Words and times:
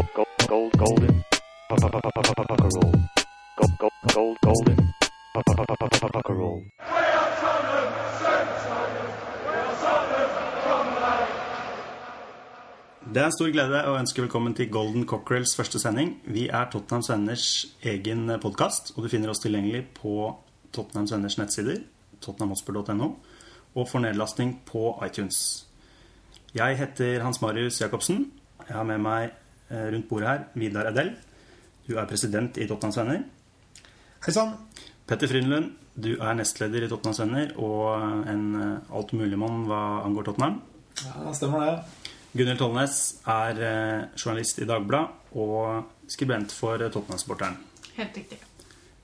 gold, 0.00 0.28
gold, 0.48 0.72
golden. 0.78 1.24
Roll. 1.70 2.92
Gold, 3.56 3.78
gold, 3.78 3.92
gold, 4.14 4.36
golden. 4.42 4.78
Roll. 6.28 6.62
Det 13.10 13.20
er 13.20 13.26
en 13.26 13.34
stor 13.34 13.50
glede 13.50 13.80
å 13.90 13.96
ønske 13.98 14.22
velkommen 14.22 14.54
til 14.54 14.70
Golden 14.70 15.04
Cockerels 15.06 15.56
første 15.58 15.80
sending. 15.82 16.14
Vi 16.24 16.46
er 16.48 16.70
Tottenham 16.70 17.02
Venners 17.08 17.66
egen 17.82 18.30
podkast, 18.40 18.94
og 18.96 19.04
du 19.04 19.10
finner 19.12 19.32
oss 19.32 19.42
tilgjengelig 19.42 19.82
på 19.98 20.30
Tottenham 20.72 21.10
Venners 21.10 21.36
nettsider, 21.40 21.82
tottenhamhotspur.no, 22.22 23.10
og 23.74 23.88
for 23.90 23.98
nedlasting 24.06 24.60
på 24.66 24.94
iTunes. 25.06 25.66
Jeg 26.54 26.78
heter 26.78 27.20
Hans 27.26 27.42
Marius 27.42 27.80
Jacobsen. 27.82 28.30
Jeg 28.68 28.76
har 28.76 28.86
med 28.86 29.02
meg 29.02 29.28
eh, 29.28 29.39
rundt 29.70 30.08
bordet 30.10 30.28
her 30.28 30.46
Vidar 30.58 30.90
Edel. 30.90 31.12
Du 31.86 31.96
er 31.98 32.08
president 32.10 32.58
i 32.58 32.66
Tottenhams 32.66 32.98
Venner. 33.00 33.22
Hei 34.20 34.34
sann. 34.34 34.52
Petter 35.08 35.30
Frydenlund, 35.30 35.72
du 35.98 36.12
er 36.20 36.36
nestleder 36.38 36.84
i 36.86 36.88
Tottenhams 36.90 37.18
Venner 37.22 37.54
og 37.58 38.28
en 38.30 38.44
eh, 38.58 38.92
altmuligmann 38.94 39.64
hva 39.66 39.80
angår 40.04 40.28
Tottenham. 40.28 40.60
Ja, 41.00 41.32
stemmer 41.34 41.64
det. 41.64 42.10
Gunhild 42.30 42.60
Tollnes 42.60 43.00
er 43.26 43.64
eh, 43.66 44.04
journalist 44.14 44.60
i 44.62 44.68
Dagbladet 44.68 45.34
og 45.40 46.10
skribent 46.10 46.54
for 46.54 46.78
eh, 46.78 46.92
Tottenham-sporteren. 46.94 47.58
Helt 47.96 48.20
riktig. 48.20 48.38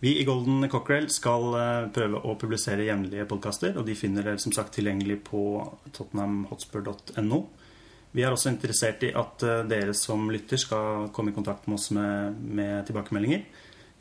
Vi 0.05 0.13
i 0.21 0.27
Golden 0.29 0.69
Cockerel 0.71 1.09
skal 1.11 1.49
eh, 1.59 1.89
prøve 1.97 2.23
å 2.23 2.37
publisere 2.39 2.87
jevnlige 2.87 3.27
podkaster, 3.27 3.75
og 3.81 3.89
de 3.89 3.97
finner 3.99 4.27
dere 4.29 4.43
som 4.43 4.55
sagt 4.55 4.77
tilgjengelig 4.79 5.23
på 5.27 5.43
tottenhamhotspur.no. 5.97 7.41
Vi 8.17 8.25
er 8.25 8.33
også 8.33 8.49
interessert 8.53 9.03
i 9.05 9.13
at 9.17 9.45
eh, 9.45 9.63
dere 9.69 9.95
som 9.97 10.31
lytter 10.33 10.61
skal 10.61 11.09
komme 11.15 11.33
i 11.33 11.37
kontakt 11.37 11.67
med 11.69 11.77
oss 11.77 11.91
med, 11.93 12.39
med 12.41 12.87
tilbakemeldinger. 12.89 13.45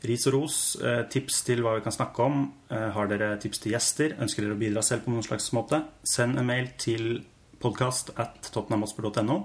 Ris 0.06 0.24
og 0.30 0.36
ros, 0.36 0.56
eh, 0.80 1.02
tips 1.12 1.42
til 1.44 1.60
hva 1.64 1.74
vi 1.76 1.84
kan 1.84 1.94
snakke 1.94 2.24
om. 2.24 2.46
Eh, 2.70 2.88
Har 2.94 3.10
dere 3.10 3.34
tips 3.42 3.60
til 3.60 3.74
gjester? 3.74 4.16
Ønsker 4.22 4.46
dere 4.46 4.56
å 4.56 4.62
bidra 4.62 4.84
selv 4.86 5.04
på 5.04 5.12
noen 5.12 5.26
slags 5.26 5.50
måte? 5.56 5.82
Send 6.06 6.40
en 6.40 6.48
mail 6.48 6.70
til 6.80 7.20
podkast 7.60 8.14
at 8.16 8.48
tottenhamhotspur.no. 8.54 9.38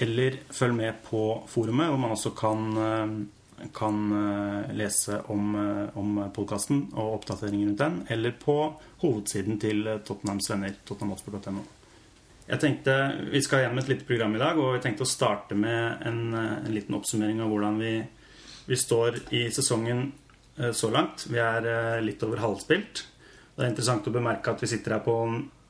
Eller 0.00 0.38
følg 0.54 0.76
med 0.78 1.02
på 1.08 1.24
forumet, 1.50 1.90
hvor 1.90 2.00
man 2.00 2.14
også 2.14 2.30
kan, 2.32 2.62
kan 3.76 3.98
lese 4.72 5.18
om, 5.28 5.50
om 6.00 6.22
podkasten 6.32 6.86
og 6.94 7.18
oppdateringer 7.18 7.68
rundt 7.68 7.82
den. 7.82 7.98
Eller 8.08 8.32
på 8.32 8.56
hovedsiden 9.02 9.60
til 9.60 9.84
Tottenhams 10.08 10.48
venner, 10.54 10.72
tottenhamhotspur.no. 10.88 11.66
Jeg 12.50 12.58
tenkte, 12.58 12.94
Vi 13.30 13.42
skal 13.42 13.62
gjennom 13.62 13.78
et 13.78 13.88
lite 13.92 14.06
program 14.06 14.34
i 14.34 14.40
dag, 14.42 14.58
og 14.58 14.74
jeg 14.74 14.82
tenkte 14.82 15.04
å 15.06 15.10
starte 15.10 15.54
med 15.54 16.02
en, 16.06 16.34
eh, 16.34 16.56
en 16.66 16.74
liten 16.74 16.96
oppsummering 16.98 17.40
av 17.40 17.50
hvordan 17.52 17.78
vi, 17.78 17.92
vi 18.66 18.76
står 18.76 19.20
i 19.30 19.44
sesongen 19.54 20.12
eh, 20.58 20.72
så 20.72 20.90
langt. 20.90 21.28
Vi 21.30 21.38
er 21.38 21.66
eh, 21.70 22.02
litt 22.02 22.22
over 22.26 22.42
halvspilt. 22.42 23.04
Det 23.54 23.62
er 23.62 23.70
interessant 23.70 24.08
å 24.08 24.14
bemerke 24.14 24.50
at 24.50 24.64
vi 24.64 24.66
sitter 24.66 24.96
her 24.96 25.04
på 25.04 25.14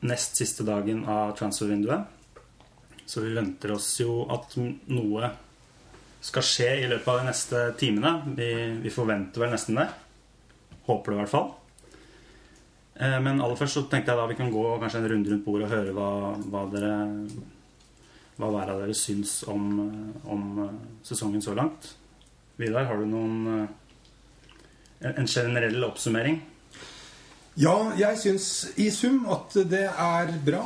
nest 0.09 0.41
siste 0.41 0.65
dagen 0.65 1.05
av 1.05 1.35
transfervinduet. 1.37 2.17
Så 3.05 3.21
vi 3.27 3.35
venter 3.37 3.75
oss 3.75 3.91
jo 4.01 4.23
at 4.33 4.57
noe 4.57 5.31
skal 6.25 6.47
skje 6.47 6.71
i 6.81 6.89
løpet 6.89 7.13
av 7.13 7.21
de 7.21 7.29
neste 7.29 7.65
timene. 7.77 8.15
Vi, 8.39 8.51
vi 8.81 8.95
forventer 8.95 9.45
vel 9.45 9.53
nesten 9.53 9.77
det. 9.77 9.89
Håper 10.89 11.13
det 11.13 11.19
i 11.19 11.21
hvert 11.27 11.35
fall. 11.35 11.51
Eh, 13.01 13.17
Men 13.25 13.41
aller 13.41 13.57
først 13.57 13.79
så 13.79 13.83
tenkte 13.89 14.13
jeg 14.13 14.21
da 14.21 14.27
vi 14.29 14.37
kan 14.39 14.53
gå 14.53 14.65
kanskje 14.83 15.01
en 15.01 15.09
runde 15.15 15.31
rundt 15.33 15.47
bordet 15.47 15.67
og 15.69 15.73
høre 15.75 15.95
hva, 15.97 16.11
hva 16.53 16.63
dere 16.73 16.93
hva 18.41 18.49
hver 18.55 18.71
av 18.73 18.79
dere 18.81 18.95
syns 18.97 19.33
om, 19.53 19.65
om 20.25 20.45
eh, 20.65 20.77
sesongen 21.05 21.43
så 21.45 21.53
langt. 21.57 21.91
Vidar, 22.61 22.87
har 22.89 22.97
du 23.01 23.07
noen 23.09 23.35
eh, 23.55 23.67
en- 25.09 25.17
en 25.23 25.29
generell 25.29 25.85
oppsummering? 25.85 26.37
Ja, 27.61 27.75
jeg 27.99 28.17
syns 28.21 28.47
i 28.81 28.87
sum 28.95 29.25
at 29.29 29.57
det 29.69 29.87
er 29.91 30.31
bra. 30.47 30.63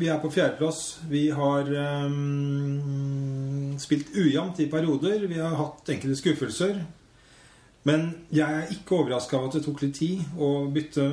Vi 0.00 0.06
er 0.08 0.20
på 0.22 0.30
fjerdeplass. 0.32 1.00
Vi 1.10 1.26
har 1.34 1.66
um, 1.74 3.74
spilt 3.82 4.12
ujevnt 4.16 4.60
i 4.62 4.68
perioder. 4.70 5.26
Vi 5.28 5.40
har 5.42 5.56
hatt 5.58 5.90
enkelte 5.92 6.16
skuffelser. 6.20 6.78
Men 7.84 8.06
jeg 8.32 8.46
er 8.62 8.70
ikke 8.72 8.96
overraska 9.02 9.36
av 9.36 9.48
at 9.48 9.58
det 9.58 9.64
tok 9.66 9.82
litt 9.84 9.96
tid 9.98 10.22
å 10.38 10.52
bytte 10.72 11.04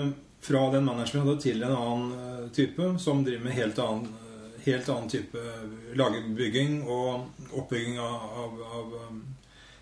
fra 0.47 0.63
den 0.71 0.87
manageren 0.87 1.25
hadde, 1.25 1.41
til 1.43 1.63
en 1.63 1.75
annen 1.75 2.13
eh, 2.15 2.45
type, 2.55 2.93
som 3.03 3.23
driver 3.25 3.43
med 3.43 3.57
helt 3.57 3.79
annen, 3.83 4.13
eh, 4.23 4.61
helt 4.67 4.89
annen 4.93 5.11
type 5.11 5.43
lagerbygging 5.99 6.79
og 6.85 7.51
oppbygging 7.51 7.99
av, 7.99 8.29
av, 8.45 8.61
av 8.79 8.95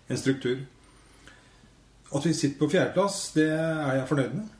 en 0.08 0.20
struktur. 0.20 0.64
At 2.14 2.26
vi 2.26 2.34
sitter 2.34 2.58
på 2.58 2.70
fjerdeplass, 2.70 3.20
det 3.34 3.48
er 3.50 4.00
jeg 4.00 4.10
fornøyd 4.10 4.36
med 4.38 4.52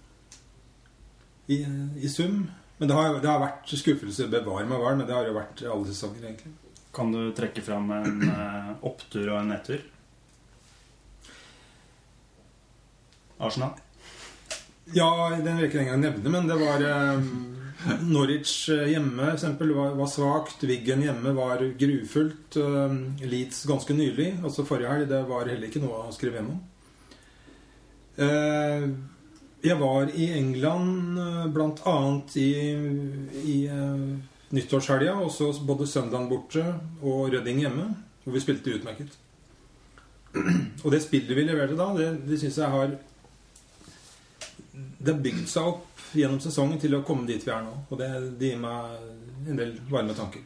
i, 1.47 1.61
i 2.03 2.09
sum. 2.11 2.47
Men 2.79 2.89
det 2.89 2.97
har, 2.97 3.19
det 3.23 3.31
har 3.31 3.41
vært 3.41 3.71
skuffelser. 3.73 4.29
Bevare 4.33 4.67
meg 4.69 4.83
vel, 4.83 4.99
men 4.99 5.09
det 5.09 5.15
har 5.17 5.29
jo 5.29 5.37
vært 5.37 5.63
alle 5.65 5.89
sesonger, 5.89 6.27
egentlig. 6.29 6.53
Kan 6.97 7.13
du 7.13 7.21
trekke 7.37 7.63
fram 7.65 7.91
en 7.93 8.23
eh, 8.27 8.71
opptur 8.89 9.31
og 9.31 9.41
en 9.41 9.53
nedtur? 9.53 9.85
Arsenal? 13.37 13.77
Ja, 14.95 15.11
den 15.35 15.57
vil 15.57 15.65
jeg 15.65 15.73
ikke 15.73 15.83
engang 15.83 16.03
nevne, 16.05 16.31
men 16.31 16.47
det 16.47 16.57
var 16.61 16.83
eh, 16.87 17.25
Norwich 18.07 18.69
eh, 18.71 18.85
hjemme 18.93 19.25
for 19.25 19.35
eksempel, 19.35 19.73
var, 19.75 19.97
var 19.99 20.11
svakt. 20.11 20.63
Wiggen 20.63 21.03
hjemme 21.03 21.33
var 21.35 21.65
grufullt. 21.81 22.59
Eh, 22.61 22.95
Leeds 23.27 23.65
ganske 23.67 23.97
nylig, 23.97 24.37
altså 24.45 24.67
forrige 24.69 24.93
helg. 24.93 25.09
Det 25.11 25.25
var 25.27 25.51
heller 25.51 25.67
ikke 25.67 25.83
noe 25.83 26.05
å 26.07 26.15
skrive 26.15 26.39
hjem 26.39 26.53
om. 26.55 26.63
Eh, 28.23 28.87
jeg 29.67 29.79
var 29.81 30.13
i 30.15 30.31
England 30.37 31.19
bl.a. 31.19 31.49
blant 31.51 31.83
annet 31.91 32.37
i, 32.39 32.51
i 33.43 33.57
eh, 33.67 34.07
nyttårshelga. 34.55 35.17
Og 35.19 35.35
så 35.35 35.51
både 35.67 35.89
søndagen 35.91 36.31
borte 36.31 36.63
og 37.03 37.33
Rødding 37.35 37.65
hjemme. 37.65 37.89
Hvor 38.23 38.35
vi 38.39 38.43
spilte 38.43 38.75
utmerket. 38.75 39.19
Og 40.85 40.91
det 40.91 40.99
spillet 41.05 41.31
vi 41.39 41.45
leverte 41.47 41.77
da, 41.79 41.87
det, 41.95 42.09
det 42.27 42.41
syns 42.41 42.59
jeg 42.59 42.71
har 42.73 42.97
Det 45.07 45.15
har 45.15 45.23
bygd 45.23 45.49
seg 45.49 45.71
opp 45.71 46.05
gjennom 46.19 46.41
sesongen 46.43 46.81
til 46.83 46.97
å 46.99 47.05
komme 47.07 47.29
dit 47.29 47.45
vi 47.47 47.53
er 47.55 47.63
nå. 47.63 47.73
Og 47.87 47.99
det, 48.01 48.11
det 48.41 48.53
gir 48.53 48.61
meg 48.61 49.47
en 49.47 49.61
del 49.61 49.75
varme 49.91 50.17
tanker. 50.19 50.43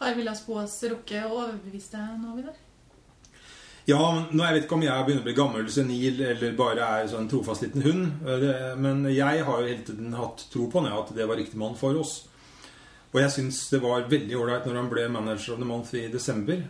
Har 0.00 0.14
Villas 0.16 0.44
Boas 0.46 0.78
rukket 0.86 1.26
å 1.26 1.40
overbevise 1.42 1.96
deg 1.96 2.20
nå, 2.22 2.36
Vidar? 2.38 2.58
Ja, 3.88 4.00
nå 4.30 4.44
Jeg 4.44 4.54
vet 4.54 4.66
ikke 4.66 4.76
om 4.76 4.84
jeg 4.84 5.04
begynner 5.06 5.24
å 5.24 5.26
bli 5.26 5.34
gammel 5.36 5.68
senil 5.72 6.20
eller 6.22 6.56
bare 6.56 6.88
er 7.00 7.08
sånn 7.10 7.28
trofast 7.30 7.64
liten 7.64 7.82
hund. 7.84 8.26
Eh, 8.28 8.74
men 8.78 9.02
jeg 9.10 9.44
har 9.46 9.62
jo 9.62 9.66
hele 9.66 9.86
tiden 9.86 10.14
hatt 10.14 10.44
tro 10.52 10.68
på 10.70 10.82
han, 10.82 10.92
at 10.94 11.10
det 11.16 11.26
var 11.26 11.40
riktig 11.40 11.58
mann 11.58 11.78
for 11.80 11.98
oss. 11.98 12.20
Og 13.10 13.18
jeg 13.18 13.34
syns 13.34 13.64
det 13.72 13.80
var 13.82 14.06
veldig 14.10 14.36
ålreit 14.38 14.68
når 14.68 14.78
han 14.78 14.90
ble 14.92 15.08
manager 15.10 15.56
of 15.56 15.62
the 15.62 15.66
month 15.66 15.96
i 15.98 16.06
desember. 16.12 16.62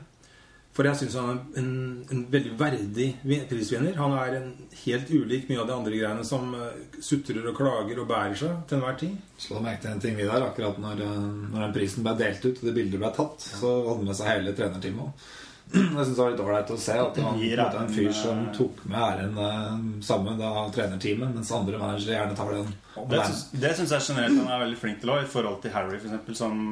For 0.70 0.86
jeg 0.86 1.00
syns 1.00 1.16
han 1.18 1.30
er 1.32 1.58
en, 1.58 1.70
en 2.14 2.20
veldig 2.30 2.52
verdig 2.60 3.06
prisvinner. 3.50 3.96
Han 3.98 4.12
er 4.14 4.36
en 4.38 4.50
helt 4.84 5.08
ulik 5.10 5.48
mye 5.50 5.58
av 5.64 5.66
de 5.66 5.74
andre 5.74 5.96
greiene 5.98 6.24
som 6.24 6.52
eh, 6.54 6.76
sutrer 7.02 7.42
og 7.50 7.56
klager 7.58 7.98
og 7.98 8.06
bærer 8.08 8.36
seg 8.38 8.60
til 8.70 8.78
enhver 8.78 8.98
tid. 9.00 9.16
Slå 9.42 9.58
merke 9.64 9.82
til 9.82 9.90
en 9.96 10.02
ting 10.04 10.14
videre 10.20 10.46
akkurat 10.46 10.78
når, 10.80 11.02
eh, 11.08 11.18
når 11.50 11.64
den 11.66 11.74
prisen 11.74 12.06
ble 12.06 12.14
delt 12.22 12.46
ut 12.46 12.62
og 12.62 12.68
det 12.68 12.76
bildet 12.78 13.02
ble 13.02 13.10
tatt, 13.18 13.42
så 13.58 13.72
hadde 13.88 14.06
med 14.06 14.18
seg 14.20 14.30
hele 14.30 14.54
trenerteamet 14.60 15.08
òg. 15.08 15.28
Jeg 15.74 15.90
synes 15.90 16.14
det 16.16 16.22
var 16.22 16.30
litt 16.32 16.40
ålreit 16.46 16.70
å 16.74 16.78
se 16.82 16.94
at 16.98 17.18
han 17.22 17.36
Gir 17.42 17.60
en 17.66 17.92
fyr 17.94 18.14
som 18.22 18.40
eh, 18.46 18.54
tok 18.56 18.80
med 18.90 19.02
æren 19.10 20.00
sammen 20.06 20.38
da 20.40 20.54
trenerteamet, 20.74 21.34
mens 21.34 21.50
andre 21.58 21.78
managere 21.82 22.14
gjerne 22.16 22.38
tar 22.38 22.54
den. 22.56 22.72
Det, 23.10 23.20
syns- 23.26 23.44
det 23.66 23.74
syns 23.78 23.92
jeg 23.98 24.06
generelt 24.08 24.38
han 24.38 24.54
er 24.54 24.64
veldig 24.68 24.80
flink 24.86 25.02
til 25.02 25.12
òg, 25.18 25.26
i 25.26 25.30
forhold 25.34 25.60
til 25.66 25.74
Harry, 25.74 25.98
for 25.98 26.10
eksempel, 26.10 26.38
som 26.38 26.64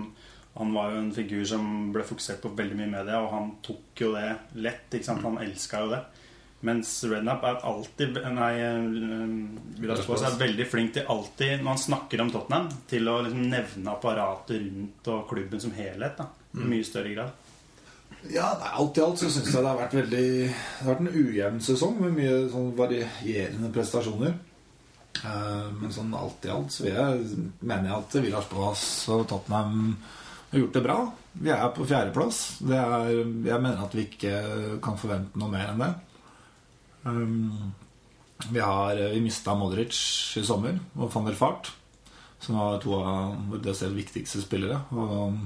Han 0.56 0.72
var 0.75 0.91
jo 0.91 1.03
en 1.03 1.12
figur 1.14 1.44
som 1.47 1.67
ble 1.94 2.02
fokusert 2.06 2.40
på 2.43 2.55
veldig 2.58 2.78
mye 2.78 2.88
i 2.88 2.94
media, 2.96 3.20
og 3.22 3.31
han 3.34 3.50
tok 3.62 4.00
jo 4.02 4.14
det 4.17 4.31
lett. 4.58 4.88
ikke 4.90 5.06
sant? 5.06 5.22
Han 5.26 5.38
elska 5.43 5.84
jo 5.84 5.93
det. 5.93 6.00
Mens 6.67 6.90
Rednap 7.06 7.44
er 7.46 7.61
alltid 7.70 8.17
Nei, 8.34 8.55
Villas-Boas 9.78 10.25
er 10.26 10.38
veldig 10.40 10.67
flink 10.67 10.96
til 10.96 11.06
alltid, 11.06 11.61
når 11.61 11.70
han 11.70 11.82
snakker 11.84 12.25
om 12.25 12.32
Tottenham, 12.34 12.72
til 12.90 13.06
å 13.11 13.20
liksom 13.22 13.44
nevne 13.52 13.93
apparatet 13.94 14.64
rundt 14.64 15.12
og 15.14 15.28
klubben 15.31 15.62
som 15.62 15.76
helhet. 15.76 16.19
da 16.19 16.26
I 16.58 16.67
mye 16.72 16.88
større 16.88 17.14
grad. 17.14 17.44
Ja, 18.26 18.49
nei, 18.58 18.72
Alt 18.75 18.99
i 18.99 19.05
alt 19.05 19.20
så 19.20 19.31
syns 19.31 19.52
jeg 19.52 19.62
det 19.62 19.69
har 19.69 19.78
vært 19.78 19.94
veldig 19.94 20.26
Det 20.26 20.55
har 20.81 20.88
vært 20.88 21.02
en 21.05 21.14
ujevn 21.14 21.61
sesong 21.62 22.00
med 22.02 22.17
mye 22.17 22.38
sånn 22.50 22.72
varierende 22.75 23.70
prestasjoner. 23.75 24.34
Eh, 25.22 25.69
men 25.78 25.94
sånn 25.94 26.11
alt 26.19 26.46
i 26.46 26.50
alt 26.50 26.75
så 26.75 26.88
vil 26.88 26.96
jeg, 26.99 27.44
mener 27.61 27.93
jeg 27.93 27.99
at 28.00 28.19
Villas 28.25 28.82
og 29.14 29.28
Tottenham 29.31 29.94
har 30.50 30.62
gjort 30.62 30.76
det 30.78 30.84
bra. 30.84 30.98
Vi 31.32 31.50
er 31.52 31.66
på 31.76 31.86
fjerdeplass. 31.88 32.38
Er, 32.64 33.10
jeg 33.12 33.62
mener 33.62 33.82
at 33.84 33.96
vi 33.96 34.06
ikke 34.08 34.78
kan 34.84 34.98
forvente 35.00 35.38
noe 35.40 35.52
mer 35.52 35.72
enn 35.72 35.82
det. 35.84 35.90
Um, 37.04 37.74
vi 38.48 38.62
har 38.62 38.96
vi 38.96 39.20
mista 39.22 39.54
Modric 39.58 39.98
i 40.38 40.44
sommer 40.46 40.78
og 40.96 41.10
van 41.12 41.26
der 41.26 41.36
Fart, 41.38 41.72
som 42.42 42.58
var 42.58 42.78
to 42.82 42.94
av 42.96 43.34
våre 43.50 43.92
viktigste 43.96 44.42
spillere. 44.44 44.80
Og 44.94 45.38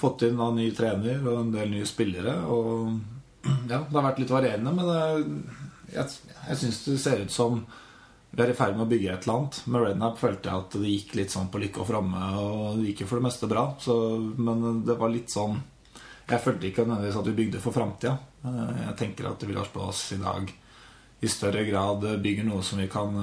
fått 0.00 0.26
inn 0.26 0.40
en 0.40 0.56
ny 0.56 0.70
trener 0.76 1.22
og 1.24 1.42
en 1.42 1.52
del 1.54 1.72
nye 1.72 1.88
spillere. 1.88 2.38
Og 2.50 2.96
Ja, 3.70 3.84
det 3.86 3.94
har 3.94 4.02
vært 4.08 4.18
litt 4.18 4.32
varierende, 4.32 4.72
men 4.74 4.88
det, 4.90 5.50
jeg, 5.94 6.14
jeg 6.48 6.56
syns 6.58 6.80
det 6.82 6.96
ser 6.98 7.20
ut 7.22 7.30
som 7.30 7.60
vi 8.36 8.44
er 8.44 8.52
i 8.52 8.56
ferd 8.56 8.74
med 8.76 8.84
å 8.84 8.90
bygge 8.90 9.12
et 9.14 9.24
eller 9.24 9.38
annet. 9.38 9.58
Med 9.72 9.84
Rednap 9.86 10.18
følte 10.20 10.50
jeg 10.50 10.64
at 10.64 10.74
det 10.76 10.90
gikk 10.92 11.14
litt 11.16 11.32
sånn 11.32 11.48
på 11.52 11.60
lykke 11.62 11.80
og 11.80 11.88
framme, 11.88 12.26
og 12.36 12.76
det 12.76 12.90
gikk 12.90 13.02
jo 13.04 13.08
for 13.08 13.20
det 13.20 13.26
meste 13.30 13.48
bra. 13.48 13.62
Så, 13.80 13.96
men 14.36 14.82
det 14.84 14.98
var 15.00 15.12
litt 15.12 15.32
sånn 15.32 15.56
Jeg 16.26 16.42
følte 16.42 16.66
ikke 16.66 16.84
nødvendigvis 16.84 17.16
at 17.20 17.28
vi 17.30 17.34
bygde 17.38 17.62
for 17.62 17.72
framtida. 17.72 18.16
Jeg 18.42 18.94
tenker 18.98 19.28
at 19.30 19.44
Villars 19.46 19.70
Blås 19.72 20.00
i 20.16 20.20
dag 20.20 20.50
i 21.20 21.28
større 21.32 21.62
grad 21.64 22.02
bygger 22.20 22.44
noe 22.44 22.64
som 22.66 22.80
vi 22.82 22.88
kan, 22.92 23.14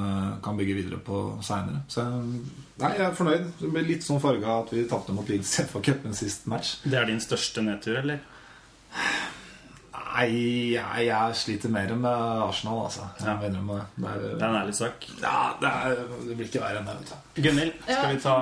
kan 0.42 0.58
bygge 0.58 0.78
videre 0.80 0.98
på 1.04 1.20
seinere. 1.46 1.84
Så 1.92 2.08
nei, 2.08 2.90
jeg 2.96 3.06
er 3.06 3.18
fornøyd. 3.18 3.52
Det 3.60 3.70
ble 3.76 3.84
litt 3.86 4.08
sånn 4.08 4.24
farga 4.24 4.56
at 4.64 4.74
vi 4.74 4.88
tapte 4.90 5.14
mot 5.14 5.30
Leeds 5.30 5.52
FA 5.72 5.84
Cupen 5.84 6.18
sist 6.18 6.48
match. 6.50 6.80
Det 6.88 6.98
er 6.98 7.12
din 7.12 7.22
største 7.22 7.62
nedtur, 7.66 8.00
eller? 8.02 8.24
Nei, 10.14 10.28
jeg, 10.76 11.06
jeg 11.08 11.36
sliter 11.40 11.72
mer 11.74 11.90
med 11.98 12.44
Arsenal, 12.46 12.84
altså. 12.86 13.08
Jeg 13.20 13.38
mener 13.42 13.62
med 13.66 13.80
det. 13.80 13.86
Det, 13.98 14.10
er, 14.12 14.20
Det 14.38 14.44
er 14.44 14.50
en 14.52 14.60
ærlig 14.62 14.76
sak. 14.78 15.08
ja, 15.22 15.38
det, 15.62 15.72
er, 15.72 16.04
det 16.28 16.36
blir 16.38 16.50
ikke 16.52 16.62
verre 16.62 16.82
enn 16.84 16.90
det. 16.92 16.98
vet 17.00 17.14
du. 17.14 17.42
Gunhild, 17.48 17.74
Ja. 17.88 17.96
skal 17.98 18.14
vi 18.16 18.22
ta 18.22 18.36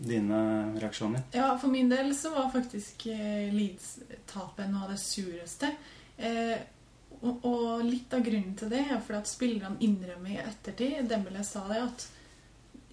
dine 0.00 0.38
reaksjoner? 0.80 1.24
Ja, 1.36 1.48
for 1.60 1.68
min 1.74 1.90
del 1.90 2.14
så 2.16 2.30
var 2.32 2.52
faktisk 2.54 3.06
eh, 3.12 3.50
Leeds-tapet 3.52 4.70
noe 4.70 4.86
av 4.86 4.94
det 4.94 5.00
sureste. 5.02 5.72
Eh, 6.16 6.54
og, 7.20 7.42
og 7.44 7.82
litt 7.84 8.14
av 8.16 8.22
grunnen 8.24 8.54
til 8.56 8.70
det 8.72 8.84
er 8.86 9.02
fordi 9.04 9.18
at 9.18 9.28
spillerne 9.28 9.76
innrømmer 9.84 10.30
i 10.32 10.40
ettertid 10.40 11.10
Dembélé 11.10 11.42
sa 11.44 11.66
det, 11.68 11.82
at 11.84 12.06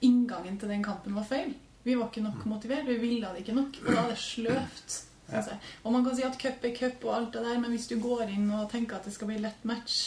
inngangen 0.04 0.58
til 0.60 0.70
den 0.74 0.84
kampen 0.84 1.16
var 1.16 1.24
feil. 1.30 1.54
Vi 1.88 1.96
var 1.96 2.10
ikke 2.10 2.26
nok 2.26 2.42
motivert. 2.50 2.90
Vi 2.90 2.98
ville 3.00 3.30
det 3.32 3.46
ikke 3.46 3.56
nok. 3.56 3.78
Og 3.86 3.94
da 3.94 4.02
er 4.02 4.10
det 4.12 4.18
sløvt. 4.20 4.98
Synes 5.28 5.50
jeg. 5.52 5.60
Og 5.84 5.94
man 5.96 6.06
kan 6.06 6.16
si 6.18 6.26
at 6.28 6.40
cup 6.42 6.64
er 6.66 6.76
cup 6.76 7.04
og 7.08 7.16
alt 7.16 7.34
det 7.36 7.44
der, 7.46 7.60
men 7.60 7.74
hvis 7.76 7.90
du 7.92 7.98
går 8.02 8.30
inn 8.32 8.48
og 8.56 8.70
tenker 8.72 8.98
at 8.98 9.08
det 9.08 9.16
skal 9.16 9.32
bli 9.32 9.40
lett 9.44 9.68
match, 9.68 9.98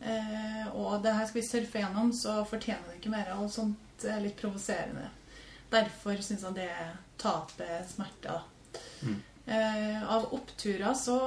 eh, 0.00 0.66
og 0.74 1.00
det 1.04 1.14
her 1.16 1.28
skal 1.28 1.40
vi 1.40 1.46
surfe 1.48 1.82
gjennom, 1.82 2.12
så 2.16 2.40
fortjener 2.48 2.90
det 2.90 3.00
ikke 3.00 3.14
mer. 3.14 3.32
Og 3.38 3.50
sånt 3.52 4.04
er 4.04 4.22
litt 4.24 4.38
provoserende. 4.40 5.08
Derfor 5.70 6.22
syns 6.24 6.46
jeg 6.46 6.58
det 6.58 6.70
tapet 7.20 7.88
smerter. 7.90 8.46
Mm. 9.02 9.18
Eh, 9.46 10.02
av 10.10 10.28
oppturer 10.34 10.94
så, 10.94 11.18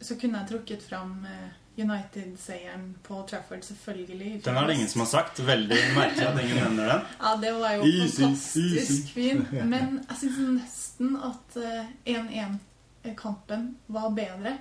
så 0.00 0.16
kunne 0.16 0.40
jeg 0.40 0.52
trukket 0.52 0.84
fram 0.84 1.18
eh, 1.28 1.59
United-seieren 1.78 2.94
på 3.06 3.22
Trafford, 3.30 3.62
selvfølgelig. 3.64 4.40
Den 4.44 4.56
er 4.56 4.66
det 4.66 4.74
ingen 4.74 4.88
som 4.88 5.00
har 5.04 5.08
sagt. 5.12 5.38
Veldig 5.46 5.78
merkelig 5.96 6.26
at 6.28 6.40
ingen 6.42 6.56
nevner 6.64 6.90
den. 6.92 7.06
Ja, 7.22 7.36
det 7.40 7.52
var 7.60 7.76
jo 7.78 7.86
Easy, 7.88 8.22
fantastisk 8.22 9.12
fin. 9.14 9.46
Men 9.72 10.00
jeg 10.08 10.16
syns 10.24 10.40
nesten 10.58 11.16
at 11.30 11.56
eh, 11.62 11.86
1-1-kampen 12.16 13.74
var 13.86 14.10
bedre 14.10 14.56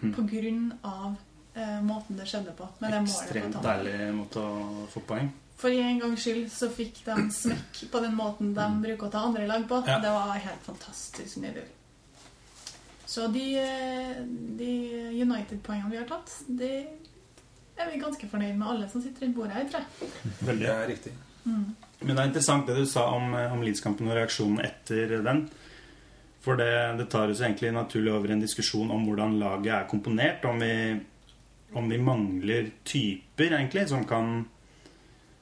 Mm. 0.00 0.14
på 0.16 0.22
grunn 0.22 0.72
av 0.82 1.14
eh, 1.54 1.80
måten 1.84 2.16
det 2.16 2.24
skjedde 2.24 2.54
på. 2.56 2.64
Med 2.80 2.94
Ekstremt 3.02 3.52
det 3.58 3.60
deilig 3.66 4.14
måte 4.16 4.40
å 4.40 4.86
få 4.88 5.02
poeng. 5.04 5.26
For 5.60 5.68
en 5.76 5.98
gangs 6.00 6.22
skyld 6.24 6.46
så 6.48 6.70
fikk 6.72 7.02
de 7.04 7.26
smekk 7.36 7.82
på 7.92 8.00
den 8.00 8.14
måten 8.16 8.54
de 8.56 8.68
bruker 8.80 9.10
å 9.10 9.12
ta 9.12 9.20
andre 9.28 9.44
lag 9.50 9.66
på. 9.68 9.82
Ja. 9.84 9.98
Det 10.00 10.08
var 10.14 10.32
helt 10.40 10.64
fantastisk 10.64 11.36
nydelig. 11.42 11.66
Så 13.10 13.26
de, 13.26 13.58
eh, 13.58 14.18
de 14.58 14.72
United-poengene 15.22 15.90
vi 15.90 15.98
har 15.98 16.06
tatt, 16.06 16.30
det 16.46 16.74
er 17.74 17.88
vi 17.90 17.98
ganske 17.98 18.28
fornøyd 18.30 18.54
med 18.54 18.68
alle 18.70 18.86
som 18.92 19.02
sitter 19.02 19.26
rundt 19.26 19.34
bordet 19.34 19.56
her, 19.56 19.66
tror 19.72 19.82
jeg. 19.82 20.34
Veldig. 20.46 20.66
Det 20.68 20.76
er 20.76 20.86
riktig. 20.92 21.14
Mm. 21.42 21.64
Men 22.04 22.12
det 22.12 22.22
er 22.22 22.28
interessant 22.30 22.70
det 22.70 22.76
du 22.78 22.86
sa 22.86 23.08
om, 23.16 23.34
eh, 23.34 23.50
om 23.50 23.64
Leeds-kampen 23.66 24.06
og 24.06 24.14
reaksjonen 24.14 24.62
etter 24.62 25.16
den. 25.26 25.42
For 26.44 26.60
det, 26.60 26.70
det 27.00 27.08
tar 27.10 27.34
oss 27.34 27.42
egentlig 27.42 27.74
naturlig 27.74 28.14
over 28.14 28.30
i 28.30 28.36
en 28.36 28.44
diskusjon 28.46 28.94
om 28.94 29.02
hvordan 29.08 29.40
laget 29.42 29.74
er 29.74 29.90
komponert. 29.90 30.46
Om 30.46 30.62
vi, 30.62 30.72
om 31.82 31.90
vi 31.90 31.98
mangler 31.98 32.70
typer, 32.86 33.58
egentlig, 33.58 33.88
som 33.90 34.06
kan, 34.06 34.44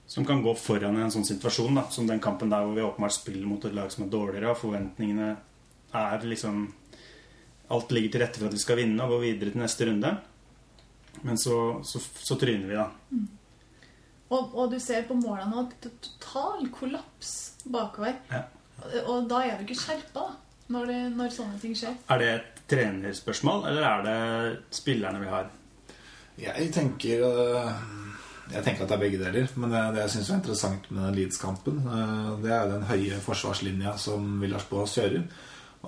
som 0.07 0.25
kan 0.25 0.41
gå 0.43 0.57
foran 0.57 0.97
i 0.97 1.05
en 1.05 1.13
sånn 1.13 1.29
situasjon. 1.35 1.83
Da. 1.83 1.85
Som 1.93 2.09
den 2.09 2.25
kampen 2.25 2.49
der 2.49 2.65
hvor 2.65 2.73
vi 2.81 2.89
åpenbart 2.89 3.21
spiller 3.21 3.45
mot 3.47 3.69
et 3.69 3.77
lag 3.77 3.93
som 3.93 4.09
er 4.09 4.13
dårligere, 4.17 4.57
og 4.57 4.63
forventningene 4.65 5.35
er 5.93 6.31
liksom 6.33 6.71
Alt 7.75 7.93
ligger 7.93 8.15
til 8.15 8.25
rette 8.25 8.41
for 8.41 8.49
at 8.49 8.57
vi 8.57 8.63
skal 8.63 8.81
vinne 8.81 9.05
og 9.05 9.17
gå 9.17 9.23
videre 9.27 9.53
til 9.53 9.63
neste 9.63 9.89
runde. 9.89 10.15
Men 11.27 11.41
så, 11.41 11.57
så, 11.85 12.01
så 12.01 12.37
tryner 12.39 12.69
vi, 12.69 12.79
da. 12.79 12.89
Og, 14.29 14.53
og 14.53 14.73
du 14.73 14.79
ser 14.83 15.07
på 15.09 15.17
målene 15.17 15.51
nå 15.51 15.65
at 15.65 15.77
det 15.83 15.91
er 15.91 16.01
total 16.05 16.69
kollaps 16.75 17.35
bakover. 17.69 18.19
Ja. 18.33 18.45
Og 19.09 19.27
da 19.31 19.43
er 19.47 19.59
du 19.59 19.65
ikke 19.67 19.81
skjerpa 19.81 20.27
når, 20.73 20.91
det, 20.91 20.99
når 21.17 21.33
sånne 21.35 21.61
ting 21.63 21.77
skjer. 21.77 21.97
Er 22.13 22.21
det 22.21 22.29
et 22.35 22.65
trenerspørsmål, 22.69 23.65
eller 23.71 23.87
er 23.89 24.05
det 24.05 24.77
spillerne 24.77 25.23
vi 25.23 25.31
har? 25.33 25.49
Jeg 26.39 26.69
tenker 26.71 27.25
øh, 27.27 27.71
Jeg 28.53 28.65
tenker 28.65 28.85
at 28.85 28.89
det 28.89 28.95
er 28.95 29.01
begge 29.03 29.19
deler. 29.21 29.49
Men 29.57 29.73
det, 29.73 29.81
det 29.97 30.05
jeg 30.05 30.15
syns 30.15 30.31
er 30.31 30.39
interessant 30.39 30.91
med 30.93 31.03
den 31.07 31.17
Leeds-kampen, 31.19 31.81
øh, 31.89 32.31
det 32.45 32.53
er 32.55 32.69
den 32.71 32.87
høye 32.89 33.21
forsvarslinja 33.25 33.97
som 34.01 34.37
Villars 34.43 34.69
Boas 34.71 34.95
kjører. 35.01 35.25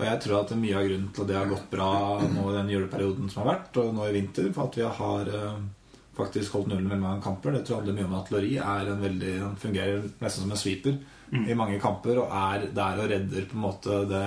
Og 0.00 0.06
jeg 0.08 0.20
tror 0.24 0.38
at 0.40 0.56
mye 0.56 0.78
av 0.78 0.86
grunnen 0.88 1.10
til 1.12 1.26
at 1.26 1.28
det 1.28 1.36
har 1.36 1.50
gått 1.50 1.68
bra 1.72 1.92
nå 2.24 2.46
i 2.48 2.56
den 2.56 2.72
juleperioden 2.72 3.28
som 3.28 3.44
har 3.44 3.52
vært, 3.52 3.78
og 3.82 3.92
nå 3.94 4.08
i 4.08 4.16
vinter, 4.16 4.48
for 4.56 4.70
at 4.70 4.78
vi 4.80 4.86
har 5.00 5.32
øh, 5.36 5.58
faktisk 6.16 6.56
holdt 6.56 6.70
nullen 6.72 6.88
veldig 6.88 7.04
mange 7.04 7.24
kamper, 7.24 7.52
det 7.52 7.66
tror 7.66 7.76
jeg 7.76 7.82
handler 7.82 7.98
mye 7.98 8.08
om 8.08 8.18
at 8.20 8.30
Lori 8.32 8.54
er 8.56 8.92
en 8.94 9.04
veldig, 9.04 9.34
han 9.44 9.58
fungerer 9.60 10.06
nesten 10.22 10.46
som 10.46 10.54
en 10.54 10.62
sweeper 10.62 10.96
i 11.30 11.54
mange 11.54 11.78
kamper 11.78 12.18
og 12.18 12.32
er 12.34 12.66
der 12.74 12.98
og 12.98 13.10
redder 13.10 13.44
på 13.46 13.54
en 13.54 13.62
måte 13.62 14.00
det 14.10 14.24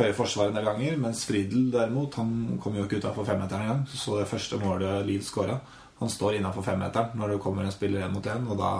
høye 0.00 0.14
forsvaret 0.16 0.50
en 0.50 0.58
del 0.58 0.66
ganger. 0.66 0.98
Mens 1.04 1.22
Friedel 1.28 1.68
derimot, 1.70 2.18
han 2.18 2.58
kom 2.62 2.76
jo 2.76 2.86
ikke 2.86 2.98
utafor 2.98 3.26
femmeteren 3.28 3.62
engang. 3.62 3.84
Så 3.86 4.18
det 4.18 4.28
første 4.30 4.58
målet 4.58 5.06
Leeds 5.06 5.30
skåra. 5.30 5.60
Han 6.00 6.10
står 6.10 6.40
innafor 6.40 6.66
femmeteren 6.66 7.14
når 7.18 7.34
det 7.34 7.42
kommer 7.44 7.66
en 7.66 7.74
spiller 7.74 8.02
én 8.02 8.14
mot 8.14 8.26
én, 8.26 8.48
og 8.50 8.58
da 8.58 8.72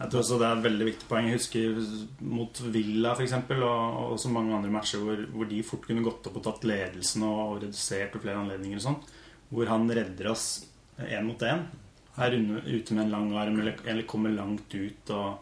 Jeg 0.00 0.08
tror 0.08 0.22
også 0.22 0.36
det 0.40 0.46
er 0.48 0.56
et 0.56 0.64
veldig 0.64 0.86
viktig 0.88 1.08
poeng. 1.10 1.26
Jeg 1.28 1.36
husker 1.36 1.80
mot 2.24 2.60
Villa 2.72 3.10
for 3.18 3.24
eksempel, 3.26 3.60
og, 3.66 3.98
og 4.14 4.20
så 4.22 4.30
mange 4.32 4.54
andre 4.56 4.70
matcher 4.72 5.02
hvor, 5.04 5.20
hvor 5.34 5.48
de 5.50 5.58
fort 5.66 5.84
kunne 5.84 6.04
gått 6.06 6.30
opp 6.30 6.38
og 6.40 6.44
tatt 6.46 6.64
ledelsen 6.70 7.26
og 7.28 7.58
redusert 7.60 8.14
ved 8.16 8.24
flere 8.24 8.40
anledninger 8.40 8.80
og 8.80 8.84
sånn. 8.86 8.96
Hvor 9.50 9.68
han 9.68 9.84
redder 9.92 10.30
oss 10.32 10.46
én 11.04 11.28
mot 11.28 11.44
én. 11.44 11.66
Er 12.20 12.34
ute 12.36 12.96
med 12.96 13.04
en 13.06 13.12
lang 13.12 13.28
arm 13.38 13.60
eller, 13.60 13.76
eller 13.88 14.08
kommer 14.08 14.32
langt 14.34 14.72
ut 14.74 15.12
og, 15.16 15.36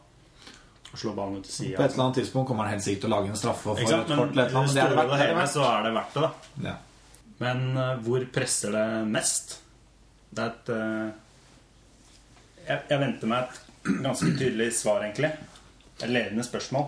og 0.91 0.99
slår 1.01 1.15
ballen 1.17 1.39
ut 1.41 1.49
til 1.49 1.73
På 1.79 1.83
et 1.87 1.95
eller 1.95 2.05
annet 2.09 2.19
tidspunkt 2.21 2.51
kommer 2.51 2.67
han 2.69 2.77
helt 2.77 2.85
sikkert 2.85 3.05
til 3.07 3.11
å 3.11 3.15
lage 3.15 3.33
en 3.33 3.41
straffe 3.41 3.73
og 3.73 3.79
få 3.81 3.87
et 3.87 3.95
fort 3.95 4.11
kort 4.13 4.35
eller 4.35 4.45
et 4.45 4.53
eller 4.53 4.61
annet. 4.61 4.69
men 4.69 4.75
det 4.75 4.83
er 4.83 4.91
det 4.93 4.99
verdt- 4.99 5.15
det 5.15 5.23
hele 5.23 5.47
så 5.55 5.65
er 5.71 5.87
det 5.87 5.95
verdt 5.97 6.19
det, 6.19 6.27
da. 6.27 6.69
Ja. 6.69 6.77
Men 7.39 7.65
uh, 7.79 7.95
hvor 8.03 8.27
presser 8.35 8.75
det 8.75 8.85
mest? 9.15 9.57
Det 10.35 10.45
er 10.45 10.53
et 10.53 10.71
uh, 10.75 11.09
jeg, 12.69 12.79
jeg 12.91 13.03
venter 13.07 13.31
meg 13.33 13.47
et 13.49 13.65
ganske 13.85 14.39
tydelig 14.39 14.75
svar, 14.75 15.05
egentlig. 15.05 15.31
Et 16.03 16.11
ledende 16.11 16.45
spørsmål. 16.45 16.85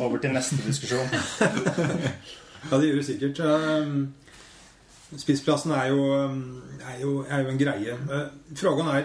Over 0.00 0.18
til 0.18 0.30
neste 0.34 0.56
diskusjon. 0.66 1.08
Ja, 2.70 2.78
det 2.78 2.86
gjør 2.88 2.96
det 2.96 3.06
sikkert. 3.06 3.40
Um, 3.40 4.14
Spissplassen 5.16 5.72
er 5.72 5.86
jo, 5.88 6.14
um, 6.14 6.62
er 6.82 6.94
er 7.30 7.42
jo 7.42 7.48
en 7.48 7.58
greie. 7.58 7.94
Uh, 8.10 8.22
Frågan 8.56 8.96
er 8.96 9.04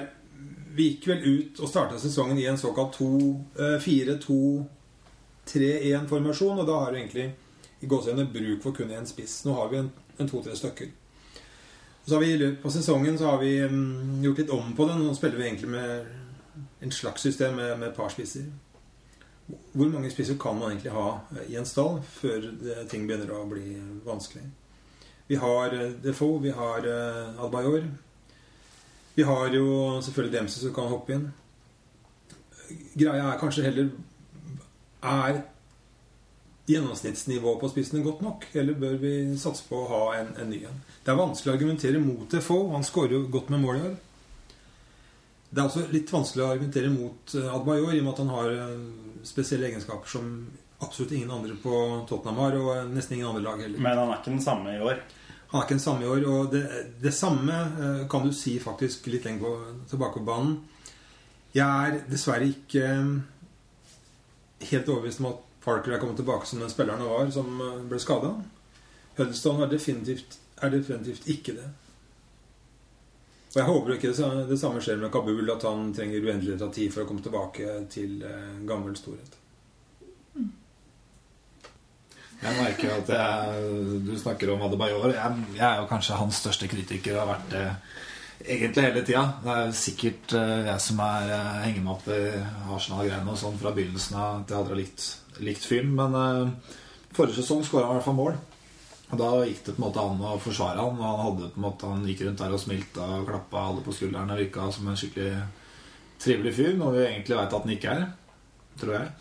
Vi 0.74 0.84
gikk 0.90 1.08
vel 1.08 1.22
ut 1.22 1.60
og 1.62 1.70
starta 1.70 2.00
sesongen 2.02 2.38
i 2.38 2.46
en 2.50 2.58
såkalt 2.58 3.02
uh, 3.02 3.36
4-2-3-1-formasjon, 3.78 6.60
og 6.60 6.68
da 6.68 6.74
har 6.74 6.92
du 6.92 6.98
egentlig 6.98 7.36
i 7.82 7.86
gåseøyne 7.86 8.34
bruk 8.34 8.63
for 8.63 8.72
kun 8.72 8.90
én 8.90 9.06
spiss. 9.06 9.46
Nå 9.46 9.54
har 9.54 9.70
vi 9.70 9.78
en, 9.78 9.92
en 10.18 10.28
to-tre 10.28 10.56
stykker. 10.56 10.88
Så 12.06 12.16
har 12.16 12.22
vi 12.22 12.34
I 12.34 12.72
sesongen 12.72 13.18
så 13.18 13.25
har 13.25 13.38
vi 13.38 13.63
um, 13.63 14.24
gjort 14.24 14.38
litt 14.38 14.50
om 14.50 14.75
på 14.75 14.88
det. 14.88 14.96
Nå 14.98 15.13
spiller 15.13 15.38
vi 15.38 15.44
egentlig 15.44 15.70
med 15.70 16.06
en 16.81 16.91
slags 16.91 17.22
system 17.22 17.55
med, 17.55 17.77
med 17.79 17.89
et 17.89 17.95
par 17.95 18.10
spisser. 18.10 18.45
Hvor 19.74 19.89
mange 19.91 20.12
spisser 20.12 20.38
kan 20.39 20.55
man 20.55 20.72
egentlig 20.72 20.91
ha 20.91 21.07
eh, 21.36 21.51
i 21.51 21.55
en 21.60 21.67
stall 21.67 22.00
før 22.07 22.48
det, 22.62 22.77
ting 22.91 23.07
begynner 23.07 23.33
å 23.36 23.43
bli 23.50 23.75
vanskelig? 24.05 24.45
Vi 25.27 25.39
har 25.39 25.75
eh, 25.75 25.95
Defoe, 26.03 26.41
vi 26.43 26.53
har 26.55 26.88
eh, 26.88 27.41
Albayor. 27.43 27.88
Vi 29.15 29.24
har 29.27 29.53
jo 29.53 29.65
selvfølgelig 30.01 30.38
Dempsey 30.38 30.63
som 30.63 30.75
kan 30.75 30.91
hoppe 30.91 31.17
inn. 31.17 31.25
Greia 32.98 33.27
er 33.29 33.41
kanskje 33.41 33.65
heller 33.65 33.89
Er 35.03 35.41
gjennomsnittsnivået 36.65 37.60
på 37.60 37.69
spissene 37.74 38.03
godt 38.05 38.22
nok? 38.24 38.48
Eller 38.55 38.79
bør 38.79 38.95
vi 39.01 39.13
satse 39.38 39.67
på 39.67 39.81
å 39.83 39.89
ha 39.91 40.03
en, 40.22 40.31
en 40.39 40.50
ny 40.50 40.63
en? 40.69 40.79
Det 41.03 41.12
er 41.12 41.19
vanskelig 41.19 41.51
å 41.51 41.57
argumentere 41.57 42.00
mot 42.00 42.31
Defoe. 42.31 42.72
Han 42.72 42.88
skårer 42.88 43.17
jo 43.17 43.25
godt 43.33 43.51
med 43.51 43.62
mål 43.65 43.79
i 43.81 43.86
år. 43.89 43.98
Det 45.53 45.62
er 45.62 45.67
også 45.69 45.86
litt 45.93 46.10
vanskelig 46.10 46.41
å 46.41 46.51
argumentere 46.55 46.89
mot 46.89 47.33
eh, 47.38 47.50
Adbayor 47.53 47.93
i 47.93 48.00
og 48.01 48.05
med 48.07 48.12
at 48.15 48.22
han 48.24 48.31
har 48.33 48.53
eh, 48.57 48.77
spesielle 49.27 49.67
egenskaper 49.69 50.10
som 50.10 50.31
absolutt 50.81 51.13
ingen 51.13 51.31
andre 51.31 51.53
på 51.62 51.81
Tottenham 52.10 52.39
har, 52.41 52.57
og 52.57 52.72
eh, 52.74 52.88
nesten 52.89 53.19
ingen 53.19 53.29
andre 53.29 53.43
lag 53.45 53.62
heller. 53.62 53.83
Men 53.86 54.01
han 54.01 54.10
er 54.10 54.17
ikke 54.17 54.33
den 54.33 54.41
samme 54.41 54.74
i 54.74 54.81
år. 54.81 55.03
Han 55.51 55.60
er 55.60 55.67
ikke 55.67 55.77
den 55.77 55.83
samme 55.86 56.07
i 56.07 56.10
år, 56.10 56.25
og 56.31 56.50
det, 56.55 56.63
det 57.03 57.13
samme 57.13 57.60
kan 58.10 58.25
du 58.25 58.33
si 58.33 58.55
faktisk 58.57 59.05
litt 59.13 59.27
lenger 59.27 59.45
på, 59.45 59.51
tilbake 59.91 60.17
på 60.17 60.25
banen. 60.25 60.55
Jeg 61.53 61.69
er 61.69 62.00
dessverre 62.10 62.48
ikke 62.50 62.88
helt 64.72 64.89
overbevist 64.89 65.22
om 65.22 65.29
at 65.36 65.43
Parker 65.62 65.93
er 65.93 66.01
kommet 66.01 66.17
tilbake 66.17 66.50
som 66.50 66.63
den 66.63 66.74
spilleren 66.74 67.05
han 67.05 67.13
var, 67.13 67.29
som 67.36 67.62
ble 67.91 68.00
skada. 68.01 68.33
Huddleston 69.19 69.62
er 69.62 69.69
definitivt 69.69 70.39
er 70.63 70.74
definitivt 70.74 71.27
ikke 71.29 71.55
det. 71.57 71.69
Og 73.53 73.60
jeg 73.60 73.69
håper 73.69 73.93
ikke 73.93 74.12
det 74.50 74.57
samme 74.57 74.81
skjer 74.81 74.98
med 74.98 75.12
Kabul, 75.13 75.45
at 75.53 75.63
han 75.67 75.91
trenger 75.93 76.25
uendelig 76.25 76.57
av 76.57 76.72
tid 76.74 76.89
for 76.93 77.03
å 77.03 77.10
komme 77.10 77.22
tilbake 77.22 77.75
til 77.93 78.24
eh, 78.25 78.55
gammel 78.65 78.95
storhet. 78.98 79.38
Jeg 82.43 82.55
merker 82.57 82.95
at 82.98 83.12
jeg, 83.13 83.67
du 84.03 84.15
snakker 84.19 84.50
om 84.51 84.65
Adebayor. 84.65 85.13
Jeg, 85.13 85.45
jeg 85.55 85.67
er 85.67 85.77
jo 85.79 85.86
kanskje 85.88 86.17
hans 86.19 86.41
største 86.41 86.67
kritiker 86.67 87.15
og 87.15 87.22
har 87.22 87.29
vært 87.36 87.53
det 87.53 87.67
egentlig 88.43 88.83
hele 88.88 89.03
tida. 89.05 89.24
Det 89.43 89.53
er 89.53 89.75
sikkert 89.77 90.36
eh, 90.39 90.55
jeg 90.67 90.83
som 90.83 91.03
er 91.05 91.29
eh, 91.38 91.51
henger 91.67 91.86
meg 91.86 91.93
opp 91.93 92.10
i 92.12 92.22
Arsenal-greiene 92.74 93.31
og 93.31 93.39
sånn 93.39 93.60
fra 93.62 93.72
begynnelsen 93.75 94.17
av 94.17 94.41
at 94.41 94.51
jeg 94.51 94.60
aldri 94.60 94.75
har 94.75 94.81
likt, 94.81 95.05
likt 95.45 95.69
film. 95.69 95.93
Men 96.01 96.17
uh, 96.17 96.74
forrige 97.15 97.39
sesong 97.39 97.63
skåra 97.63 97.88
han 97.88 97.95
i 97.95 98.01
hvert 98.01 98.10
fall 98.10 98.19
mål. 98.19 98.41
Og 99.13 99.20
da 99.20 99.29
gikk 99.46 99.62
det 99.67 99.75
på 99.75 99.82
en 99.82 99.86
måte 99.86 100.03
an 100.03 100.22
å 100.25 100.36
forsvare 100.41 100.82
han. 100.82 100.98
Og 100.98 101.05
han 101.05 101.24
hadde 101.27 101.50
på 101.53 101.62
en 101.62 101.67
måte 101.67 101.91
Han 101.91 102.08
gikk 102.10 102.25
rundt 102.25 102.41
der 102.41 102.55
og 102.55 102.63
smilte 102.63 103.10
og 103.17 103.27
klappa 103.29 103.67
alle 103.70 103.86
på 103.86 103.96
skulderen 103.96 104.34
og 104.34 104.41
virka 104.41 104.70
som 104.74 104.89
en 104.89 105.00
skikkelig 105.00 105.34
trivelig 106.24 106.55
fyr. 106.58 106.77
Noe 106.79 106.96
vi 106.98 107.03
egentlig 107.05 107.38
veit 107.38 107.53
at 107.53 107.67
han 107.67 107.75
ikke 107.77 107.98
er. 107.98 108.08
Tror 108.82 108.96
jeg. 108.98 109.12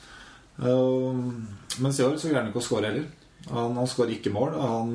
Uh, 0.62 1.82
mens 1.82 1.98
i 1.98 2.06
år 2.06 2.16
så 2.20 2.30
greier 2.30 2.42
han 2.42 2.52
ikke 2.52 2.62
å 2.62 2.70
score 2.70 2.88
heller. 2.88 3.10
Han, 3.50 3.76
han 3.76 3.88
skårer 3.90 4.14
ikke 4.16 4.30
mål. 4.30 4.54
Han, 4.60 4.90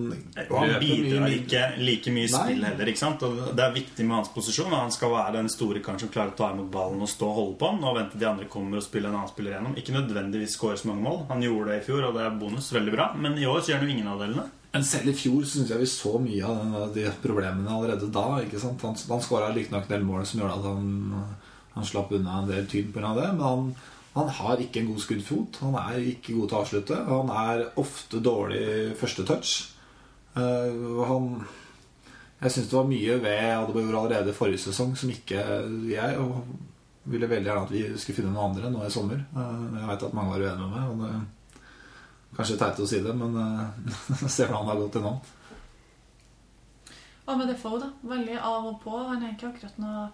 Og 0.46 0.54
han 0.62 0.74
bidrar 0.80 1.34
ikke 1.36 1.64
like 1.82 2.14
mye 2.16 2.28
i 2.30 2.32
spill 2.32 2.64
heller. 2.64 2.92
ikke 2.92 3.02
sant? 3.02 3.24
Og 3.28 3.42
Det 3.58 3.64
er 3.64 3.74
viktig 3.76 4.06
med 4.08 4.22
hans 4.22 4.32
posisjon. 4.34 4.72
Han 4.72 4.94
skal 4.94 5.12
være 5.14 5.36
den 5.36 5.50
store 5.52 5.82
karen 5.84 6.00
som 6.00 6.12
klarer 6.14 6.32
å 6.32 6.38
ta 6.40 6.52
imot 6.54 6.70
ballen 6.72 7.04
og 7.04 7.12
stå 7.12 7.28
og 7.28 7.40
holde 7.42 7.58
på 7.60 7.72
den. 7.74 7.84
Og 7.84 7.98
vente 8.00 8.22
de 8.22 8.30
andre 8.30 8.48
kommer 8.52 8.80
og 8.80 8.86
spiller 8.88 9.12
en 9.12 9.20
annen 9.20 9.34
spiller 9.34 9.58
gjennom. 9.58 9.76
Ikke 9.80 9.98
nødvendigvis 9.98 10.56
skåre 10.56 10.80
så 10.80 10.92
mange 10.92 11.04
mål. 11.10 11.20
Han 11.34 11.44
gjorde 11.44 11.74
det 11.74 11.82
i 11.82 11.86
fjor, 11.90 12.08
og 12.08 12.16
det 12.18 12.24
er 12.24 12.40
bonus. 12.40 12.72
Veldig 12.78 12.96
bra. 12.96 13.10
Men 13.20 13.38
i 13.38 13.50
år 13.50 13.60
så 13.60 13.74
gjør 13.74 13.84
han 13.84 13.90
jo 13.92 13.98
ingen 13.98 14.14
av 14.14 14.24
delene. 14.24 14.48
Men 14.78 14.86
selv 14.86 15.10
i 15.10 15.14
fjor 15.18 15.46
syns 15.50 15.72
jeg 15.74 15.82
vi 15.82 15.90
så 15.90 16.20
mye 16.22 16.46
av 16.46 16.58
den, 16.60 16.74
de 16.94 17.12
problemene 17.24 17.72
allerede 17.74 18.12
da. 18.14 18.26
Han, 18.38 18.76
han 18.86 19.22
skåra 19.26 19.48
riktignok 19.50 19.88
en 19.88 19.94
del 19.96 20.04
mål 20.06 20.26
som 20.30 20.44
gjorde 20.44 20.58
at 20.60 20.68
han, 20.68 20.90
han 21.74 21.88
slapp 21.90 22.12
unna 22.14 22.44
en 22.44 22.52
del 22.52 22.68
tyn 22.70 22.92
pga. 22.94 23.16
det. 23.18 23.32
Men 23.40 23.42
han, 23.42 23.72
han 24.14 24.30
har 24.38 24.62
ikke 24.62 24.84
en 24.84 24.92
god 24.92 25.02
skuddfot. 25.02 25.58
Han 25.66 25.80
er 25.82 26.06
ikke 26.12 26.36
god 26.36 26.52
til 26.52 26.58
å 26.58 26.60
avslutte. 26.62 26.98
Han 27.10 27.32
er 27.34 27.64
ofte 27.82 28.22
dårlig 28.22 28.68
første 29.02 29.26
touch. 29.26 29.56
Uh, 30.38 31.42
Jeg 32.38 32.54
syns 32.54 32.70
det 32.70 32.78
var 32.78 32.86
mye 32.92 33.18
ved 33.24 33.48
Adebayor 33.56 33.98
allerede 34.04 34.38
forrige 34.38 34.62
sesong 34.68 34.94
som 34.94 35.10
ikke 35.10 35.42
jeg 35.90 36.28
ville 37.10 37.32
veldig 37.32 37.50
gjerne 37.50 37.66
at 37.66 37.74
vi 37.74 37.82
skulle 37.98 38.20
finne 38.20 38.36
noen 38.36 38.52
andre 38.52 38.70
nå 38.70 38.86
i 38.86 38.94
sommer. 38.94 39.26
Uh, 39.34 39.74
jeg 39.74 39.90
veit 39.90 40.06
at 40.12 40.14
mange 40.14 40.36
var 40.36 40.46
uenige 40.46 40.68
med 40.68 40.78
meg. 40.78 40.94
Og 40.94 41.02
det, 41.02 41.37
Kanskje 42.36 42.58
teit 42.60 42.80
å 42.84 42.88
si 42.90 43.00
det, 43.04 43.14
men 43.18 43.38
uh, 43.38 43.70
se 44.28 44.46
hvordan 44.46 44.60
han 44.62 44.72
har 44.74 44.82
gått 44.82 45.00
innom. 45.00 45.22
Hva 47.28 47.36
med 47.40 47.50
Defoe, 47.52 47.80
da? 47.82 47.90
Veldig 48.08 48.38
av 48.40 48.68
og 48.70 48.78
på. 48.84 48.94
Han 49.10 49.24
er 49.24 49.34
ikke 49.34 49.50
akkurat 49.52 49.80
noe 49.82 50.10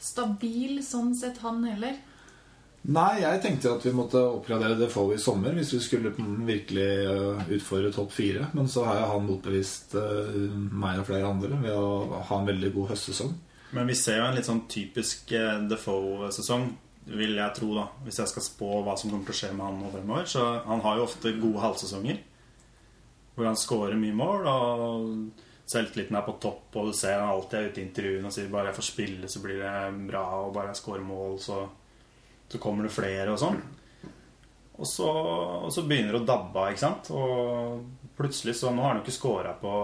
stabil 0.00 0.82
sånn 0.84 1.14
sett, 1.16 1.40
han 1.44 1.62
heller. 1.64 1.96
Nei, 2.84 3.22
jeg 3.22 3.40
tenkte 3.40 3.70
at 3.72 3.84
vi 3.86 3.94
måtte 3.96 4.20
oppgradere 4.20 4.76
Defoe 4.76 5.14
i 5.16 5.22
sommer 5.22 5.54
hvis 5.56 5.70
vi 5.72 5.80
skulle 5.80 6.12
virkelig 6.44 6.88
uh, 7.08 7.40
utfordre 7.56 7.92
topp 7.94 8.12
fire. 8.12 8.50
Men 8.52 8.68
så 8.68 8.84
har 8.84 9.00
jeg 9.00 9.10
han 9.14 9.28
motbevist 9.28 9.96
uh, 9.96 10.36
meg 10.52 11.00
og 11.00 11.08
flere 11.08 11.30
andre 11.30 11.60
ved 11.62 11.72
å 11.72 12.20
ha 12.28 12.40
en 12.40 12.50
veldig 12.52 12.74
god 12.76 12.92
høstsesong. 12.92 13.32
Men 13.74 13.88
vi 13.90 13.96
ser 13.98 14.20
jo 14.20 14.26
en 14.28 14.36
litt 14.36 14.46
sånn 14.46 14.66
typisk 14.70 15.32
eh, 15.34 15.62
Defoe-sesong, 15.66 16.68
vil 17.04 17.36
jeg 17.36 17.56
tro, 17.56 17.70
da. 17.76 17.88
Hvis 18.04 18.18
jeg 18.22 18.30
skal 18.30 18.46
spå 18.46 18.70
hva 18.84 18.96
som 18.96 19.10
kommer 19.12 19.28
til 19.28 19.36
å 19.36 19.40
skje 19.42 19.50
med 19.56 19.66
han 19.66 19.80
nå 19.82 19.90
fremover. 19.92 20.28
Så 20.30 20.44
han 20.64 20.84
har 20.84 20.98
jo 20.98 21.06
ofte 21.08 21.34
gode 21.40 21.62
halvsesonger. 21.64 22.20
Hvor 23.34 23.48
han 23.50 23.58
scorer 23.58 23.98
mye 23.98 24.16
mål, 24.16 24.48
og 24.48 25.68
selvtilliten 25.68 26.16
er 26.16 26.26
på 26.26 26.36
topp. 26.42 26.68
Og 26.80 26.90
du 26.90 26.96
ser 26.96 27.18
han 27.20 27.32
alltid 27.34 27.58
er 27.58 27.70
ute 27.70 27.82
i 27.82 27.86
intervjuene 27.88 28.30
og 28.30 28.36
sier 28.36 28.52
bare 28.52 28.70
jeg 28.70 28.78
får 28.78 28.88
spille, 28.90 29.30
så 29.30 29.42
blir 29.44 29.62
det 29.62 29.74
bra. 30.10 30.26
Og 30.44 30.54
bare 30.56 30.72
jeg 30.72 30.80
scorer 30.80 31.06
mål, 31.06 31.38
så, 31.44 31.64
så 32.48 32.62
kommer 32.62 32.88
det 32.88 32.94
flere 32.94 33.34
og 33.34 33.42
sånn. 33.42 33.60
Og 34.74 34.88
så, 34.90 35.06
og 35.06 35.70
så 35.70 35.84
begynner 35.86 36.16
det 36.16 36.24
å 36.24 36.28
dabbe 36.28 36.62
av, 36.62 36.72
ikke 36.72 36.86
sant. 36.86 37.10
Og 37.14 38.14
plutselig 38.18 38.56
så 38.58 38.72
Nå 38.74 38.82
har 38.82 38.94
han 38.94 39.02
jo 39.02 39.06
ikke 39.06 39.18
scora 39.18 39.52
på 39.58 39.74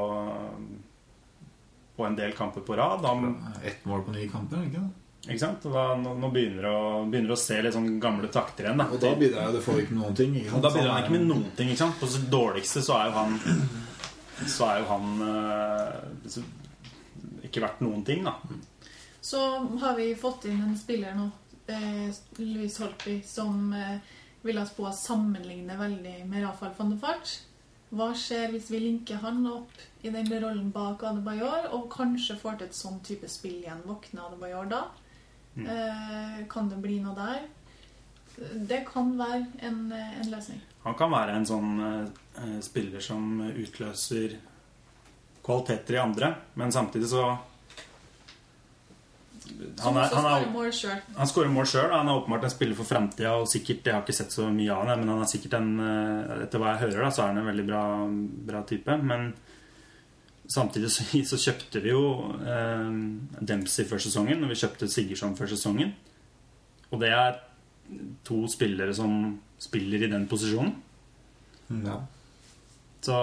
på 2.01 2.07
en 2.07 2.17
del 2.17 2.33
kamper 2.33 2.63
på 2.65 2.77
rad. 2.79 3.05
Han, 3.05 3.35
Ett 3.61 3.85
mål 3.85 4.07
på 4.07 4.15
ni 4.15 4.25
kamper, 4.33 4.63
ikke 4.65 4.81
det? 4.81 5.00
Ikke 5.27 5.41
sant? 5.43 5.65
Og 5.69 5.75
da, 5.77 5.83
nå, 6.01 6.15
nå 6.17 6.31
begynner 6.33 6.65
det 6.65 6.71
å, 6.73 6.85
begynner 7.11 7.35
å 7.35 7.41
se 7.41 7.59
litt 7.61 7.75
sånn 7.77 7.99
gamle 8.01 8.31
takter 8.33 8.67
igjen. 8.67 8.81
Da. 8.81 8.87
Og 8.89 9.03
da 9.03 9.11
bidrar 9.21 9.53
jo 9.53 9.61
får 9.65 9.83
ikke 9.83 9.99
noen 9.99 10.17
ting. 10.17 10.39
Ikke 10.41 10.57
Og 10.57 10.65
da 10.65 10.71
bidrar 10.73 10.95
han 10.95 11.05
ikke 11.05 11.17
med 11.19 11.27
noen 11.29 11.51
ting. 11.59 11.73
ikke 11.73 11.83
sant? 11.83 11.99
På 12.01 12.09
sitt 12.09 12.31
dårligste 12.33 12.83
så 12.87 12.97
er 12.97 13.11
jo 13.11 13.19
han 13.19 13.37
Så 14.41 14.65
er 14.71 14.79
jo 14.81 14.87
han 14.89 15.21
øh, 15.21 16.39
ikke 17.45 17.61
verdt 17.61 17.83
noen 17.85 18.07
ting, 18.09 18.25
da. 18.25 18.39
Så 19.21 19.43
har 19.83 19.99
vi 19.99 20.15
fått 20.17 20.47
inn 20.49 20.63
en 20.65 20.79
spiller 20.81 21.13
nå, 21.19 21.27
eh, 21.69 22.09
Louis 22.39 22.79
Holpi, 22.81 23.19
som 23.27 23.75
eh, 23.77 23.99
vil 24.41 24.57
ha 24.57 24.65
spå 24.65 24.87
å 24.89 24.97
sammenligne 24.97 25.77
veldig 25.77 26.15
med 26.31 26.47
Rafael 26.47 26.73
van 26.79 26.95
der 26.95 27.03
Fart. 27.03 27.35
Hva 27.93 28.13
skjer 28.17 28.55
hvis 28.55 28.71
vi 28.73 28.81
linker 28.81 29.21
han 29.21 29.43
opp 29.51 29.85
i 30.07 30.13
den 30.15 30.31
rollen 30.31 30.71
bak 30.73 31.03
Adebayor, 31.05 31.69
og 31.77 31.91
kanskje 31.93 32.39
får 32.41 32.61
til 32.61 32.71
et 32.71 32.81
sånn 32.81 33.01
type 33.05 33.29
spill 33.29 33.59
igjen? 33.59 33.85
Våkner 33.85 34.31
Adebayor 34.31 34.71
da? 34.71 34.85
Mm. 35.57 35.67
Eh, 35.67 36.37
kan 36.51 36.69
det 36.71 36.79
bli 36.83 37.01
noe 37.03 37.15
der? 37.17 37.49
Det 38.71 38.85
kan 38.89 39.13
være 39.19 39.45
en, 39.67 39.81
eh, 39.93 40.21
en 40.21 40.31
løsning. 40.33 40.61
Han 40.85 40.97
kan 40.97 41.13
være 41.13 41.37
en 41.37 41.47
sånn 41.47 41.73
eh, 41.85 42.59
spiller 42.65 43.03
som 43.05 43.43
utløser 43.51 44.39
kvaliteter 45.45 45.97
i 45.97 46.03
andre, 46.03 46.35
men 46.55 46.73
samtidig 46.73 47.11
så 47.11 47.25
han, 49.81 49.97
er, 49.97 50.15
han, 50.15 50.25
er, 50.25 51.03
han 51.17 51.29
skårer 51.29 51.51
mål 51.53 51.67
sjøl. 51.69 51.91
Han 51.93 52.09
er 52.09 52.19
åpenbart 52.21 52.47
en 52.47 52.53
spiller 52.53 52.77
for 52.79 52.89
framtida. 52.89 53.35
Og 53.41 53.49
sikkert, 53.51 53.85
jeg 53.87 53.97
har 53.97 54.05
ikke 54.05 54.17
sett 54.17 54.35
så 54.35 54.47
mye 54.53 54.73
av 54.73 54.87
ham, 54.89 55.03
men 55.03 55.13
han 55.13 55.25
er 55.25 55.31
sikkert 55.31 55.57
en 55.59 55.71
eh, 55.85 56.35
Etter 56.47 56.63
hva 56.63 56.75
jeg 56.75 56.83
hører, 56.87 57.03
da, 57.05 57.11
så 57.13 57.25
er 57.25 57.33
han 57.33 57.41
en 57.43 57.51
veldig 57.51 57.67
bra, 57.69 57.83
bra 58.51 58.63
type. 58.69 58.97
Men 59.11 59.33
samtidig 60.51 60.91
så, 60.93 61.07
så 61.31 61.41
kjøpte 61.41 61.83
vi 61.85 61.95
jo 61.95 62.05
eh, 62.43 62.93
Dempsey 63.41 63.89
før 63.89 64.03
sesongen, 64.03 64.45
og 64.45 64.53
vi 64.53 64.61
kjøpte 64.63 64.91
Sigurdsson 64.91 65.37
før 65.39 65.53
sesongen. 65.55 65.95
Og 66.91 67.03
det 67.03 67.13
er 67.15 67.39
to 68.27 68.45
spillere 68.51 68.95
som 68.95 69.37
spiller 69.61 70.07
i 70.07 70.11
den 70.11 70.27
posisjonen. 70.31 70.73
Ja. 71.85 72.01
Så 73.01 73.17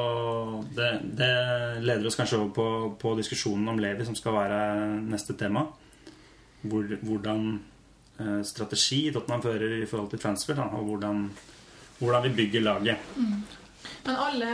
det, 0.73 0.87
det 1.19 1.33
leder 1.85 2.07
oss 2.07 2.17
kanskje 2.17 2.39
over 2.39 2.53
på, 2.55 2.67
på 3.01 3.13
diskusjonen 3.19 3.67
om 3.69 3.81
Levi, 3.81 4.05
som 4.07 4.15
skal 4.17 4.33
være 4.33 4.61
neste 5.05 5.35
tema. 5.37 5.67
Hvor, 6.67 6.87
hvordan 7.03 7.43
eh, 8.17 8.41
strategi 8.47 9.03
Tottenham 9.13 9.43
fører 9.45 9.77
i 9.83 9.89
forhold 9.89 10.09
til 10.13 10.23
transfer, 10.23 10.57
da, 10.57 10.71
og 10.73 10.89
hvordan, 10.89 11.27
hvordan 11.99 12.25
vi 12.25 12.35
bygger 12.41 12.65
laget. 12.65 13.13
Men 14.05 14.19
alle, 14.23 14.51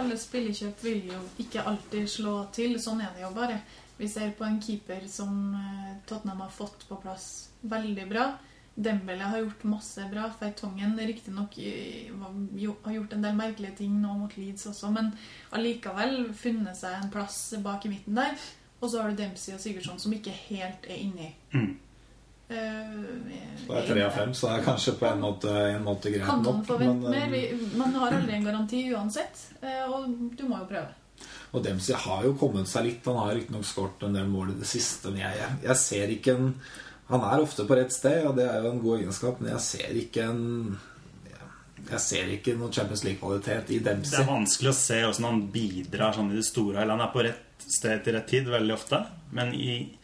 alle 0.00 0.18
spillekjøp 0.18 0.84
vil 0.84 1.12
jo 1.12 1.20
ikke 1.42 1.64
alltid 1.66 2.10
slå 2.10 2.36
til. 2.54 2.76
Sånn 2.82 3.02
er 3.04 3.14
det 3.16 3.24
jo 3.24 3.32
bare. 3.36 3.60
Vi 4.00 4.08
ser 4.08 4.32
på 4.36 4.46
en 4.46 4.60
keeper 4.64 5.04
som 5.08 5.54
eh, 5.56 5.96
Tottenham 6.08 6.40
har 6.46 6.54
fått 6.54 6.86
på 6.88 6.96
plass 7.02 7.26
veldig 7.60 8.06
bra. 8.08 8.30
Dembele 8.74 9.26
har 9.28 9.42
gjort 9.42 9.66
masse 9.68 10.06
bra. 10.12 10.30
Fertongen 10.40 10.96
riktignok 10.98 11.58
har 11.58 12.92
gjort 12.94 13.12
en 13.12 13.26
del 13.26 13.36
merkelige 13.36 13.76
ting 13.82 13.98
nå 14.00 14.14
mot 14.22 14.36
Leeds 14.38 14.70
også, 14.70 14.92
men 14.94 15.10
allikevel 15.56 16.30
funnet 16.38 16.78
seg 16.78 16.96
en 16.96 17.12
plass 17.12 17.42
bak 17.60 17.84
i 17.84 17.92
midten 17.92 18.16
der. 18.16 18.38
Og 18.80 18.88
så 18.88 19.02
har 19.02 19.10
du 19.10 19.20
Dempsey 19.20 19.52
og 19.52 19.60
Sigurdsson 19.60 20.00
som 20.00 20.14
ikke 20.16 20.32
helt 20.46 20.86
er 20.88 21.02
inni. 21.02 21.34
Mm. 21.52 21.74
Eh, 22.50 22.94
Så 23.60 23.66
det 23.70 23.76
er 23.82 23.86
tre 23.92 24.02
av 24.02 24.14
fem, 24.16 24.32
så 24.34 24.48
det 24.48 24.54
er 24.58 24.64
kanskje 24.66 24.94
på 24.98 25.06
en 25.06 25.20
måte, 25.22 25.50
en 25.76 25.84
måte 25.86 26.10
greit 26.10 26.26
Kan 26.26 26.42
man 26.42 26.62
nok. 26.66 26.80
men, 26.80 27.00
mer? 27.10 27.34
eh, 27.38 27.56
man 27.78 27.92
har 27.94 28.16
aldri 28.16 28.34
en 28.34 28.44
garanti 28.48 28.80
uansett, 28.94 29.44
eh, 29.62 29.84
og 29.86 30.08
du 30.36 30.44
må 30.48 30.58
jo 30.58 30.66
prøve. 30.72 30.88
Og 31.52 31.62
Dempsey 31.64 31.94
har 31.94 32.24
jo 32.24 32.32
kommet 32.40 32.66
seg 32.70 32.84
litt. 32.86 33.04
Han 33.04 33.16
har 33.20 33.34
riktignok 33.36 33.64
skåret 33.68 34.02
en 34.06 34.14
del 34.14 34.26
mål 34.30 34.50
i 34.54 34.58
det 34.60 34.66
siste, 34.70 35.10
men 35.10 35.20
jeg, 35.20 35.36
jeg, 35.38 35.58
jeg 35.68 35.76
ser 35.76 36.14
ikke 36.16 36.36
en 36.38 36.54
Han 37.10 37.24
er 37.26 37.42
ofte 37.42 37.64
på 37.66 37.74
rett 37.74 37.90
sted, 37.92 38.24
og 38.24 38.36
det 38.36 38.44
er 38.46 38.62
jo 38.62 38.70
en 38.70 38.80
god 38.84 39.00
egenskap, 39.00 39.40
men 39.42 39.50
jeg 39.50 39.60
ser 39.60 39.96
ikke 39.98 40.26
en 40.30 40.78
Jeg 41.90 42.00
ser 42.04 42.28
ikke 42.36 42.54
noen 42.58 42.72
Champions 42.72 43.02
League-kvalitet 43.04 43.70
i 43.74 43.78
Det 43.82 43.96
er 44.14 44.26
vanskelig 44.28 44.70
å 44.70 44.76
se 44.78 45.00
hvordan 45.02 45.24
han 45.26 45.40
bidrar 45.50 46.14
sånn 46.14 46.30
i 46.30 46.36
det 46.38 46.44
store. 46.46 46.82
Eller 46.82 46.94
han 46.96 47.00
er 47.06 47.12
på 47.12 47.24
rett 47.26 47.64
sted 47.66 48.04
til 48.04 48.14
rett 48.14 48.28
tid 48.30 48.46
veldig 48.48 48.74
ofte. 48.76 49.00
Men 49.32 49.52
i, 49.54 49.96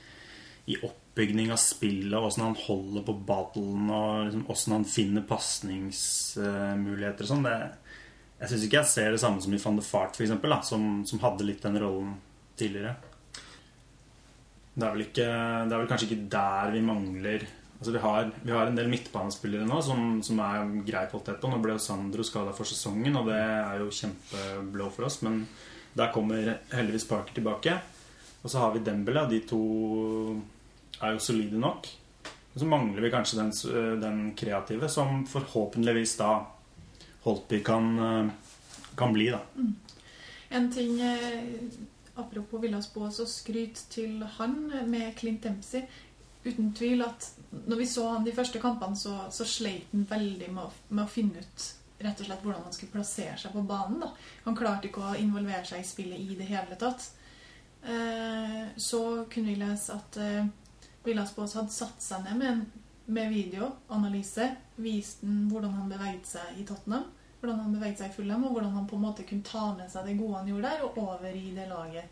i 0.67 0.77
oppbygning 1.17 1.53
av 1.53 1.57
spillet, 1.57 2.21
åssen 2.21 2.43
han 2.45 2.57
holder 2.61 3.01
på 3.07 3.15
ballen, 3.25 3.87
og 3.89 4.27
liksom, 4.27 4.43
hvordan 4.45 4.73
han 4.75 4.83
finner 4.85 5.23
pasningsmuligheter 5.25 7.25
og 7.25 7.31
sånn 7.31 7.47
Jeg 7.47 8.51
syns 8.51 8.65
ikke 8.67 8.83
jeg 8.83 8.91
ser 8.91 9.15
det 9.15 9.21
samme 9.23 9.41
som 9.41 9.55
i 9.57 9.61
van 9.63 9.79
de 9.79 9.85
Fart, 9.87 10.19
da, 10.21 10.59
som, 10.61 11.07
som 11.09 11.23
hadde 11.23 11.47
litt 11.49 11.63
den 11.65 11.79
rollen 11.81 12.19
tidligere. 12.61 12.93
Det 14.75 14.85
er, 14.85 14.93
vel 14.93 15.07
ikke, 15.07 15.25
det 15.25 15.73
er 15.73 15.81
vel 15.81 15.89
kanskje 15.89 16.11
ikke 16.11 16.29
der 16.35 16.75
vi 16.75 16.83
mangler 16.85 17.47
Altså 17.77 17.93
Vi 17.93 18.01
har, 18.01 18.31
vi 18.41 18.53
har 18.53 18.69
en 18.69 18.77
del 18.77 18.89
midtbanespillere 18.89 19.67
nå 19.69 19.83
som, 19.85 20.23
som 20.25 20.39
er 20.41 20.71
grei 20.85 21.03
kvalitet 21.11 21.43
på. 21.43 21.49
Nå 21.53 21.59
ble 21.61 21.75
jo 21.75 21.83
Sandro 21.85 22.25
skada 22.25 22.55
for 22.57 22.65
sesongen, 22.65 23.19
og 23.21 23.29
det 23.29 23.37
er 23.37 23.83
jo 23.83 23.91
kjempeblå 23.93 24.87
for 24.95 25.05
oss. 25.09 25.19
Men 25.25 25.43
Der 25.93 26.09
kommer 26.13 26.57
heldigvis 26.73 27.09
Parker 27.09 27.37
tilbake. 27.37 27.77
Og 28.41 28.49
så 28.49 28.63
har 28.63 28.73
vi 28.73 28.85
Dembele, 28.85 29.27
de 29.29 29.43
to 29.45 29.61
er 31.03 31.15
jo 31.15 31.23
solide 31.23 31.61
nok. 31.61 31.89
Og 32.55 32.61
så 32.61 32.69
mangler 32.69 33.05
vi 33.05 33.13
kanskje 33.13 33.41
den, 33.41 33.53
den 34.01 34.21
kreative, 34.39 34.89
som 34.89 35.27
forhåpentligvis 35.29 36.17
da 36.21 36.31
Holtby 37.27 37.61
kan, 37.67 37.91
eh, 37.99 38.31
kan 38.97 39.13
bli, 39.13 39.29
da. 39.35 39.43
En 40.57 40.71
ting 40.73 41.01
eh, 41.03 41.43
Apropos 42.17 42.63
Villas 42.63 42.87
Boas 42.95 43.19
og 43.21 43.29
skryt 43.29 43.83
til 43.93 44.23
han 44.39 44.55
med 44.89 45.11
Clint 45.19 45.43
Dempsey. 45.45 45.83
Uten 46.47 46.71
tvil 46.73 47.03
at 47.05 47.27
når 47.67 47.83
vi 47.83 47.89
så 47.91 48.07
han 48.15 48.25
de 48.25 48.33
første 48.33 48.61
kampene, 48.63 48.97
så, 48.97 49.19
så 49.31 49.45
sleit 49.45 49.91
han 49.93 50.07
veldig 50.09 50.49
med 50.55 50.63
å, 50.63 50.71
med 50.95 51.05
å 51.05 51.11
finne 51.13 51.43
ut 51.43 51.67
rett 51.99 52.21
og 52.21 52.29
slett 52.29 52.43
hvordan 52.45 52.65
han 52.65 52.77
skulle 52.77 52.95
plassere 52.95 53.37
seg 53.41 53.53
på 53.53 53.65
banen. 53.69 54.01
Da. 54.01 54.11
Han 54.47 54.57
klarte 54.57 54.89
ikke 54.89 55.05
å 55.05 55.17
involvere 55.21 55.65
seg 55.69 55.83
i 55.83 55.89
spillet 55.89 56.23
i 56.25 56.39
det 56.39 56.49
hele 56.49 56.79
tatt. 56.81 57.11
Eh, 57.85 58.63
så 58.81 59.03
kunne 59.33 59.53
vi 59.53 59.61
lese 59.61 59.97
at 59.97 60.19
eh, 60.21 60.49
Villas 61.07 61.35
hadde 61.39 61.71
satt 61.73 62.03
seg 62.03 62.25
ned 62.25 62.37
med, 62.39 62.49
en, 62.53 62.67
med 63.07 63.31
videoanalyse. 63.33 64.49
Vist 64.77 65.23
hvordan 65.23 65.73
han 65.79 65.89
beveget 65.93 66.27
seg 66.27 66.59
i 66.61 66.65
Tottenham 66.69 67.05
hvordan 67.41 67.59
han 67.61 67.73
beveget 67.77 67.99
seg 68.01 68.11
i 68.11 68.15
Fulham, 68.17 68.45
og 68.49 68.53
hvordan 68.57 68.73
han 68.73 68.87
på 68.89 68.97
en 68.97 69.03
måte 69.03 69.23
kunne 69.29 69.45
ta 69.45 69.67
med 69.77 69.91
seg 69.93 70.07
det 70.09 70.15
gode 70.19 70.39
han 70.39 70.47
gjorde 70.49 70.71
der, 70.71 70.81
og 70.87 70.97
over 70.99 71.27
i 71.37 71.51
det 71.55 71.67
laget 71.69 72.05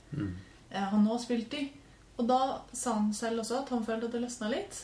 eh, 0.71 0.85
han 0.93 1.03
nå 1.03 1.17
spilte 1.19 1.57
i. 1.59 1.71
Og 2.21 2.29
da 2.29 2.37
sa 2.77 2.93
han 2.99 3.09
selv 3.17 3.41
også 3.43 3.63
at 3.63 3.73
han 3.75 3.83
følte 3.89 4.07
at 4.07 4.13
det 4.13 4.21
løsna 4.23 4.51
litt. 4.53 4.83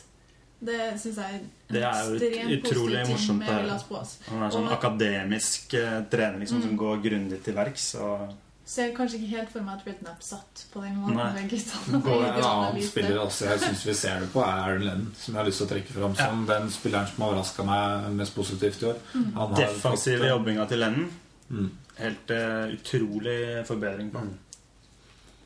Det 0.59 0.79
syns 0.99 1.17
jeg 1.21 1.37
er 1.37 1.45
Det 1.71 1.83
er 1.83 2.01
jo 2.09 2.57
ut- 2.57 2.65
utrolig 2.67 3.05
morsomt, 3.07 3.39
med. 3.45 3.61
Villas. 3.61 4.17
Han 4.27 4.43
er 4.43 4.49
sånn 4.57 4.67
Og- 4.67 4.73
akademisk 4.75 5.73
eh, 5.79 6.01
trener 6.11 6.39
liksom, 6.39 6.61
som 6.61 6.71
Mm. 6.73 6.77
går 6.77 7.01
grundig 7.05 7.43
til 7.45 7.53
verks. 7.55 7.95
Og 7.95 8.33
Ser 8.71 8.93
kanskje 8.95 9.17
ikke 9.19 9.31
helt 9.33 9.49
for 9.51 9.67
meg 9.67 9.81
at 9.81 9.87
Redknapp 9.89 10.21
satt 10.23 10.61
på 10.71 10.83
den 10.85 10.93
måten 11.01 11.17
Nei. 11.17 11.47
guttene. 11.51 11.99
Og 11.99 12.21
en 12.23 12.37
annen 12.47 12.85
spiller 12.87 13.17
altså, 13.19 13.49
jeg 13.49 13.63
syns 13.65 13.81
vi 13.89 13.95
ser 13.99 14.21
det 14.23 14.29
på, 14.31 14.39
er 14.45 14.61
Aaron 14.61 14.85
Lennon. 14.85 15.09
Som 15.19 15.33
jeg 15.33 15.41
har 15.41 15.49
lyst 15.49 15.59
til 15.59 15.67
å 15.67 15.71
trekke 15.73 15.95
fram 15.97 16.15
som 16.19 16.45
den 16.47 16.71
spilleren 16.71 17.09
som 17.09 17.25
har 17.25 17.33
overraska 17.33 17.65
meg 17.67 18.05
mest 18.21 18.37
positivt 18.37 18.85
i 18.85 18.87
år. 18.93 19.01
Mm. 19.11 19.25
Han 19.35 19.57
har 19.57 19.65
defensive 19.65 20.21
fått, 20.21 20.29
jobbinga 20.31 20.67
til 20.71 20.83
Lennon. 20.85 21.09
Mm. 21.49 21.67
Helt 21.97 22.31
uh, 22.31 22.77
utrolig 22.77 23.41
forbedring 23.67 24.13
på. 24.13 24.23
Mm. 24.23 24.37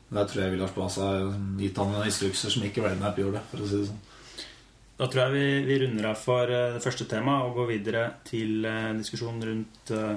Der 0.08 0.28
tror 0.30 0.44
jeg 0.44 0.54
vi 0.54 0.68
Boas 0.76 1.00
har 1.02 1.32
gitt 1.58 1.80
han 1.82 1.90
noen 1.90 2.06
instrukser 2.06 2.52
som 2.54 2.62
ikke 2.66 2.84
Rednap 2.84 3.18
gjorde, 3.18 3.42
for 3.50 3.64
å 3.64 3.66
si 3.66 3.80
det 3.80 3.88
sånn. 3.88 4.04
Da 4.96 5.08
tror 5.10 5.26
jeg 5.26 5.34
vi, 5.34 5.48
vi 5.66 5.78
runder 5.82 6.06
av 6.12 6.20
for 6.20 6.48
eh, 6.48 6.76
det 6.76 6.84
første 6.84 7.04
temaet 7.10 7.48
og 7.48 7.58
går 7.58 7.66
videre 7.74 8.04
til 8.24 8.64
eh, 8.64 8.94
diskusjonen 8.96 9.42
rundt 9.44 9.90
eh, 9.92 10.14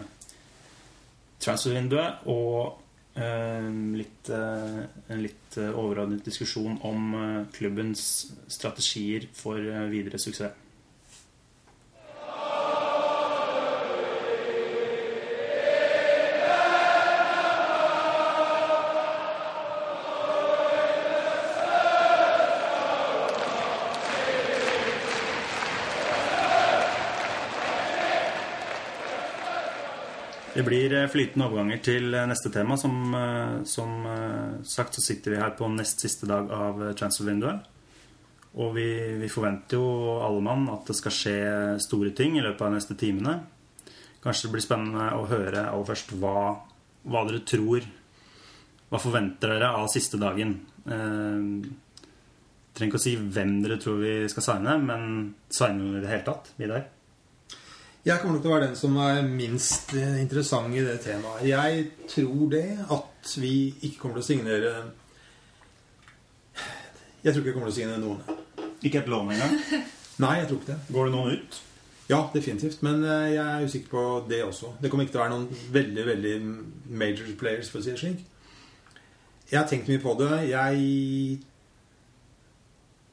transfervinduet 1.44 2.30
og 2.32 2.79
litt, 3.20 4.30
eh, 4.30 4.80
en 5.12 5.22
litt 5.24 5.58
eh, 5.58 5.70
overordnet 5.76 6.26
diskusjon 6.26 6.80
om 6.88 7.14
eh, 7.18 7.42
klubbens 7.56 8.04
strategier 8.48 9.28
for 9.34 9.60
videre 9.92 10.22
suksess. 10.22 10.56
Det 30.60 30.66
blir 30.68 30.92
eh, 30.92 31.06
flytende 31.08 31.46
overganger 31.48 31.78
til 31.80 32.12
eh, 32.12 32.26
neste 32.28 32.50
tema. 32.52 32.76
Som, 32.76 33.14
eh, 33.16 33.60
som 33.64 33.94
sagt 34.68 34.98
så 34.98 35.04
sitter 35.06 35.32
vi 35.32 35.38
her 35.40 35.54
på 35.56 35.70
nest 35.72 36.04
siste 36.04 36.28
dag 36.28 36.52
av 36.52 36.82
transfervinduet. 37.00 37.70
Og 38.60 38.74
vi, 38.76 38.90
vi 39.22 39.30
forventer 39.32 39.80
jo 39.80 40.18
alle 40.26 40.44
mann 40.44 40.66
at 40.74 40.90
det 40.90 40.98
skal 41.00 41.16
skje 41.16 41.38
store 41.80 42.12
ting 42.18 42.36
i 42.36 42.44
løpet 42.44 42.66
av 42.66 42.74
de 42.74 42.80
neste 42.82 43.00
timene. 43.00 43.38
Kanskje 44.20 44.50
det 44.50 44.58
blir 44.58 44.66
spennende 44.66 45.08
å 45.16 45.24
høre 45.32 45.64
aller 45.70 45.88
først 45.94 46.12
hva, 46.20 46.36
hva 47.08 47.24
dere 47.30 47.46
tror 47.48 47.88
Hva 48.90 49.00
forventer 49.00 49.54
dere 49.54 49.72
av 49.80 49.88
siste 49.94 50.20
dagen? 50.20 50.58
Eh, 50.92 51.50
trenger 52.76 52.92
ikke 52.92 53.00
å 53.00 53.08
si 53.08 53.16
hvem 53.16 53.62
dere 53.64 53.80
tror 53.80 54.04
vi 54.04 54.16
skal 54.34 54.50
signe, 54.52 54.80
men 54.84 55.12
signer 55.48 55.94
vi 55.94 56.00
i 56.02 56.04
det 56.04 56.16
hele 56.18 56.28
tatt? 56.34 56.56
Vidar? 56.60 56.90
Jeg 58.06 58.20
kommer 58.22 58.38
nok 58.38 58.44
til 58.46 58.50
å 58.52 58.56
være 58.56 58.68
den 58.70 58.78
som 58.80 58.96
er 59.04 59.18
minst 59.28 59.92
eh, 59.98 60.22
interessant 60.22 60.74
i 60.76 60.84
det 60.86 60.98
temaet. 61.04 61.44
Jeg 61.50 61.88
tror 62.10 62.46
det 62.54 62.66
at 62.96 63.34
vi 63.42 63.54
ikke 63.84 64.00
kommer 64.00 64.20
til 64.20 64.24
å 64.24 64.30
signere 64.30 64.72
Jeg 67.24 67.34
tror 67.34 67.42
ikke 67.42 67.50
jeg 67.52 67.58
kommer 67.58 67.68
til 67.68 67.76
å 67.76 67.80
signere 67.82 68.00
noen. 68.00 68.22
Ikke 68.88 69.02
et 69.02 69.10
lån 69.12 69.34
engang? 69.36 69.58
Nei, 70.24 70.38
jeg 70.40 70.48
tror 70.48 70.62
ikke 70.62 70.72
det. 70.72 70.80
Går 70.96 71.10
det 71.10 71.14
noen 71.18 71.36
ut? 71.36 71.60
Ja, 72.10 72.22
definitivt. 72.34 72.80
Men 72.88 73.04
eh, 73.04 73.28
jeg 73.36 73.44
er 73.44 73.68
usikker 73.68 73.92
på 73.92 74.06
det 74.32 74.40
også. 74.48 74.72
Det 74.80 74.90
kommer 74.90 75.04
ikke 75.06 75.18
til 75.18 75.22
å 75.22 75.26
være 75.26 75.36
noen 75.36 75.68
veldig 75.76 76.06
veldig 76.14 76.34
major 77.04 77.28
players, 77.40 77.70
for 77.70 77.82
å 77.82 77.86
si 77.86 77.92
det 77.94 78.00
slik. 78.02 78.24
Jeg 79.52 79.60
har 79.60 79.68
tenkt 79.70 79.92
mye 79.92 80.02
på 80.02 80.16
det. 80.22 80.32
Jeg 80.54 81.40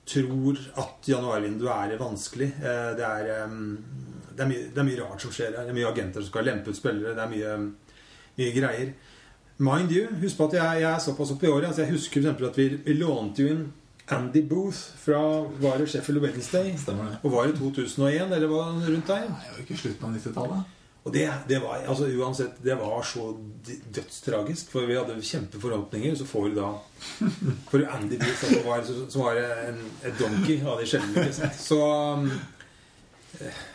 tror 0.07 0.59
at 0.79 1.09
januarvinduet 1.11 1.75
er 1.75 1.99
vanskelig. 2.01 2.53
Eh, 2.63 2.91
Det 3.03 3.11
er, 3.11 3.51
det, 4.37 4.45
er 4.45 4.51
mye, 4.51 4.69
det 4.75 4.83
er 4.83 4.89
mye 4.91 5.01
rart 5.01 5.25
som 5.25 5.33
skjer 5.35 5.55
her. 5.55 5.65
Det 5.65 5.73
er 5.75 5.79
mye 5.81 5.91
agenter 5.91 6.23
som 6.23 6.31
skal 6.31 6.47
lempe 6.51 6.73
ut 6.73 6.79
spillere. 6.79 7.17
Det 7.17 7.25
er 7.25 7.33
mye, 7.33 7.57
mye 8.37 8.53
greier. 8.55 8.93
Mind 9.67 9.93
you, 9.93 10.07
husk 10.21 10.37
på 10.37 10.51
at 10.51 10.59
jeg, 10.59 10.85
jeg 10.85 10.91
er 10.93 11.03
såpass 11.03 11.33
oppe 11.33 11.49
i 11.49 11.51
året. 11.51 11.71
Altså 11.71 11.87
jeg 11.87 11.95
husker 11.97 12.21
eksempel 12.21 12.51
at 12.51 12.61
vi, 12.61 12.69
vi 12.85 12.97
lånte 13.01 13.43
jo 13.43 13.55
inn 13.55 13.67
Andy 14.13 14.43
Booth 14.47 14.79
fra 15.03 15.19
var 15.59 15.79
det 15.81 15.89
Sheffield 15.91 16.23
Wednesday. 16.23 16.75
Og 17.23 17.33
var 17.33 17.47
det 17.47 17.59
2001, 17.59 18.33
eller 18.33 18.47
var 18.47 18.73
det 18.73 18.93
rundt 18.93 19.07
der? 19.07 19.23
Det 19.27 19.31
var 19.31 19.57
jo 19.57 19.65
ikke 19.65 19.79
slutten 19.83 20.09
av 20.09 20.19
90-tallet. 20.19 20.73
Og 21.07 21.13
det, 21.15 21.33
det 21.49 21.59
var 21.63 21.85
altså 21.87 22.07
uansett, 22.19 22.55
det 22.65 22.75
var 22.79 23.03
så 23.07 23.37
dødstragisk, 23.95 24.71
for 24.71 24.87
vi 24.87 24.97
hadde 24.99 25.23
kjempeforhåpninger. 25.23 26.15
Så 26.19 26.27
får 26.27 26.49
vi 26.49 26.55
da 26.55 26.71
For 27.71 27.87
Andy 27.95 28.19
Booth, 28.19 28.43
som 28.43 28.67
var, 28.67 28.83
som 29.09 29.23
var 29.23 29.39
en, 29.69 29.79
et 30.03 30.19
donkey 30.19 30.61
av 30.67 30.81
de 30.81 30.87
sjeldne. 30.91 31.53
Så 31.59 31.79
um, 31.79 32.31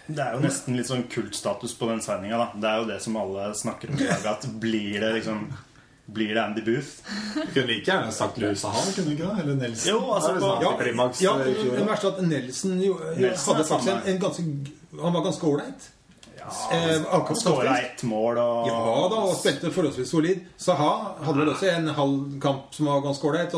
Det 0.07 0.19
er 0.23 0.33
jo 0.35 0.39
nesten 0.43 0.75
litt 0.77 0.87
sånn 0.89 1.03
kultstatus 1.11 1.73
på 1.77 1.87
den 1.91 2.01
signinga. 2.01 2.37
da. 2.37 2.47
Det 2.55 2.69
er 2.71 2.77
jo 2.81 2.87
det 2.89 3.01
som 3.03 3.15
alle 3.21 3.51
snakker 3.55 3.89
om 3.91 3.99
i 3.99 4.07
dag. 4.07 4.25
At 4.35 4.47
blir 4.59 4.99
det 4.99 5.13
liksom 5.19 5.45
Blir 6.11 6.33
det 6.35 6.41
Andy 6.43 6.61
Booth? 6.65 6.89
Du 7.35 7.45
kunne 7.53 7.67
like 7.67 7.85
gjerne 7.87 8.11
sagt 8.11 8.37
Louis 8.41 8.59
Sahal, 8.59 8.89
kunne 8.95 9.07
du 9.07 9.13
ikke 9.15 9.27
det? 9.29 9.43
Eller 9.43 9.55
Nelson? 9.55 9.91
Jo, 9.93 9.99
altså, 10.11 10.33
Det 10.33 10.41
på- 10.41 10.47
sånn 10.49 10.63
ja, 10.63 10.71
ja, 11.21 11.35
eh, 11.39 11.51
i 11.51 11.53
fjor, 11.55 11.75
det 11.77 11.85
verste 11.87 12.07
er 12.07 12.11
at 12.11 12.21
Nelson 12.27 12.81
jo, 12.81 12.97
Nelson 13.17 13.55
hadde 13.55 13.67
faktisk 13.69 13.91
en, 13.93 14.01
en 14.15 14.19
ganske 14.19 14.43
Han 15.01 15.13
var 15.13 15.23
ganske 15.23 15.43
ålreit. 15.47 15.87
Eh, 16.71 17.01
Han 17.11 17.35
skåra 17.35 17.77
ett 17.77 18.03
mål 18.03 18.37
og 18.41 18.67
Ja 18.67 19.07
da, 19.11 19.19
og 19.27 19.35
spilte 19.37 19.71
forholdsvis 19.71 20.09
solid. 20.09 20.39
Saha 20.57 20.91
hadde 21.25 21.39
vel 21.39 21.51
også 21.53 21.69
en 21.71 21.91
halv 21.97 22.39
kamp 22.41 22.73
som 22.75 22.89
var 22.89 23.03
ganske 23.05 23.27
ålreit. 23.27 23.53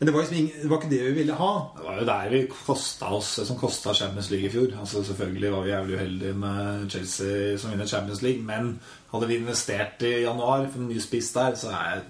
Men 0.00 0.06
det 0.06 0.14
var, 0.14 0.22
liksom 0.22 0.62
det 0.62 0.70
var 0.70 0.78
ikke 0.78 0.92
det 0.94 1.02
vi 1.04 1.16
ville 1.18 1.36
ha. 1.36 1.50
Det 1.76 1.84
var 1.88 1.98
jo 2.00 2.06
der 2.08 2.30
vi 2.32 2.44
kosta 2.54 3.10
oss 3.18 3.34
som 3.46 3.58
kosta 3.60 3.94
Champions 3.94 4.30
League 4.30 4.48
i 4.48 4.52
fjor. 4.52 4.72
Altså 4.80 5.04
Selvfølgelig 5.04 5.52
var 5.52 5.66
vi 5.66 5.74
jævlig 5.74 5.98
uheldige 5.98 6.38
med 6.46 6.88
Chelsea 6.90 7.58
som 7.58 7.74
vinner 7.74 7.86
Champions 7.86 8.22
League, 8.22 8.42
men 8.42 8.78
hadde 9.12 9.28
vi 9.28 9.36
investert 9.42 10.02
i 10.06 10.22
januar 10.22 10.68
for 10.70 10.80
en 10.80 10.88
ny 10.88 11.00
spiss 11.02 11.32
der, 11.34 11.54
så 11.58 11.74
er 11.74 11.94
jeg 11.94 12.02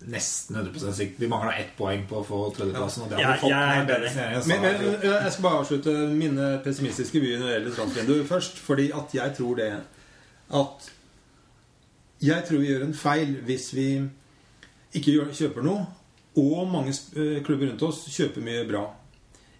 nesten 0.00 0.56
100 0.56 0.92
sikker. 0.92 1.14
Vi 1.18 1.28
mangla 1.28 1.54
ett 1.56 1.76
poeng 1.76 2.04
på 2.08 2.20
å 2.20 2.24
få 2.26 2.40
tredjeplassen. 2.56 3.02
Og 3.06 3.10
det 3.10 3.20
hadde 3.24 3.48
Ja, 3.48 3.62
jeg 3.72 3.80
er. 3.80 3.86
Dennis 3.88 4.16
Nere, 4.16 4.42
Men, 4.46 4.62
men 4.62 5.02
jeg 5.02 5.32
skal 5.32 5.42
bare 5.42 5.60
avslutte 5.62 5.94
mine 6.12 6.50
pessimistiske 6.64 7.20
vyer 7.20 7.40
når 7.40 7.46
det 7.46 7.54
gjelder 7.56 7.76
transfervinduet 7.78 8.28
først. 8.28 8.60
Fordi 8.62 8.90
at 8.94 9.14
jeg 9.14 9.34
tror 9.38 9.56
det 9.56 9.70
at 10.56 10.92
Jeg 12.22 12.44
tror 12.48 12.58
vi 12.58 12.68
gjør 12.70 12.84
en 12.86 12.94
feil 12.94 13.34
hvis 13.44 13.74
vi 13.76 13.88
ikke 14.96 15.12
gjør, 15.12 15.32
kjøper 15.36 15.64
noe, 15.66 15.82
og 16.40 16.68
mange 16.72 16.94
eh, 17.16 17.42
klubber 17.44 17.68
rundt 17.68 17.82
oss 17.84 18.06
kjøper 18.08 18.40
mye 18.40 18.62
bra. 18.68 18.86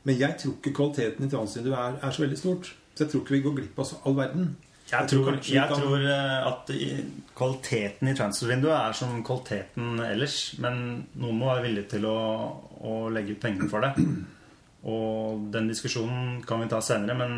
Men 0.08 0.16
jeg 0.16 0.38
tror 0.40 0.54
ikke 0.56 0.72
kvaliteten 0.72 1.26
i 1.26 1.30
transvinduet 1.30 1.76
er, 1.76 1.98
er 2.00 2.14
så 2.14 2.22
veldig 2.22 2.38
stort. 2.38 2.70
Så 2.94 3.04
jeg 3.04 3.12
tror 3.12 3.20
ikke 3.24 3.34
vi 3.34 3.42
går 3.44 3.56
glipp 3.58 3.78
av 3.82 3.92
all 4.08 4.16
verden. 4.16 4.56
Jeg 4.86 5.10
tror, 5.10 5.38
jeg 5.42 5.66
tror 5.66 6.02
eh, 6.06 6.46
at 6.46 6.70
kvaliteten 7.36 8.10
i 8.10 8.14
transfervinduet 8.14 8.74
er 8.76 8.94
som 8.94 9.18
kvaliteten 9.26 9.98
ellers. 10.04 10.36
Men 10.62 10.78
noen 11.18 11.40
må 11.40 11.50
være 11.50 11.64
villig 11.66 11.86
til 11.90 12.06
å, 12.06 12.18
å 12.86 12.96
legge 13.10 13.34
ut 13.34 13.42
pengene 13.42 13.70
for 13.72 13.82
det. 13.82 14.06
Og 14.86 15.48
den 15.50 15.66
diskusjonen 15.72 16.38
kan 16.46 16.62
vi 16.62 16.70
ta 16.70 16.78
senere, 16.84 17.16
men 17.18 17.32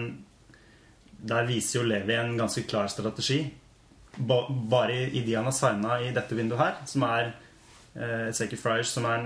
der 1.18 1.48
viser 1.48 1.80
jo 1.80 1.88
Levi 1.88 2.14
en 2.18 2.37
ganske 2.38 2.66
klar 2.68 2.90
strategi. 2.92 3.40
Bare 4.18 5.06
i, 5.08 5.22
de 5.24 5.37
han 5.38 5.48
har 5.48 5.56
signa 5.56 5.98
i 6.04 6.12
dette 6.14 6.37
vinduet 6.37 6.61
her, 6.61 6.76
som 6.90 7.06
er 7.08 7.30
eh, 7.30 8.28
Sacred 8.37 8.61
Friars, 8.61 8.92
som 8.92 9.08
er 9.08 9.24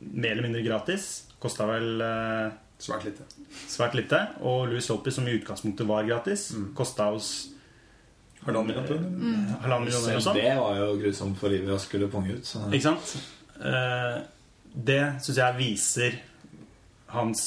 mer 0.00 0.32
eller 0.32 0.48
mindre 0.48 0.64
gratis, 0.66 1.28
kosta 1.40 1.68
vel 1.70 2.02
eh, 2.04 2.58
Svært 2.80 3.04
lite. 3.04 3.24
svært 3.68 3.94
lite. 3.98 4.20
Og 4.40 4.68
Louis 4.70 4.86
Holpy, 4.88 5.10
som 5.12 5.26
i 5.28 5.34
utgangspunktet 5.38 5.86
var 5.86 6.06
gratis, 6.08 6.50
Mm. 6.56 6.70
kosta 6.74 7.10
oss 7.12 7.48
Halvannen 8.44 8.66
million 8.68 8.86
pund? 8.86 9.00
eller? 9.04 9.60
halvannen 9.60 9.84
million 9.84 10.02
eller 10.02 10.14
noe 10.16 10.22
Selv 10.22 10.34
det 10.40 10.56
var 10.56 10.76
jo 10.78 10.96
grusomt 11.02 11.36
for 11.38 11.48
livet 11.52 11.68
å 11.74 11.78
skulle 11.78 12.08
punge 12.08 12.38
ut. 12.38 12.46
Så. 12.46 12.62
Ikke 12.72 12.82
sant? 12.88 13.16
Eh, 13.60 14.22
det 14.74 15.02
syns 15.22 15.36
jeg 15.36 15.56
viser 15.58 16.16
hans 17.12 17.42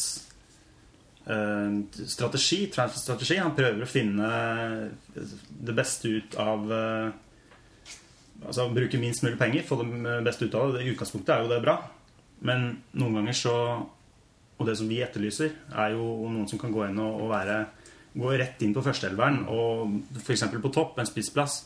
eh, 1.26 1.82
strategi, 2.06 2.68
transfer-strategi. 2.70 3.38
Han 3.42 3.56
prøver 3.56 3.82
å 3.82 3.90
finne 3.90 4.30
det 5.64 5.76
beste 5.78 6.10
ut 6.20 6.36
av 6.38 6.72
eh, 6.72 7.12
Altså 8.44 8.66
bruke 8.76 9.00
minst 9.00 9.24
mulig 9.24 9.38
penger, 9.40 9.64
få 9.64 9.78
det 9.80 10.18
beste 10.26 10.44
ut 10.50 10.56
av 10.60 10.74
det. 10.74 10.82
I 10.84 10.90
utgangspunktet 10.92 11.30
er 11.32 11.44
jo 11.46 11.52
det 11.54 11.62
bra, 11.64 11.78
men 12.42 12.66
noen 12.92 13.14
ganger 13.16 13.38
så 13.40 13.54
Og 14.60 14.68
det 14.68 14.76
som 14.80 14.90
vi 14.90 15.02
etterlyser, 15.04 15.56
er 15.74 15.96
jo 15.96 16.04
noen 16.30 16.48
som 16.50 16.62
kan 16.62 16.74
gå 16.74 16.86
inn 16.88 17.02
og, 17.02 17.24
og 17.26 17.34
være 17.34 17.64
Gå 18.14 18.30
rett 18.38 18.62
inn 18.62 18.76
på 18.76 18.84
førsteelveren 18.86 19.40
og 19.50 20.20
f.eks. 20.22 20.44
på 20.62 20.70
topp, 20.74 21.00
en 21.02 21.08
spissplass. 21.10 21.64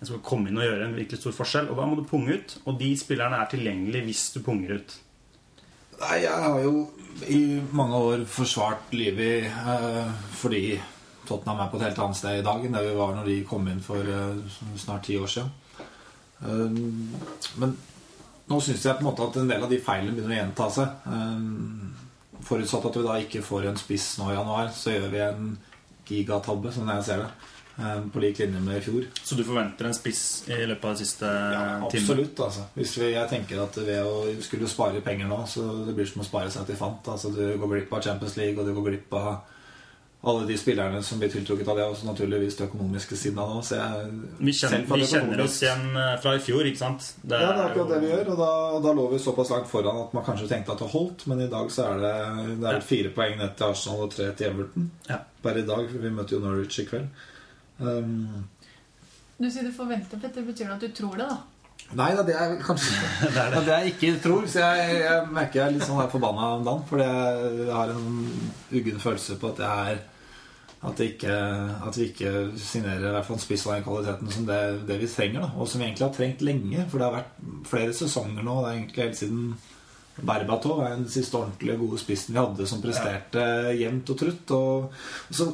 En 0.00 0.08
skal 0.08 0.22
komme 0.24 0.48
inn 0.48 0.56
og 0.56 0.64
gjøre 0.64 0.86
en 0.86 0.96
virkelig 0.96 1.20
stor 1.20 1.34
forskjell. 1.36 1.68
Og 1.68 1.76
da 1.76 1.84
må 1.86 1.98
du 1.98 2.06
punge 2.08 2.38
ut. 2.38 2.54
Og 2.64 2.78
de 2.80 2.88
spillerne 2.96 3.36
er 3.36 3.50
tilgjengelige 3.52 4.06
hvis 4.08 4.22
du 4.32 4.40
punger 4.46 4.78
ut. 4.80 4.94
Nei, 6.00 6.16
jeg 6.24 6.32
har 6.32 6.58
jo 6.64 6.72
i 7.28 7.60
mange 7.76 8.00
år 8.00 8.24
forsvart 8.26 8.94
Livi 8.96 9.44
eh, 9.44 10.08
fordi 10.34 10.64
Tottenham 11.28 11.60
er 11.62 11.70
på 11.70 11.78
et 11.78 11.84
helt 11.86 12.00
annet 12.02 12.18
sted 12.18 12.40
i 12.40 12.46
dag 12.46 12.64
enn 12.64 12.74
det 12.74 12.82
vi 12.88 12.96
var 12.96 13.12
når 13.14 13.28
de 13.28 13.36
kom 13.46 13.68
inn 13.70 13.84
for 13.84 14.00
eh, 14.00 14.58
snart 14.80 15.04
ti 15.06 15.20
år 15.20 15.30
siden. 15.30 15.52
Eh, 16.40 16.80
men 17.62 17.76
nå 18.48 18.58
syns 18.64 18.88
jeg 18.88 18.96
på 18.96 19.04
en 19.04 19.10
måte 19.12 19.28
at 19.28 19.38
en 19.38 19.52
del 19.52 19.68
av 19.68 19.70
de 19.70 19.84
feilene 19.84 20.16
begynner 20.16 20.34
å 20.34 20.40
gjenta 20.40 20.70
seg. 20.80 20.96
Eh, 22.42 22.46
forutsatt 22.48 22.84
at 22.90 22.96
vi 22.96 23.02
da 23.06 23.14
ikke 23.22 23.42
får 23.46 23.68
en 23.70 23.76
spiss 23.80 24.18
nå 24.18 24.30
i 24.32 24.36
januar, 24.36 24.68
så 24.74 24.90
gjør 24.96 25.10
vi 25.12 25.18
en 25.24 25.58
gigatabbe, 26.08 26.72
som 26.74 26.88
jeg 26.88 27.04
ser 27.04 27.22
det. 27.22 27.30
eh, 27.78 28.00
På 28.12 28.20
lik 28.20 28.38
linje 28.38 28.60
med 28.60 28.76
i 28.76 28.80
fjor. 28.84 29.06
Så 29.24 29.36
du 29.36 29.44
forventer 29.44 29.86
en 29.86 29.94
spiss 29.94 30.44
i 30.48 30.66
løpet 30.66 30.84
av 30.84 30.96
de 30.96 31.04
siste 31.04 31.24
Ja, 31.24 31.88
timene? 31.88 32.02
absolutt. 32.02 32.40
altså 32.40 32.66
Hvis 32.76 32.96
vi, 32.98 33.12
Jeg 33.12 33.28
tenker 33.30 33.62
at 33.62 33.76
ved 33.76 34.02
å 34.04 34.42
skulle 34.42 34.68
spare 34.68 35.00
penger 35.00 35.26
nå, 35.26 35.46
så 35.46 35.86
det 35.86 35.94
blir 35.94 36.06
som 36.06 36.20
å 36.22 36.24
spare 36.24 36.50
seg 36.50 36.66
til 36.66 36.76
fant. 36.76 37.02
Altså 37.08 37.30
Du 37.34 37.56
går 37.58 37.68
glipp 37.68 37.92
av 37.92 38.02
Champions 38.02 38.36
League, 38.36 38.58
og 38.58 38.66
du 38.66 38.74
går 38.74 38.90
glipp 38.90 39.12
av 39.14 39.40
alle 40.22 40.44
de 40.46 40.54
spillerne 40.58 41.00
som 41.02 41.18
blir 41.18 41.30
tiltrukket 41.32 41.66
av 41.68 41.76
det. 41.80 41.84
Også 41.90 42.06
naturligvis 42.06 42.54
det 42.60 42.68
økonomiske 42.68 43.16
siden 43.18 43.40
av 43.42 43.56
det. 43.56 43.62
Så 43.66 43.74
jeg, 43.80 44.10
Vi 44.38 44.52
kjenner, 44.54 44.84
vi 44.86 45.00
det 45.00 45.08
kjenner 45.10 45.32
økonomisk- 45.32 45.44
oss 45.48 45.62
igjen 45.64 45.96
eh, 45.98 46.12
fra 46.22 46.34
i 46.36 46.42
fjor, 46.44 46.68
ikke 46.70 46.78
sant? 46.78 47.08
Ja, 47.24 47.28
det 47.32 47.40
er 47.48 47.62
akkurat 47.64 47.90
det 47.90 47.98
vi 48.04 48.12
gjør. 48.12 48.30
Og 48.34 48.38
da, 48.42 48.50
da 48.86 48.92
lå 49.00 49.06
vi 49.10 49.18
såpass 49.24 49.50
langt 49.50 49.70
foran 49.72 49.98
at 50.04 50.14
man 50.14 50.24
kanskje 50.28 50.46
tenkte 50.52 50.76
at 50.76 50.84
det 50.84 50.90
holdt. 50.94 51.26
Men 51.26 51.42
i 51.42 51.50
dag 51.50 51.70
så 51.74 51.88
er 51.90 52.02
det, 52.04 52.14
det 52.62 52.68
er 52.70 52.78
ja. 52.78 52.86
fire 52.92 53.10
poeng 53.18 53.34
ned 53.40 53.56
til 53.58 53.66
Arsenal 53.72 54.04
og 54.06 54.14
tre 54.14 54.28
til 54.38 54.52
Everton. 54.52 54.90
Ja. 55.10 55.18
Bare 55.42 55.64
i 55.64 55.66
dag. 55.72 55.90
Vi 56.04 56.14
møter 56.14 56.36
jo 56.38 56.42
Norwich 56.44 56.78
i 56.78 56.86
kveld. 56.86 57.08
Um, 57.82 58.44
Du 59.42 59.48
sier 59.50 59.66
du 59.66 59.72
forventer, 59.74 60.22
Petter. 60.22 60.46
Betyr 60.46 60.68
det 60.70 60.76
at 60.76 60.86
du 60.86 60.94
tror 61.02 61.18
det, 61.18 61.26
da? 61.26 61.40
Nei 61.98 62.12
da, 62.14 62.22
det 62.22 62.34
er 62.38 62.54
kanskje 62.62 62.94
Det 63.34 63.42
er 63.42 63.50
det. 63.50 63.58
Ja, 63.58 63.60
det 63.66 63.74
jeg 63.74 63.92
ikke 63.96 64.12
tror. 64.22 64.46
Så 64.46 64.62
jeg, 64.62 65.00
jeg 65.02 65.26
merker 65.34 65.58
jeg 65.60 65.66
er 65.66 65.74
litt 65.80 65.86
sånn 65.88 65.98
forbanna 66.14 66.52
om 66.60 66.64
dagen. 66.70 66.86
Fordi 66.88 67.08
jeg, 67.10 67.52
jeg 67.66 67.74
har 67.74 67.90
en 67.90 68.08
uggen 68.70 69.02
følelse 69.02 69.40
på 69.42 69.50
at 69.50 69.64
jeg 69.66 69.96
er 69.96 70.02
at, 70.82 71.00
ikke, 71.04 71.34
at 71.86 71.98
vi 71.98 72.08
ikke 72.10 72.30
signerer 72.58 73.08
i 73.08 73.12
hvert 73.14 73.28
fall 73.28 73.38
spiss 73.42 73.66
av 73.68 73.76
den 73.76 73.84
kvaliteten 73.86 74.32
som 74.34 74.48
det, 74.48 74.62
det 74.88 74.96
vi 75.02 75.10
trenger. 75.10 75.44
Da. 75.44 75.50
Og 75.56 75.68
som 75.70 75.82
vi 75.82 75.86
egentlig 75.86 76.08
har 76.08 76.16
trengt 76.16 76.42
lenge. 76.46 76.86
For 76.90 76.98
det 76.98 77.06
har 77.06 77.20
vært 77.20 77.68
flere 77.70 77.94
sesonger 77.96 78.42
nå. 78.42 78.56
Det 78.58 78.70
er 78.70 78.80
egentlig 78.80 79.06
helt 79.06 79.20
siden 79.20 79.44
Berbatov 80.12 80.82
er 80.84 80.90
den 80.92 81.06
siste 81.08 81.38
ordentlig 81.38 81.78
gode 81.80 81.98
spissen 82.02 82.34
vi 82.34 82.40
hadde, 82.40 82.66
som 82.68 82.82
presterte 82.82 83.44
jevnt 83.78 84.10
og 84.12 84.18
trutt. 84.20 84.52
Og, 84.52 84.98
og 85.30 85.38
så 85.38 85.48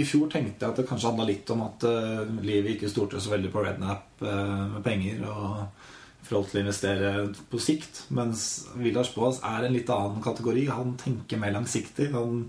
I 0.00 0.06
fjor 0.08 0.32
tenkte 0.32 0.66
jeg 0.66 0.72
at 0.72 0.80
det 0.80 0.86
kanskje 0.88 1.12
handla 1.12 1.28
litt 1.28 1.52
om 1.54 1.62
at 1.68 1.86
uh, 1.86 2.24
livet 2.42 2.74
ikke 2.74 2.90
stolte 2.90 3.22
så 3.22 3.36
veldig 3.36 3.52
på 3.54 3.62
Rednap 3.64 4.24
uh, 4.24 4.64
med 4.74 4.82
penger. 4.86 5.22
og 5.30 5.92
i 6.24 6.26
forhold 6.26 6.46
til 6.48 6.56
å 6.56 6.64
investere 6.64 7.08
på 7.52 7.58
sikt. 7.60 8.06
Mens 8.16 8.64
Villars 8.80 9.10
Boas 9.12 9.42
er 9.44 9.66
en 9.66 9.74
litt 9.76 9.90
annen 9.92 10.22
kategori. 10.24 10.62
Han 10.72 10.94
tenker 11.00 11.40
mer 11.40 11.52
langsiktig. 11.52 12.10
Han 12.16 12.46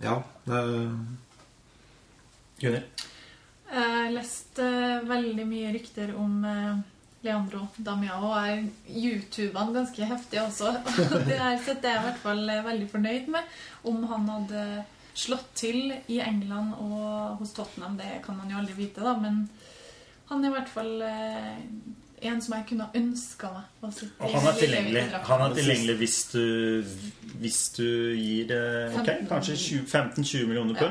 Ja. 0.00 0.22
Eh, 0.58 0.94
Gunnhild? 2.60 3.06
Jeg 3.70 3.90
har 3.94 4.08
lest 4.10 4.58
eh, 4.58 5.02
veldig 5.06 5.44
mye 5.46 5.74
rykter 5.76 6.10
om 6.18 6.40
eh, 6.44 6.80
Leandro 7.22 7.66
Damiao, 7.76 8.32
YouTuber 8.88 9.60
han 9.60 9.74
ganske 9.74 10.08
heftig 10.08 10.40
også. 10.42 10.72
Og 11.12 11.18
det 11.28 11.36
er 11.36 11.52
jeg 11.54 11.76
i 11.76 12.04
hvert 12.06 12.22
fall 12.22 12.42
eh, 12.48 12.64
veldig 12.64 12.88
fornøyd 12.90 13.28
med. 13.34 13.60
Om 13.86 14.02
han 14.10 14.26
hadde 14.34 14.64
slått 15.20 15.50
til 15.58 15.92
i 15.92 16.20
England 16.24 16.74
og 16.80 17.40
hos 17.40 17.52
Tottenham, 17.52 17.98
det 17.98 18.22
kan 18.24 18.38
man 18.38 18.50
jo 18.50 18.60
aldri 18.60 18.78
vite, 18.78 19.04
da. 19.04 19.14
Men 19.20 19.44
han 20.30 20.44
er 20.44 20.50
i 20.50 20.54
hvert 20.54 20.72
fall 20.72 20.92
eh, 21.04 21.60
en 22.20 22.40
som 22.42 22.54
jeg 22.56 22.66
kunne 22.68 22.86
ønska 22.94 23.50
meg 23.54 23.84
Og 24.20 24.32
han 24.34 24.48
er 24.50 24.58
tilgjengelig, 24.58 25.04
han 25.28 25.44
er 25.44 25.54
tilgjengelig 25.56 25.96
hvis 26.02 26.18
du, 26.32 26.44
hvis 27.40 27.60
du 27.76 27.86
gir 28.16 28.50
det 28.50 28.64
ok, 29.00 29.12
kanskje 29.30 29.56
15-20 29.84 30.50
millioner 30.50 30.82
Ja. 30.82 30.90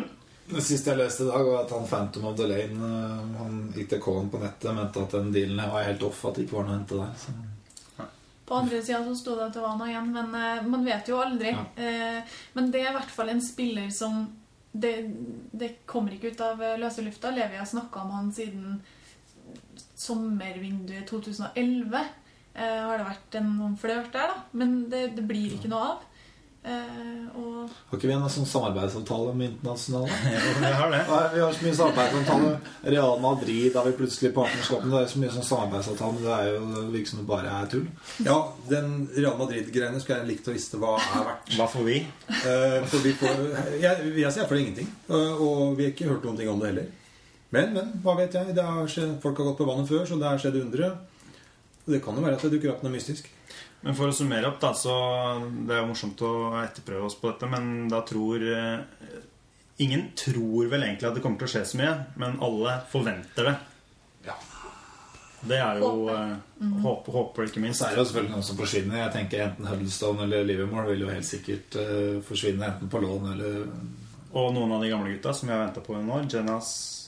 Det 0.50 0.64
siste 0.66 0.90
jeg 0.90 0.98
leste 0.98 1.28
i 1.28 1.30
dag, 1.30 1.46
var 1.46 1.60
at 1.62 1.74
han 1.76 1.86
Phantom 1.86 2.26
of 2.26 2.38
the 2.40 2.48
Lane 2.50 2.88
eh, 2.88 3.38
Han 3.38 3.60
ITK-en 3.78 4.32
på 4.34 4.42
nettet 4.42 4.74
mente 4.74 5.04
at 5.04 5.14
den 5.14 5.30
dealen 5.36 5.62
var 5.62 5.86
helt 5.86 6.02
off, 6.08 6.24
at 6.26 6.40
det 6.40 6.48
ikke 6.48 6.58
var 6.58 6.66
noe 6.66 6.74
å 6.74 6.78
hente 6.80 6.98
der. 6.98 7.12
Så. 7.22 8.08
På 8.50 8.58
andre 8.58 8.80
sida 8.82 9.04
så 9.06 9.14
sto 9.14 9.36
det 9.38 9.46
at 9.46 9.60
det 9.60 9.62
var 9.62 9.76
noe 9.78 9.92
igjen, 9.92 10.10
men 10.16 10.34
eh, 10.34 10.64
man 10.66 10.88
vet 10.88 11.12
jo 11.12 11.20
aldri. 11.22 11.54
Ja. 11.54 11.68
Eh, 11.78 12.38
men 12.58 12.72
det 12.74 12.82
er 12.82 12.90
i 12.90 12.98
hvert 12.98 13.14
fall 13.14 13.30
en 13.36 13.46
spiller 13.46 13.90
som 13.94 14.24
Det, 14.72 14.92
det 15.52 15.70
kommer 15.90 16.14
ikke 16.14 16.30
ut 16.30 16.42
av 16.46 16.60
løse 16.78 17.02
lufta. 17.02 17.32
Levi 17.34 17.58
har 17.58 17.66
snakka 17.66 18.04
om 18.04 18.12
han 18.14 18.28
siden 18.34 18.76
sommervinduet 20.00 21.08
2011. 21.10 22.06
Eh, 22.56 22.78
har 22.86 23.00
det 23.00 23.10
vært 23.10 23.40
en 23.40 23.50
noen 23.58 23.80
flørt 23.80 24.14
der, 24.16 24.32
da. 24.34 24.46
Men 24.58 24.86
det, 24.92 25.10
det 25.18 25.26
blir 25.28 25.58
ikke 25.58 25.72
noe 25.72 25.92
av. 25.94 26.06
Eh, 26.60 27.28
og 27.40 27.70
Har 27.88 27.96
ikke 27.96 28.10
vi 28.10 28.16
en 28.18 28.26
sånn 28.28 28.48
samarbeidsavtale 28.50 29.32
med 29.38 29.54
internasjonale? 29.54 30.10
Jo, 30.34 30.56
vi 30.60 30.72
har 30.76 30.92
det. 30.92 31.00
Nei, 31.08 31.22
vi 31.32 31.40
har 31.44 31.56
så 31.56 31.66
mye 31.66 31.78
samarbeidsavtale. 31.78 32.50
Real 32.96 33.22
Madrid 33.24 33.78
har 33.80 33.88
vi 33.88 33.94
plutselig 34.02 34.34
partnerskap 34.36 34.84
med. 34.84 34.92
Det 34.92 35.02
er 35.06 35.14
så 35.14 35.22
mye 35.24 35.34
sånn 35.38 35.48
samarbeidsavtale, 35.48 36.18
men 36.18 36.28
det 36.28 36.36
er 36.36 36.52
jo 36.52 36.84
virker 36.98 37.14
som 37.14 37.22
det 37.22 37.28
bare 37.32 37.56
er 37.62 37.72
tull. 37.72 37.88
Ja, 38.28 38.38
den 38.72 38.94
Real 39.16 39.40
Madrid-greiene 39.40 40.04
skulle 40.04 40.20
jeg 40.20 40.32
likt 40.34 40.52
å 40.52 40.56
visste 40.58 40.82
hva 40.84 40.98
er 41.00 41.28
verdt. 41.32 41.56
Hva 41.56 41.70
får 41.72 41.88
vi? 41.88 42.00
Eh, 42.42 42.80
for 42.92 43.08
vi 43.08 43.16
får, 43.24 43.44
jeg, 43.80 44.12
jeg 44.12 44.26
jeg, 44.28 44.44
for 44.44 44.56
det 44.56 44.66
ingenting. 44.66 44.92
Og, 45.08 45.46
og 45.48 45.78
vi 45.80 45.88
har 45.88 45.96
ikke 45.96 46.12
hørt 46.12 46.28
noen 46.28 46.42
ting 46.44 46.52
om 46.52 46.60
det 46.60 46.74
heller. 46.74 46.96
Men, 47.56 47.74
men, 47.74 47.94
hva 48.04 48.14
vet 48.20 48.36
jeg? 48.38 48.54
Det 48.56 48.66
har 48.66 48.90
skjedd, 48.90 49.16
folk 49.24 49.40
har 49.42 49.52
gått 49.52 49.62
på 49.62 49.70
vannet 49.70 49.90
før, 49.90 50.04
så 50.06 50.20
det 50.22 50.28
har 50.30 50.42
skjedd 50.42 50.60
undre. 50.62 50.92
Det 51.90 52.02
kan 52.06 52.18
jo 52.18 52.26
være 52.26 52.38
at 52.38 52.46
det 52.46 52.52
dukker 52.54 52.76
opp 52.76 52.84
noe 52.86 52.94
mystisk. 52.94 53.32
Men 53.82 53.96
for 53.96 54.12
å 54.12 54.16
summere 54.16 54.50
opp, 54.50 54.60
da, 54.62 54.74
så 54.76 54.94
Det 55.66 55.74
er 55.74 55.82
jo 55.82 55.90
morsomt 55.90 56.22
å 56.28 56.34
etterprøve 56.60 57.08
oss 57.08 57.18
på 57.18 57.32
dette, 57.32 57.48
men 57.50 57.88
da 57.90 58.04
tror 58.06 58.44
eh, 58.44 59.18
Ingen 59.80 60.10
tror 60.20 60.68
vel 60.68 60.84
egentlig 60.84 61.08
at 61.08 61.16
det 61.16 61.24
kommer 61.24 61.40
til 61.40 61.48
å 61.48 61.54
skje 61.54 61.66
så 61.70 61.80
mye, 61.80 61.94
men 62.20 62.36
alle 62.44 62.74
forventer 62.92 63.48
det. 63.48 63.54
Ja. 64.26 64.36
Det 65.40 65.56
er 65.56 65.80
jo 65.80 65.88
Håper. 65.88 66.34
mm. 66.60 66.74
håper, 66.84 67.16
håper 67.16 67.48
ikke 67.48 67.62
minst. 67.64 67.80
Så 67.80 67.88
er 67.88 67.96
det 67.96 68.02
jo 68.02 68.10
selvfølgelig 68.10 68.34
noen 68.34 68.48
som 68.50 68.60
forsvinner. 68.60 69.00
Jeg 69.06 69.14
tenker 69.14 69.46
Enten 69.46 69.70
Huddlestone 69.72 70.26
eller 70.26 70.44
Livermore 70.44 70.92
vil 70.92 71.06
jo 71.06 71.14
helt 71.14 71.30
sikkert 71.30 71.80
uh, 71.80 72.20
forsvinne 72.28 72.68
enten 72.68 72.92
på 72.92 73.00
lån 73.00 73.32
eller 73.38 73.62
Og 74.36 74.52
noen 74.54 74.76
av 74.76 74.84
de 74.84 74.92
gamle 74.92 75.16
gutta 75.16 75.32
som 75.34 75.48
vi 75.48 75.56
har 75.56 75.64
venta 75.64 75.86
på 75.86 75.96
i 75.96 76.02
noen 76.02 76.18
år. 76.18 76.28
Jenas 76.28 76.99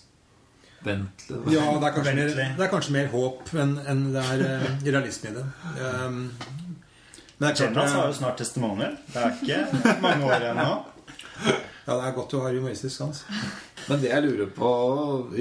Bentley. 0.84 1.56
Ja, 1.56 1.66
det 1.78 1.90
er 1.90 1.96
kanskje, 1.96 2.16
mer, 2.18 2.32
det 2.58 2.66
er 2.66 2.72
kanskje 2.72 2.96
mer 2.96 3.12
håp 3.14 3.52
enn 3.54 3.76
enn 3.92 4.08
det 4.16 4.24
er 4.36 4.46
uh, 4.46 4.70
realisme 4.88 5.32
i 5.32 5.36
det. 5.38 5.46
Um, 5.78 6.22
men 7.42 7.48
det 7.48 7.50
er 7.50 7.58
klart 7.58 7.70
Jenas 7.72 7.94
har 7.98 8.08
jo 8.10 8.16
snart 8.18 8.38
testimonier. 8.38 8.98
Det 9.14 9.22
er 9.22 9.38
ikke 9.42 9.98
mange 10.04 10.28
år 10.30 10.44
igjen 10.44 10.60
nå. 10.62 10.74
ja, 11.88 11.94
det 11.96 12.02
er 12.06 12.16
godt 12.18 12.34
du 12.34 12.40
har 12.42 12.54
humoristisk 12.54 12.96
sans. 12.96 13.24
Men 13.88 14.02
det 14.04 14.12
jeg 14.12 14.26
lurer 14.28 14.52
på 14.54 14.72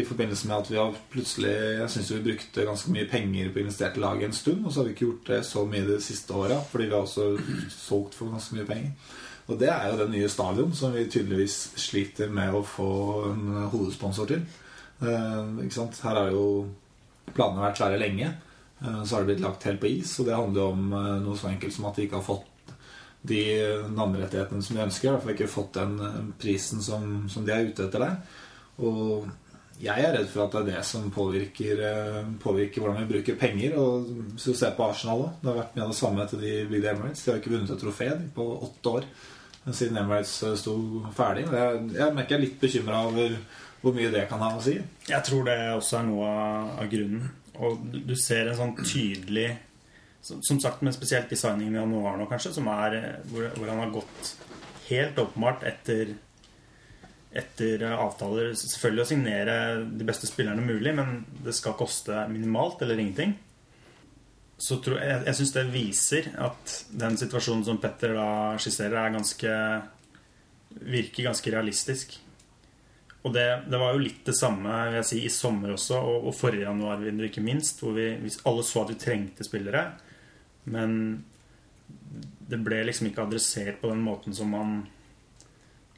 i 0.00 0.04
forbindelse 0.08 0.48
med 0.48 0.56
at 0.56 0.70
vi 0.70 0.78
har 0.78 0.94
plutselig 1.12 1.50
Jeg 1.52 1.90
syns 1.92 2.12
vi 2.14 2.22
brukte 2.30 2.64
ganske 2.64 2.92
mye 2.94 3.08
penger 3.10 3.50
på 3.52 3.60
investerte 3.60 4.00
lag 4.00 4.22
en 4.24 4.32
stund, 4.32 4.64
og 4.64 4.72
så 4.72 4.80
har 4.80 4.88
vi 4.88 4.94
ikke 4.96 5.08
gjort 5.10 5.28
det 5.32 5.42
så 5.48 5.66
mye 5.68 5.88
de 5.90 5.98
siste 6.04 6.32
åra, 6.32 6.56
fordi 6.70 6.88
vi 6.88 6.96
har 6.96 7.04
også 7.04 7.26
solgt 7.74 8.16
for 8.16 8.32
ganske 8.32 8.56
mye 8.56 8.68
penger. 8.70 9.18
Og 9.50 9.60
det 9.60 9.68
er 9.68 9.90
jo 9.90 10.00
den 10.00 10.12
nye 10.14 10.28
stadion 10.30 10.72
som 10.76 10.94
vi 10.94 11.04
tydeligvis 11.10 11.58
sliter 11.80 12.30
med 12.32 12.54
å 12.54 12.64
få 12.64 12.90
en 13.32 13.46
hovedsponsor 13.74 14.30
til. 14.30 14.44
Eh, 15.00 15.64
ikke 15.64 15.76
sant? 15.78 15.98
Her 16.04 16.18
har 16.18 16.30
jo 16.34 16.44
planene 17.32 17.64
vært 17.64 17.80
svære 17.80 18.00
lenge. 18.00 18.30
Eh, 18.80 19.02
så 19.02 19.16
har 19.16 19.24
det 19.24 19.32
blitt 19.32 19.44
lagt 19.44 19.66
helt 19.68 19.82
på 19.82 19.90
is, 19.90 20.14
og 20.20 20.28
det 20.28 20.36
handler 20.36 20.62
jo 20.62 20.70
om 20.74 20.94
eh, 21.00 21.18
noe 21.24 21.40
så 21.40 21.50
enkelt 21.50 21.76
som 21.76 21.88
at 21.90 21.98
de 21.98 22.06
ikke 22.06 22.20
har 22.20 22.26
fått 22.26 22.46
de 23.30 23.42
navnerettighetene 23.92 24.64
som 24.64 24.76
de 24.76 24.86
ønsker. 24.86 25.08
I 25.08 25.12
hvert 25.12 25.24
fall 25.24 25.34
ikke 25.34 25.52
fått 25.52 25.76
den 25.76 26.32
prisen 26.40 26.80
som, 26.84 27.26
som 27.28 27.44
de 27.44 27.52
er 27.52 27.66
ute 27.68 27.84
etter 27.84 28.00
der. 28.00 28.14
Og 28.80 29.26
jeg 29.80 30.04
er 30.04 30.14
redd 30.14 30.28
for 30.28 30.46
at 30.46 30.54
det 30.54 30.60
er 30.60 30.78
det 30.78 30.84
som 30.88 31.10
påvirker, 31.12 31.82
påvirker 32.40 32.80
hvordan 32.80 33.02
vi 33.02 33.10
bruker 33.10 33.36
penger. 33.40 33.76
Og 33.76 34.08
hvis 34.30 34.48
du 34.48 34.56
ser 34.56 34.72
på 34.76 34.86
Arsenal 34.86 35.26
òg, 35.26 35.34
det 35.42 35.50
har 35.50 35.58
vært 35.58 35.76
mye 35.76 35.84
av 35.84 35.92
det 35.92 35.98
samme 36.00 36.24
etter 36.24 36.40
de 36.40 36.54
bygde 36.70 36.94
Emirates. 36.94 37.26
De 37.26 37.32
har 37.32 37.42
ikke 37.42 37.52
vunnet 37.52 37.74
et 37.74 37.84
trofé 37.84 38.08
på 38.38 38.48
åtte 38.56 38.94
år 38.94 39.10
siden 39.68 40.00
Emirates 40.00 40.32
sto 40.62 40.74
ferdig. 41.16 41.44
Jeg, 41.52 41.84
jeg 41.98 42.16
merker 42.16 42.34
jeg 42.34 42.40
er 42.40 42.46
litt 42.46 42.60
bekymra 42.62 43.04
over 43.10 43.36
hvor 43.80 43.96
mye 43.96 44.12
det 44.12 44.26
kan 44.28 44.42
ha 44.44 44.52
å 44.56 44.62
si. 44.64 44.76
Jeg 45.08 45.26
tror 45.26 45.46
det 45.48 45.56
også 45.72 46.00
er 46.00 46.08
noe 46.08 46.30
av, 46.30 46.86
grunnen. 46.90 47.28
Og 47.60 47.82
du, 47.92 48.14
ser 48.16 48.48
en 48.48 48.56
sånn 48.56 48.70
tydelig 48.78 49.50
Som, 50.24 50.60
sagt, 50.60 50.80
men 50.80 50.94
spesielt 50.94 51.28
designingen 51.28 51.74
signingen 51.74 51.76
i 51.76 51.98
januar 51.98 52.16
nå, 52.16 52.26
kanskje, 52.28 52.54
er 52.72 52.96
eh, 52.96 53.18
hvor, 53.32 53.46
hvor 53.56 53.68
han 53.68 53.80
har 53.82 53.92
gått 53.92 54.30
helt 54.90 55.18
åpenbart 55.20 55.64
etter 55.68 56.14
etter 57.30 57.84
avtaler 57.94 58.54
Selvfølgelig 58.58 59.04
å 59.04 59.08
signere 59.10 59.54
de 59.84 60.06
beste 60.08 60.28
spillerne 60.28 60.64
mulig, 60.64 60.92
men 60.96 61.22
det 61.44 61.54
skal 61.56 61.76
koste 61.78 62.24
minimalt 62.32 62.82
eller 62.82 63.00
ingenting. 63.00 63.36
Så 64.60 64.80
tror 64.84 64.98
jeg, 65.00 65.22
jeg 65.28 65.38
syns 65.38 65.54
det 65.54 65.68
viser 65.72 66.32
at 66.48 66.74
den 67.04 67.16
situasjonen 67.20 67.64
som 67.68 67.78
Petter 67.80 68.16
da 68.18 68.30
skisserer, 68.60 68.98
er 69.00 69.14
ganske 69.14 69.54
virker 70.70 71.30
ganske 71.30 71.52
realistisk. 71.54 72.18
Og 73.20 73.34
det, 73.34 73.46
det 73.68 73.80
var 73.80 73.92
jo 73.92 74.00
litt 74.00 74.22
det 74.24 74.36
samme 74.38 74.76
vil 74.88 74.96
jeg 75.00 75.08
si, 75.10 75.18
i 75.26 75.32
sommer 75.32 75.74
også, 75.74 75.98
og, 76.00 76.28
og 76.30 76.36
forrige 76.36 76.64
januar 76.64 77.02
ikke 77.28 77.44
minst, 77.44 77.82
hvor 77.82 77.92
vi, 77.96 78.14
vi 78.22 78.32
alle 78.48 78.64
så 78.64 78.84
at 78.84 78.94
vi 78.94 79.00
trengte 79.02 79.44
spillere. 79.44 79.82
Men 80.72 80.94
det 82.50 82.58
ble 82.64 82.80
liksom 82.88 83.10
ikke 83.10 83.26
adressert 83.26 83.80
på 83.82 83.90
den 83.92 84.00
måten 84.04 84.36
som 84.36 84.54
man 84.56 84.80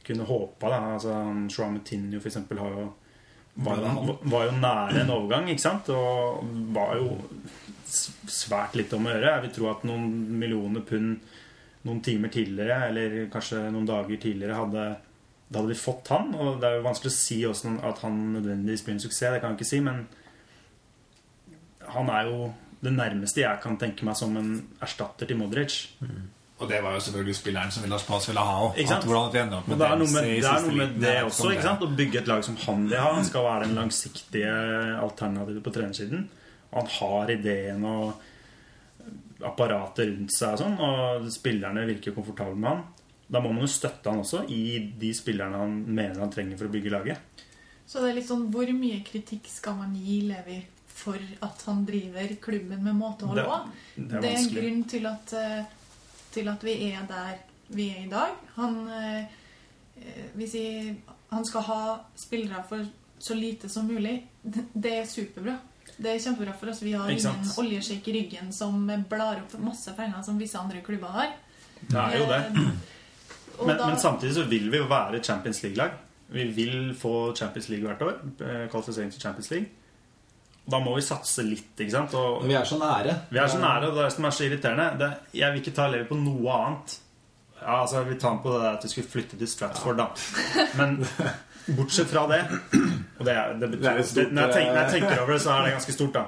kunne 0.02 0.26
håpa. 0.26 0.72
Altså, 0.96 1.14
eksempel 2.32 2.58
har 2.58 2.74
jo 2.80 2.88
var, 3.54 3.78
jo, 3.84 4.16
var 4.32 4.46
jo 4.48 4.56
nære 4.56 5.02
en 5.02 5.12
overgang, 5.12 5.50
ikke 5.52 5.62
sant? 5.62 5.90
Og 5.92 6.42
var 6.74 6.96
jo 6.96 7.18
svært 8.32 8.76
litt 8.78 8.92
om 8.96 9.06
å 9.06 9.12
gjøre. 9.12 9.34
Jeg 9.36 9.44
vil 9.46 9.54
tro 9.58 9.70
at 9.70 9.86
noen 9.86 10.08
millioner 10.40 10.84
pund 10.88 11.20
noen 11.82 12.02
timer 12.04 12.30
tidligere, 12.32 12.88
eller 12.88 13.16
kanskje 13.32 13.64
noen 13.74 13.88
dager 13.88 14.20
tidligere, 14.22 14.58
hadde 14.58 14.84
da 15.52 15.60
hadde 15.60 15.72
vi 15.74 15.78
fått 15.78 16.08
han. 16.12 16.32
Og 16.34 16.58
det 16.62 16.68
er 16.68 16.78
jo 16.78 16.86
vanskelig 16.88 17.12
å 17.12 17.18
si 17.18 17.38
at 17.46 18.02
han 18.04 18.18
nødvendigvis 18.38 18.84
blir 18.86 18.96
en 18.96 19.04
suksess, 19.04 19.34
det 19.34 19.40
kan 19.42 19.52
jeg 19.52 19.60
ikke 19.60 19.70
si, 19.72 19.80
men 19.84 20.04
han 21.92 22.12
er 22.12 22.28
jo 22.30 22.52
det 22.82 22.92
nærmeste 22.96 23.44
jeg 23.44 23.62
kan 23.62 23.76
tenke 23.78 24.06
meg 24.06 24.16
som 24.18 24.32
en 24.38 24.54
erstatter 24.82 25.28
til 25.28 25.38
Modric. 25.38 25.76
Og 26.62 26.68
det 26.70 26.78
var 26.82 26.94
jo 26.94 27.02
selvfølgelig 27.02 27.34
spilleren 27.34 27.72
som 27.74 27.82
Villas 27.84 28.04
Paz 28.06 28.28
ville 28.30 28.42
ha 28.46 28.58
òg. 28.66 28.76
Det 28.78 28.86
er 28.86 29.06
noe 29.50 29.62
med 29.66 29.78
det, 29.78 29.86
er 29.88 29.96
noe 29.98 30.74
med 30.78 30.92
det 31.02 31.14
også. 31.26 31.50
ikke 31.50 31.66
sant? 31.66 31.82
Å 31.82 31.96
bygge 31.98 32.20
et 32.22 32.30
lag 32.30 32.44
som 32.46 32.58
han 32.64 32.84
vil 32.86 33.00
ha. 33.02 33.08
Han 33.18 33.26
skal 33.26 33.46
være 33.48 33.66
den 33.66 33.78
langsiktige 33.80 34.52
alternativet 35.02 35.64
på 35.64 35.74
trenersiden. 35.74 36.28
Han 36.72 36.90
har 36.98 37.32
ideen 37.34 37.82
og 37.88 38.12
apparatet 39.42 40.06
rundt 40.12 40.34
seg 40.36 40.54
og 40.54 40.60
sånn, 40.62 40.76
og 40.78 41.26
spillerne 41.34 41.86
virker 41.88 42.14
komfortable 42.14 42.54
med 42.54 42.70
han. 42.70 42.84
Da 43.28 43.40
må 43.40 43.52
man 43.52 43.62
jo 43.64 43.70
støtte 43.70 44.10
han 44.10 44.20
også 44.20 44.42
i 44.50 44.92
de 44.98 45.12
spillerne 45.14 45.56
han 45.62 45.76
mener 45.86 46.20
han 46.20 46.30
trenger 46.32 46.58
for 46.58 46.68
å 46.68 46.72
bygge 46.72 46.90
laget. 46.92 47.18
Så 47.86 48.00
det 48.00 48.10
er 48.10 48.14
litt 48.20 48.28
sånn 48.28 48.46
Hvor 48.52 48.68
mye 48.76 49.02
kritikk 49.04 49.48
skal 49.50 49.76
man 49.76 49.94
gi 49.96 50.20
Levi 50.28 50.60
for 50.92 51.18
at 51.42 51.62
han 51.66 51.84
driver 51.88 52.34
klubben 52.40 52.82
med 52.84 52.94
måtehold 52.94 53.36
Det- 53.36 53.46
òg? 53.46 53.70
Det 53.96 54.08
Det 54.08 54.24
er 54.24 54.32
er 54.32 54.38
en 54.38 54.54
grunn 54.54 54.84
til 54.88 55.06
at, 55.06 55.32
eh, 55.32 55.64
til 56.32 56.48
at 56.48 56.62
vi 56.62 56.92
er 56.92 57.06
der 57.08 57.38
vi 57.70 57.90
er 57.90 58.04
i 58.06 58.08
dag. 58.08 58.34
Han, 58.56 58.88
eh, 58.88 59.24
eh, 59.96 60.94
han 61.30 61.44
skal 61.44 61.62
ha 61.62 62.00
spillere 62.16 62.64
for 62.68 62.86
så 63.18 63.34
lite 63.34 63.68
som 63.68 63.88
mulig. 63.88 64.22
Det 64.44 64.92
er 64.92 65.04
superbra. 65.06 65.58
Det 65.98 66.06
er 66.06 66.18
kjempebra 66.18 66.54
for 66.58 66.68
oss. 66.68 66.80
Vi 66.82 66.92
har 66.92 67.08
ingen 67.08 67.44
oljesjekk 67.58 68.08
i 68.08 68.12
ryggen 68.12 68.52
som 68.52 68.86
blar 69.08 69.36
opp 69.42 69.58
masse 69.60 69.92
penger 69.96 70.22
som 70.24 70.38
visse 70.38 70.58
andre 70.58 70.80
klubber 70.80 71.08
har. 71.08 71.32
Det 71.88 71.96
er 71.96 72.18
jo 72.18 72.26
det. 72.26 72.72
Men, 73.66 73.76
da- 73.78 73.86
men 73.86 73.98
samtidig 73.98 74.34
så 74.34 74.44
vil 74.48 74.70
vi 74.72 74.76
jo 74.82 74.84
være 74.90 75.20
Champions 75.24 75.62
League-lag. 75.62 75.90
Vi 76.32 76.44
vil 76.56 76.94
få 76.98 77.34
Champions 77.36 77.68
League 77.68 77.86
hvert 77.88 78.02
år. 78.02 78.18
eh, 78.40 78.68
Kvalifisering 78.72 79.10
til 79.12 79.20
Champions 79.20 79.50
League. 79.50 79.68
Da 80.70 80.78
må 80.78 80.94
vi 80.94 81.02
satse 81.02 81.42
litt, 81.42 81.72
ikke 81.80 81.90
sant? 81.90 82.14
Og 82.14 82.42
Men 82.42 82.48
vi 82.48 82.54
er 82.54 82.64
så 82.64 82.76
nære. 82.78 83.16
vi 83.30 83.38
er 83.38 83.46
så 83.50 83.58
nære, 83.58 83.88
og 83.88 83.94
det 83.96 84.00
er 84.00 84.04
det 84.08 84.12
som 84.12 84.24
er 84.24 84.30
så 84.30 84.44
irriterende. 84.46 84.98
Det, 85.00 85.12
jeg 85.34 85.52
vil 85.52 85.60
ikke 85.60 85.74
ta 85.76 85.88
Levi 85.90 86.04
på 86.08 86.16
noe 86.22 86.52
annet. 86.54 86.98
Ja, 87.62 87.80
altså, 87.82 87.96
Jeg 87.98 88.08
vil 88.08 88.18
ta 88.20 88.28
ham 88.28 88.38
på 88.42 88.52
det 88.52 88.60
der 88.62 88.76
at 88.78 88.84
vi 88.84 88.88
skulle 88.88 89.08
flytte 89.10 89.36
til 89.38 89.48
Stratford, 89.48 89.96
da. 89.96 90.06
Men 90.78 91.04
bortsett 91.76 92.08
fra 92.10 92.24
det 92.26 92.40
Og 93.18 93.24
det, 93.26 93.32
er, 93.34 93.52
det 93.60 93.68
betyr, 93.70 93.82
Det 93.82 93.90
er 93.98 94.02
stort, 94.02 94.24
det, 94.24 94.32
når, 94.32 94.42
jeg 94.42 94.52
tenker, 94.56 94.72
når 94.72 94.80
jeg 94.80 94.86
eh, 94.86 94.92
tenker 95.00 95.20
over 95.22 95.32
det, 95.32 95.40
så 95.42 95.50
er 95.50 95.62
det 95.66 95.72
ganske 95.76 95.92
stort, 95.92 96.14
da. 96.14 96.24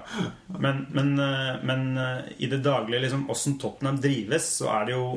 Men, 0.59 0.87
men, 0.95 1.19
eh, 1.19 1.65
men 1.65 1.99
i 2.39 2.47
det 2.47 2.61
daglige, 2.65 3.01
liksom, 3.07 3.25
åssen 3.31 3.57
Tottenham 3.59 3.99
drives, 4.05 4.43
så 4.61 4.69
er 4.81 4.85
det 4.91 4.95
jo 4.95 5.09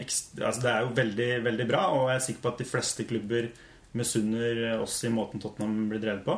altså, 0.00 0.62
Det 0.62 0.70
er 0.70 0.86
jo 0.86 0.94
veldig, 0.96 1.28
veldig 1.46 1.66
bra, 1.68 1.82
og 1.96 2.08
jeg 2.10 2.16
er 2.16 2.24
sikker 2.28 2.44
på 2.44 2.54
at 2.54 2.62
de 2.62 2.68
fleste 2.68 3.06
klubber 3.08 3.50
misunner 3.98 4.62
oss 4.78 5.00
i 5.04 5.12
måten 5.12 5.42
Tottenham 5.42 5.88
blir 5.90 6.02
drevet 6.02 6.24
på. 6.26 6.36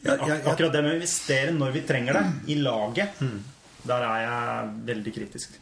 Ja, 0.00 0.14
ja, 0.16 0.28
ja. 0.28 0.36
akkurat 0.52 0.72
det 0.72 0.82
med 0.84 0.94
å 0.94 0.98
investere 1.00 1.52
når 1.52 1.74
vi 1.74 1.82
trenger 1.88 2.16
det, 2.16 2.26
i 2.54 2.56
laget, 2.60 3.20
der 3.84 4.04
er 4.06 4.22
jeg 4.24 4.70
veldig 4.88 5.12
kritisk. 5.12 5.58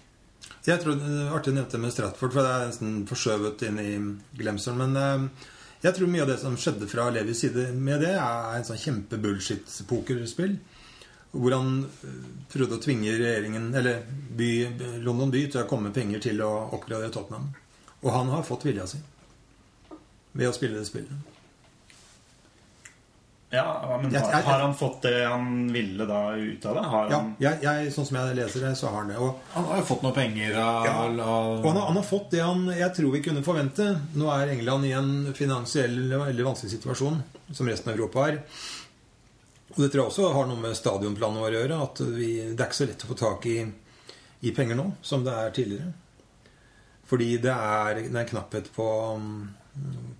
jeg 0.66 0.81
tror 0.83 0.98
det 0.98 1.09
er 1.09 1.33
artig 1.35 1.53
å 1.53 1.57
nevne 1.57 1.72
det 1.72 1.81
med 1.83 1.94
Stratford, 1.94 2.35
for 2.35 2.44
det 2.44 2.53
er 2.55 2.68
nesten 2.70 2.98
forskjøvet 3.09 3.64
inn 3.66 3.81
i 3.83 3.92
glemselen. 4.38 4.85
Men 4.85 5.01
eh, 5.03 5.46
jeg 5.87 5.96
tror 5.96 6.12
mye 6.12 6.22
av 6.27 6.31
det 6.31 6.38
som 6.42 6.59
skjedde 6.61 6.90
fra 6.90 7.09
Levis 7.14 7.42
side 7.44 7.70
med 7.74 8.05
det, 8.05 8.14
er 8.14 8.59
en 8.59 8.68
sånn 8.68 8.83
kjempe-bullshit-pokerspill. 8.85 10.59
Hvor 11.32 11.52
han 11.52 11.72
eh, 11.84 12.20
prøvde 12.52 12.78
å 12.78 12.82
tvinge 12.82 13.12
regjeringen, 13.18 13.70
eller 13.76 14.02
by, 14.38 14.50
London 15.04 15.30
by 15.34 15.42
til 15.52 15.60
å 15.62 15.66
komme 15.68 15.90
med 15.90 15.94
penger 15.98 16.22
til 16.24 16.40
å 16.42 16.52
oppgradere 16.72 17.10
Tottenham. 17.12 17.50
Og 18.02 18.12
han 18.14 18.28
har 18.32 18.42
fått 18.46 18.64
vilja 18.64 18.86
si 18.86 18.98
ved 20.38 20.48
å 20.48 20.54
spille 20.54 20.78
det 20.78 20.86
spillet. 20.86 21.34
Ja, 23.50 23.98
men 24.02 24.12
har, 24.14 24.30
jeg- 24.30 24.44
har 24.44 24.60
han 24.60 24.74
fått 24.76 25.02
det 25.02 25.24
han 25.26 25.72
ville 25.72 26.04
da 26.06 26.34
ut 26.36 26.66
av 26.68 26.74
det? 26.74 26.80
Har 26.82 27.06
Ja, 27.10 27.16
han, 27.16 27.30
jeg, 27.40 27.58
jeg, 27.62 27.92
sånn 27.94 28.04
som 28.06 28.16
jeg 28.20 28.36
leser 28.36 28.60
det, 28.60 28.72
så 28.76 28.90
har 28.90 28.98
han 28.98 29.08
det. 29.08 29.16
Og, 29.16 29.38
Han 29.54 29.64
har 29.64 29.78
jo 29.80 29.84
fått 29.88 30.02
noe 30.04 30.12
penger 30.12 30.52
av, 30.60 30.84
Ja. 30.84 30.92
av 31.24 31.64
og 31.64 31.64
han, 31.64 31.76
har- 31.76 31.86
han 31.86 31.96
har 31.96 32.02
fått 32.04 32.30
det 32.30 32.42
han 32.44 32.66
jeg 32.66 32.94
tror 32.94 33.10
vi 33.12 33.22
kunne 33.24 33.42
forvente. 33.42 34.00
Nå 34.14 34.28
er 34.30 34.48
England 34.52 34.84
i 34.84 34.92
en 34.92 35.32
finansiell 35.34 35.96
veldig 36.12 36.44
vanskelig 36.44 36.70
situasjon, 36.76 37.22
som 37.52 37.66
resten 37.66 37.88
av 37.92 37.96
Europa 37.98 38.28
er. 38.28 38.42
Og 39.74 39.78
det 39.83 39.90
tror 39.92 40.02
jeg 40.02 40.11
også 40.11 40.33
har 40.33 40.48
noe 40.48 40.61
med 40.62 40.76
stadionplanen 40.78 41.42
vår 41.42 41.52
å 41.52 41.61
gjøre. 41.61 41.78
At 41.85 42.02
vi, 42.16 42.31
det 42.48 42.59
er 42.59 42.68
ikke 42.68 42.81
så 42.81 42.88
lett 42.88 43.04
å 43.04 43.11
få 43.11 43.18
tak 43.20 43.46
i, 43.50 43.59
i 44.48 44.54
penger 44.57 44.78
nå 44.78 44.87
som 45.04 45.24
det 45.26 45.35
er 45.35 45.54
tidligere. 45.57 45.92
Fordi 47.09 47.28
det 47.44 47.52
er, 47.52 48.02
det 48.07 48.12
er 48.12 48.22
en 48.24 48.33
knapphet 48.33 48.72
på, 48.74 48.88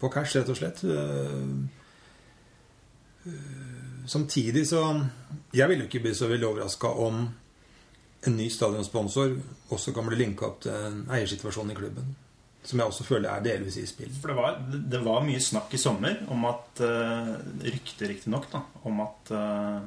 på 0.01 0.13
cash, 0.13 0.37
rett 0.39 0.53
og 0.53 0.61
slett. 0.61 0.85
Eh, 0.85 1.51
Samtidig 4.09 4.63
så 4.69 4.81
Jeg 5.53 5.69
ville 5.69 5.85
ikke 5.85 6.01
bli 6.01 6.15
så 6.17 6.31
veldig 6.31 6.47
overraska 6.49 6.89
om 6.89 7.27
en 8.27 8.37
ny 8.37 8.49
stadionsponsor 8.51 9.35
også 9.75 9.93
kan 9.95 10.09
bli 10.09 10.17
linka 10.17 10.47
opp 10.49 10.63
til 10.65 10.73
en 10.73 11.03
eiersituasjon 11.13 11.71
i 11.71 11.77
klubben. 11.77 12.17
Som 12.69 12.83
jeg 12.83 12.91
også 12.91 13.05
føler 13.09 13.31
er 13.33 13.45
delvis 13.47 13.79
i 13.81 13.87
spill. 13.89 14.11
For 14.21 14.29
det 14.29 14.37
var, 14.37 14.59
det 14.93 14.99
var 15.01 15.23
mye 15.25 15.41
snakk 15.41 15.73
i 15.73 15.81
sommer 15.81 16.19
om 16.29 16.43
at 16.51 16.83
uh, 16.85 17.31
Rykter 17.65 18.11
riktignok, 18.13 18.51
da. 18.53 18.61
Om 18.85 19.01
at 19.07 19.31
uh, 19.33 19.79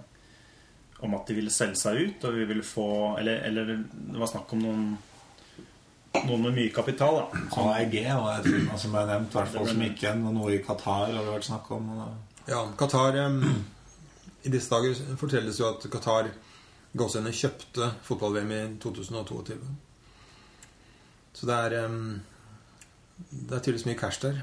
Om 1.06 1.14
at 1.20 1.30
de 1.30 1.36
ville 1.38 1.54
selge 1.54 1.78
seg 1.78 2.00
ut, 2.02 2.26
og 2.26 2.34
vi 2.40 2.48
ville 2.50 2.66
få 2.66 2.88
Eller, 3.22 3.44
eller 3.52 3.70
det 3.76 4.18
var 4.18 4.32
snakk 4.32 4.54
om 4.58 4.64
noen 4.66 4.88
Noen 6.26 6.42
med 6.44 6.58
mye 6.58 6.72
kapital, 6.76 7.22
da. 7.22 7.44
Som, 7.54 7.70
AEG 7.72 7.94
var 8.10 8.40
et 8.42 8.50
firma 8.50 8.78
som 8.82 8.92
ble 8.98 9.04
nevnt, 9.08 9.30
i 9.32 9.38
hvert 9.38 9.54
fall 9.54 9.70
som 9.70 9.84
gikk 9.86 10.02
igjen. 10.04 10.26
Og 10.28 10.34
noe 10.36 10.50
i 10.58 10.64
Qatar 10.66 11.06
har 11.06 11.14
det 11.16 11.22
vært 11.30 11.48
snakk 11.48 11.70
om. 11.78 11.86
og 11.94 12.02
da- 12.02 12.52
Ja, 12.52 12.64
Qatar 12.82 13.16
um, 13.28 13.38
I 14.44 14.50
disse 14.52 14.74
dager 14.74 14.98
fortelles 15.22 15.62
jo 15.62 15.70
at 15.70 15.86
Qatar 15.94 16.28
gåsehudene 16.98 17.32
kjøpte 17.32 17.88
fotball-VM 18.10 18.52
i 18.58 18.60
2022. 18.84 19.56
Så 21.40 21.48
det 21.48 21.56
er 21.70 21.78
em, 21.86 22.02
Det 23.30 23.56
er 23.58 23.64
tydeligvis 23.64 23.86
mye 23.90 24.00
cash 24.00 24.22
der. 24.24 24.42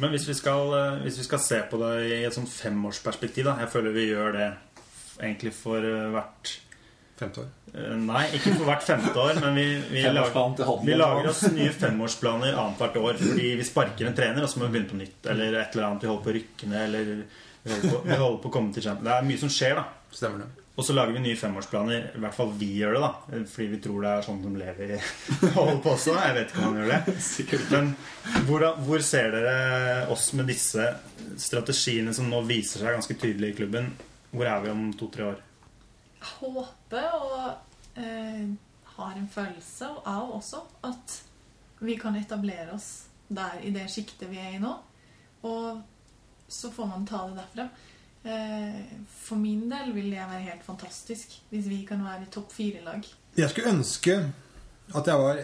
Men 0.00 0.10
hvis 0.10 0.24
vi, 0.28 0.34
skal, 0.34 0.72
eh, 0.74 1.02
hvis 1.04 1.18
vi 1.20 1.24
skal 1.28 1.38
se 1.42 1.60
på 1.70 1.78
det 1.78 1.90
i 2.08 2.22
et 2.26 2.34
sånn 2.34 2.48
femårsperspektiv, 2.50 3.44
da 3.46 3.58
Jeg 3.62 3.70
føler 3.70 3.92
vi 3.94 4.08
gjør 4.10 4.32
det 4.34 4.46
egentlig 5.20 5.52
for 5.54 5.78
eh, 5.86 6.08
hvert 6.14 6.54
Femte 7.14 7.44
år. 7.44 7.50
eh, 7.76 7.92
Nei, 8.02 8.24
ikke 8.34 8.56
for 8.56 8.64
hvert 8.66 8.82
femte 8.82 9.12
år, 9.22 9.36
men 9.44 9.54
vi, 9.54 9.66
vi, 9.92 10.02
lager, 10.02 10.82
vi 10.82 10.96
lager 10.98 11.28
oss 11.30 11.44
nye 11.54 11.70
femårsplaner 11.70 12.56
annethvert 12.58 12.96
år. 12.98 13.20
Fordi 13.20 13.52
vi 13.60 13.66
sparker 13.68 14.08
en 14.10 14.16
trener, 14.18 14.42
og 14.42 14.50
så 14.50 14.58
må 14.58 14.66
vi 14.66 14.74
begynne 14.78 14.90
på 14.90 14.98
nytt. 14.98 15.30
Eller 15.30 15.54
et 15.60 15.76
eller 15.76 15.86
annet. 15.92 16.02
Vi 16.02 16.10
holder 16.10 16.24
på 16.26 16.32
å 16.32 16.36
rykke 16.40 16.70
ned, 16.72 16.82
eller 16.88 17.12
vi 17.62 17.70
holder 17.70 17.94
på, 17.94 18.02
vi 18.08 18.18
holder 18.24 18.42
på 18.42 18.50
å 18.50 18.56
komme 18.58 18.74
til 18.74 18.82
champion. 18.88 19.06
Det 19.06 19.14
er 19.14 19.28
mye 19.30 19.42
som 19.44 19.52
skjer, 19.60 19.78
da. 19.78 19.86
Stemmer 20.10 20.42
det. 20.42 20.63
Og 20.74 20.82
så 20.82 20.94
lager 20.96 21.14
vi 21.14 21.22
nye 21.22 21.38
femårsplaner. 21.38 22.08
I 22.16 22.20
hvert 22.22 22.34
fall 22.34 22.50
vi 22.58 22.70
gjør 22.80 22.96
det, 22.96 23.02
da. 23.04 23.42
Fordi 23.52 23.66
vi 23.70 23.80
tror 23.84 24.02
det 24.02 24.10
er 24.10 24.24
sånn 24.26 24.42
de 24.42 24.52
lever 24.58 24.94
i 24.96 25.00
holder 25.54 25.80
på 25.84 25.92
også. 25.94 26.16
Jeg 26.18 26.36
vet 26.38 26.50
ikke 26.50 26.64
om 26.64 26.74
man 26.74 26.80
gjør 26.82 26.92
det. 26.94 27.16
Men 27.74 27.92
hvor, 28.48 28.66
hvor 28.88 29.06
ser 29.06 29.30
dere 29.36 30.08
oss 30.10 30.32
med 30.34 30.50
disse 30.50 30.88
strategiene 31.38 32.14
som 32.16 32.26
nå 32.30 32.42
viser 32.48 32.82
seg 32.82 32.98
ganske 32.98 33.18
tydelig 33.22 33.52
i 33.52 33.58
klubben? 33.62 33.92
Hvor 34.34 34.50
er 34.50 34.64
vi 34.64 34.74
om 34.74 34.88
to-tre 34.98 35.30
år? 35.30 35.42
håper 36.24 37.16
og 37.18 38.00
eh, 38.00 38.48
har 38.96 39.16
en 39.16 39.30
følelse 39.30 39.88
av 40.06 40.30
også 40.36 40.62
at 40.86 41.16
vi 41.84 41.96
kan 42.00 42.16
etablere 42.16 42.72
oss 42.74 43.06
der 43.28 43.60
i 43.64 43.72
det 43.74 43.88
sjiktet 43.92 44.30
vi 44.30 44.40
er 44.40 44.56
i 44.56 44.62
nå. 44.62 44.72
Og 45.44 45.82
så 46.48 46.70
får 46.72 46.88
man 46.88 47.06
ta 47.08 47.24
det 47.28 47.40
derfra. 47.40 47.68
Eh, 48.24 48.80
For 49.20 49.36
min 49.36 49.66
del 49.68 49.90
vil 49.92 50.06
det 50.14 50.22
være 50.24 50.46
helt 50.46 50.64
fantastisk 50.64 51.34
hvis 51.50 51.66
vi 51.68 51.82
kan 51.88 52.00
være 52.04 52.30
topp 52.32 52.52
fire-lag. 52.56 53.04
Jeg 53.36 53.50
skulle 53.52 53.74
ønske 53.74 54.14
at 54.94 55.06
jeg 55.10 55.20
var 55.20 55.42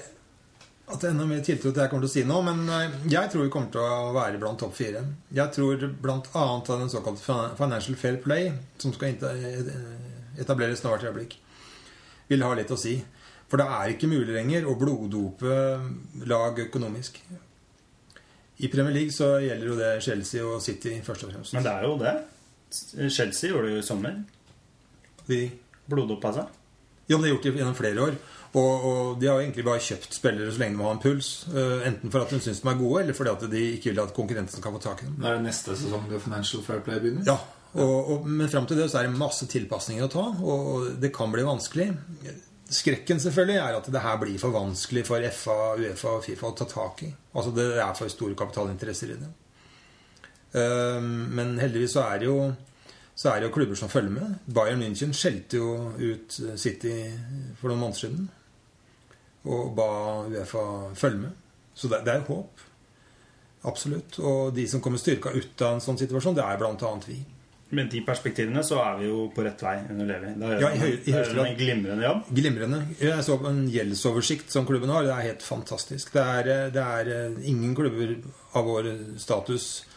At 0.90 1.00
det 1.00 1.06
er 1.06 1.12
enda 1.12 1.26
mer 1.28 1.42
tiltro 1.46 1.68
til 1.70 1.76
det 1.76 1.84
jeg 1.84 1.90
kommer 1.92 2.06
til 2.06 2.10
å 2.10 2.14
si 2.16 2.22
nå, 2.26 2.38
men 2.42 2.64
eh, 2.74 2.94
jeg 3.12 3.30
tror 3.30 3.44
vi 3.44 3.50
kommer 3.54 3.70
til 3.70 3.84
å 3.84 4.08
være 4.16 4.40
blant 4.42 4.58
topp 4.58 4.72
fire. 4.74 5.04
Jeg 5.30 5.52
tror 5.54 5.84
bl.a. 6.02 6.16
av 6.34 6.64
den 6.80 6.90
såkalte 6.90 7.36
Financial 7.60 7.94
Fair 8.00 8.16
Play, 8.24 8.48
som 8.82 8.90
skal 8.96 9.14
eh, 9.28 9.70
etableres 10.42 10.82
snart 10.82 11.04
i 11.04 11.10
øyeblikk, 11.12 11.36
vil 12.32 12.42
ha 12.42 12.50
litt 12.58 12.74
å 12.74 12.80
si. 12.80 12.96
For 13.46 13.62
det 13.62 13.68
er 13.76 13.92
ikke 13.94 14.10
mulig 14.10 14.34
lenger 14.34 14.66
å 14.66 14.74
bloddope 14.80 15.54
lag 16.26 16.58
økonomisk. 16.66 17.20
I 18.60 18.68
Premier 18.72 18.92
League 18.96 19.14
så 19.14 19.36
gjelder 19.44 19.70
jo 19.70 19.78
det 19.78 19.92
Chelsea 20.04 20.42
og 20.42 20.58
City 20.62 20.96
først 21.06 21.28
og 21.28 21.30
fremst. 21.36 21.54
Men 21.54 21.64
det 21.68 21.76
er 21.76 21.86
jo 21.86 21.94
det. 22.02 22.16
Chelsea 22.72 23.50
gjorde 23.50 23.68
det 23.68 23.76
jo 23.78 23.83
i 23.83 23.87
sommer. 23.87 24.18
De, 25.26 25.44
Blodoppa 25.90 26.33
seg. 26.37 26.56
Ja, 27.11 27.16
men 27.16 27.24
det 27.24 27.30
har 27.30 27.35
gjort 27.35 27.48
det 27.48 27.56
gjennom 27.59 27.78
flere 27.78 28.04
år. 28.06 28.18
Og, 28.50 28.85
og 28.87 29.20
de 29.20 29.28
har 29.30 29.38
jo 29.38 29.44
egentlig 29.44 29.64
bare 29.66 29.83
kjøpt 29.83 30.16
spillere 30.16 30.50
så 30.50 30.62
lenge 30.62 30.78
de 30.78 30.83
har 30.83 30.96
en 30.96 31.02
puls. 31.02 31.30
Uh, 31.50 31.87
enten 31.87 32.11
for 32.11 32.24
at 32.24 32.35
de 32.35 32.40
syns 32.42 32.62
de 32.62 32.70
er 32.70 32.78
gode, 32.78 33.04
eller 33.04 33.16
fordi 33.18 33.33
at 33.33 33.46
de 33.52 33.62
ikke 33.76 33.92
vil 33.92 34.02
at 34.02 34.14
konkurrenten 34.14 34.62
skal 34.62 34.74
få 34.74 34.83
tak 34.83 35.02
i 35.02 35.09
dem. 35.09 35.16
Det 35.22 35.30
er 35.30 35.42
neste 35.42 35.76
sesong 35.78 36.06
det 36.11 36.22
Financial 36.22 36.62
Fair 36.66 36.83
Play 36.87 37.02
begynner. 37.02 37.26
Ja, 37.26 37.37
og, 37.72 37.98
og, 37.98 38.26
Men 38.26 38.50
fram 38.50 38.66
til 38.66 38.80
det 38.80 38.88
så 38.90 39.00
er 39.00 39.09
det 39.11 39.18
masse 39.18 39.46
tilpasninger 39.50 40.06
å 40.06 40.11
ta, 40.11 40.24
og, 40.42 40.70
og 40.74 40.88
det 41.02 41.12
kan 41.14 41.30
bli 41.35 41.46
vanskelig. 41.46 41.90
Skrekken 42.70 43.22
selvfølgelig 43.22 43.59
er 43.59 43.78
at 43.78 43.90
det 43.90 44.02
her 44.02 44.18
blir 44.22 44.38
for 44.42 44.54
vanskelig 44.54 45.04
for 45.06 45.30
FA, 45.35 45.59
Uefa 45.78 46.16
og 46.18 46.26
Fifa 46.26 46.50
å 46.50 46.56
ta 46.59 46.66
tak 46.70 47.04
i. 47.06 47.12
Altså 47.35 47.54
Det 47.54 47.68
er 47.78 47.94
for 47.98 48.11
store 48.11 48.38
kapitalinteresser 48.38 49.14
i 49.14 49.18
det. 49.18 49.30
Eh, 50.54 51.00
Men 51.00 51.58
heldigvis 51.60 51.92
så 51.96 52.04
er 52.12 52.18
det 52.18 52.26
jo 52.30 52.40
så 53.20 53.28
er 53.34 53.40
det 53.42 53.50
jo 53.50 53.52
klubber 53.52 53.76
som 53.76 53.90
følger 53.92 54.10
med. 54.14 54.36
Bayern 54.48 54.80
München 54.80 55.10
skjelte 55.12 55.58
jo 55.58 55.90
ut 56.00 56.38
City 56.56 56.94
for 57.60 57.68
noen 57.68 57.82
måneder 57.82 57.98
siden. 58.00 58.28
Og 59.44 59.74
ba 59.76 59.88
Uefa 60.24 60.62
følge 60.96 61.18
med. 61.26 61.34
Så 61.74 61.90
det, 61.92 61.98
det 62.06 62.14
er 62.14 62.22
jo 62.22 62.38
håp. 62.38 62.62
Absolutt. 63.68 64.16
Og 64.24 64.54
de 64.56 64.64
som 64.70 64.80
kommer 64.80 65.00
styrka 65.02 65.34
ut 65.36 65.60
av 65.66 65.74
en 65.76 65.84
sånn 65.84 66.00
situasjon, 66.00 66.38
det 66.38 66.46
er 66.46 66.56
annet 66.88 67.10
vi. 67.10 67.18
Med 67.76 67.90
de 67.92 68.00
perspektivene 68.02 68.64
så 68.66 68.80
er 68.82 68.96
vi 69.02 69.10
jo 69.10 69.26
på 69.34 69.44
rett 69.46 69.60
vei 69.62 69.76
under 69.92 70.08
Levi. 70.08 70.32
Da 70.40 70.48
gjør 70.54 70.64
Ja, 70.64 70.70
i 70.72 70.80
høy- 70.80 70.96
en 71.44 71.58
glimrende 71.60 72.02
jobb. 72.08 72.24
Glimrende. 72.40 72.80
Jeg 72.98 73.22
så 73.28 73.36
en 73.52 73.60
gjeldsoversikt 73.70 74.50
som 74.50 74.64
klubben 74.66 74.90
har. 74.90 75.04
Det 75.04 75.12
er 75.12 75.28
helt 75.28 75.44
fantastisk. 75.44 76.10
Det 76.16 76.24
er, 76.24 76.70
det 76.74 76.82
er 76.82 77.12
eh, 77.18 77.38
ingen 77.52 77.76
klubber 77.76 78.16
av 78.56 78.64
vår 78.66 78.90
status 79.20 79.68
eh, 79.84 79.89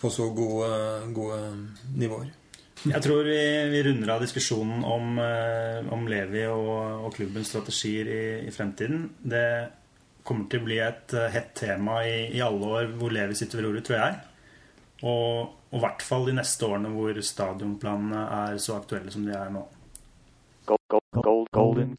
på 0.00 0.10
så 0.12 0.28
gode, 0.34 0.70
gode 1.16 1.38
nivåer. 1.96 2.32
Jeg 2.84 3.00
tror 3.00 3.24
vi, 3.24 3.40
vi 3.72 3.82
runder 3.86 4.12
av 4.16 4.24
diskusjonen 4.24 4.84
om, 4.84 5.18
eh, 5.22 5.92
om 5.94 6.04
Levi 6.10 6.42
og, 6.50 7.06
og 7.06 7.14
klubbens 7.16 7.48
strategier 7.52 8.10
i, 8.10 8.24
i 8.48 8.52
fremtiden. 8.52 9.06
Det 9.24 9.46
kommer 10.26 10.50
til 10.52 10.60
å 10.60 10.66
bli 10.66 10.80
et 10.84 11.14
eh, 11.16 11.30
hett 11.32 11.54
tema 11.56 12.02
i, 12.04 12.16
i 12.36 12.42
alle 12.44 12.72
år 12.80 12.96
hvor 12.98 13.14
Levi 13.14 13.38
sitter 13.38 13.62
ved 13.62 13.70
roret, 13.70 13.86
tror 13.88 14.00
jeg. 14.02 14.18
Og 15.04 15.54
og 15.74 15.80
i 15.80 15.82
hvert 15.82 16.02
fall 16.06 16.28
de 16.28 16.36
neste 16.38 16.66
årene 16.68 16.90
hvor 16.94 17.16
stadionplanene 17.18 18.20
er 18.36 18.58
så 18.62 18.76
aktuelle 18.78 19.10
som 19.10 19.24
de 19.26 19.32
er 19.34 19.48
nå. 19.50 19.64
Gold, 20.70 20.84
gold, 20.92 21.08
gold, 21.26 21.48
golden. 21.56 21.96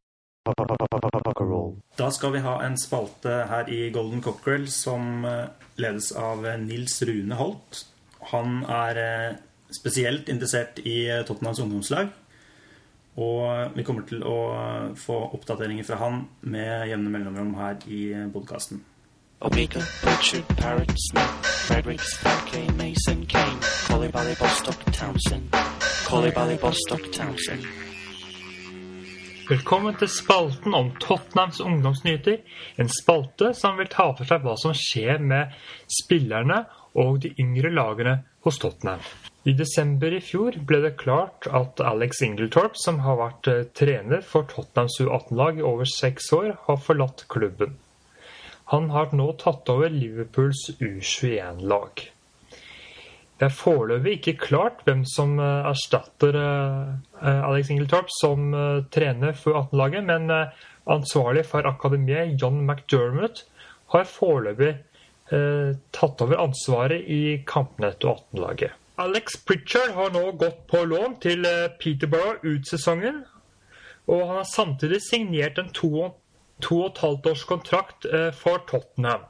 Pucker. 1.35 1.81
Da 1.97 2.11
skal 2.11 2.33
vi 2.33 2.39
ha 2.39 2.59
en 2.63 2.77
spalte 2.77 3.45
her 3.49 3.69
i 3.69 3.89
Golden 3.91 4.21
Cockerel 4.21 4.67
som 4.71 5.25
eh, 5.25 5.47
ledes 5.75 6.11
av 6.11 6.45
eh, 6.45 6.59
Nils 6.59 7.01
Rune 7.03 7.35
Holt. 7.35 7.85
Han 8.31 8.63
er 8.63 8.99
eh, 8.99 9.35
spesielt 9.71 10.29
interessert 10.29 10.79
i 10.79 11.23
Tottenhams 11.27 11.59
ungdomslag. 11.59 12.13
Og 13.15 13.71
vi 13.75 13.83
kommer 13.87 14.03
til 14.03 14.23
å 14.27 14.35
få 14.99 15.15
oppdateringer 15.37 15.87
fra 15.87 16.01
han 16.01 16.25
med 16.41 16.89
jevne 16.89 17.13
mellomrom 17.13 17.53
her 17.55 17.79
i 17.87 18.09
podkasten. 18.33 18.81
Omega, 19.39 19.79
Richard, 20.03 20.43
Parrot, 20.59 20.91
Smith, 21.11 21.47
Fredericks, 21.63 22.17
Falke, 22.19 22.65
Mason, 22.75 23.23
Kane, 23.25 23.59
Collie 23.87 24.11
Bally, 24.11 24.35
Bostock, 24.35 24.83
Townsend, 24.91 25.55
Collie 26.07 26.31
Bally, 26.35 26.57
Bostock, 26.59 27.07
Townsend. 27.13 27.94
Velkommen 29.45 29.93
til 29.93 30.09
spalten 30.09 30.73
om 30.73 30.87
Tottenhams 30.97 31.59
ungdomsnyheter. 31.61 32.39
En 32.81 32.87
spalte 32.89 33.51
som 33.53 33.75
vil 33.77 33.91
ta 33.93 34.07
for 34.17 34.25
seg 34.25 34.41
hva 34.41 34.55
som 34.57 34.73
skjer 34.73 35.21
med 35.21 35.53
spillerne 35.99 36.63
og 36.97 37.19
de 37.21 37.29
yngre 37.43 37.69
lagene 37.69 38.15
hos 38.47 38.57
Tottenham. 38.63 39.03
I 39.45 39.53
desember 39.53 40.15
i 40.17 40.23
fjor 40.25 40.57
ble 40.65 40.79
det 40.87 40.95
klart 40.97 41.45
at 41.45 41.83
Alex 41.85 42.23
Ingletorp, 42.25 42.73
som 42.81 43.03
har 43.05 43.19
vært 43.21 43.51
eh, 43.51 43.61
trener 43.77 44.25
for 44.25 44.49
Tottenhams 44.49 44.97
U18-lag 45.05 45.61
i 45.61 45.67
over 45.69 45.85
seks 45.93 46.31
år, 46.33 46.55
har 46.65 46.81
forlatt 46.81 47.27
klubben. 47.29 47.77
Han 48.73 48.89
har 48.95 49.13
nå 49.13 49.29
tatt 49.45 49.69
over 49.69 49.93
Liverpools 49.93 50.71
U21-lag. 50.79 52.07
Det 53.35 53.49
er 53.49 53.55
foreløpig 53.55 54.11
ikke 54.17 54.37
klart 54.45 54.85
hvem 54.87 55.01
som 55.11 55.35
eh, 55.43 55.67
erstatter 55.67 56.37
eh, 56.39 56.93
eh, 57.19 57.41
Alex 57.49 57.69
Ingletorp 57.73 58.11
som 58.21 58.53
trener 58.95 59.35
for 59.35 59.59
18-laget, 59.59 60.05
men 60.07 60.31
ansvarlig 60.87 61.43
for 61.49 61.67
akademiet, 61.67 62.37
John 62.41 62.61
McDermott, 62.63 63.43
har 63.91 64.07
foreløpig 64.09 64.75
tatt 65.25 66.21
over 66.21 66.37
ansvaret 66.37 67.07
i 67.09 67.39
kampene 67.49 67.89
til 67.97 68.11
18-laget. 68.11 68.75
Alex 69.01 69.39
Pritchard 69.41 69.95
har 69.97 70.11
nå 70.13 70.35
gått 70.37 70.59
på 70.69 70.83
lån 70.85 71.15
til 71.23 71.47
Peterborough 71.81 72.45
ut 72.45 72.69
sesongen, 72.69 73.23
og 74.05 74.21
han 74.21 74.43
har 74.43 74.49
samtidig 74.51 75.01
signert 75.01 75.57
en 75.57 75.73
to, 75.73 76.11
to 76.61 76.77
og 76.83 76.91
et 76.91 77.01
halvt 77.01 77.31
års 77.33 77.47
kontrakt 77.49 78.05
for 78.37 78.61
Tottenham. 78.69 79.25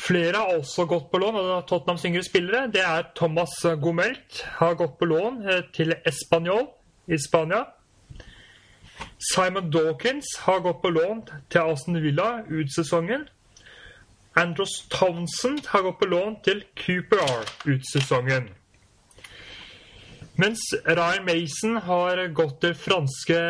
Flere 0.00 0.36
har 0.36 0.56
også 0.58 0.86
gått 0.90 1.10
på 1.12 1.18
lån 1.22 1.36
av 1.40 1.66
Tottenhams 1.68 2.04
yngre 2.08 2.22
spillere. 2.26 2.70
Det 2.72 2.82
er 2.82 3.10
Thomas 3.14 3.52
Gomelt 3.82 4.44
har 4.58 4.78
gått 4.80 4.96
på 4.98 5.08
lån 5.10 5.42
eh, 5.48 5.66
til 5.76 5.94
Español 6.08 6.66
i 7.06 7.18
Spania. 7.18 7.66
Simon 9.32 9.70
Dawkins 9.70 10.26
har 10.46 10.62
gått 10.64 10.80
på 10.82 10.90
lån 10.90 11.22
til 11.50 11.60
Aston 11.60 12.00
Villa 12.02 12.30
ut 12.48 12.72
sesongen. 12.74 13.28
Andros 14.36 14.86
Townsend 14.90 15.66
har 15.66 15.82
gått 15.82 16.00
på 16.00 16.08
lån 16.08 16.40
til 16.44 16.64
Cooper 16.78 17.20
R 17.26 17.46
ut 17.66 17.86
sesongen. 17.92 18.48
Mens 20.40 20.60
Ryan 20.86 21.26
Mason 21.26 21.76
har 21.84 22.22
gått 22.32 22.60
til 22.62 22.74
franske 22.74 23.40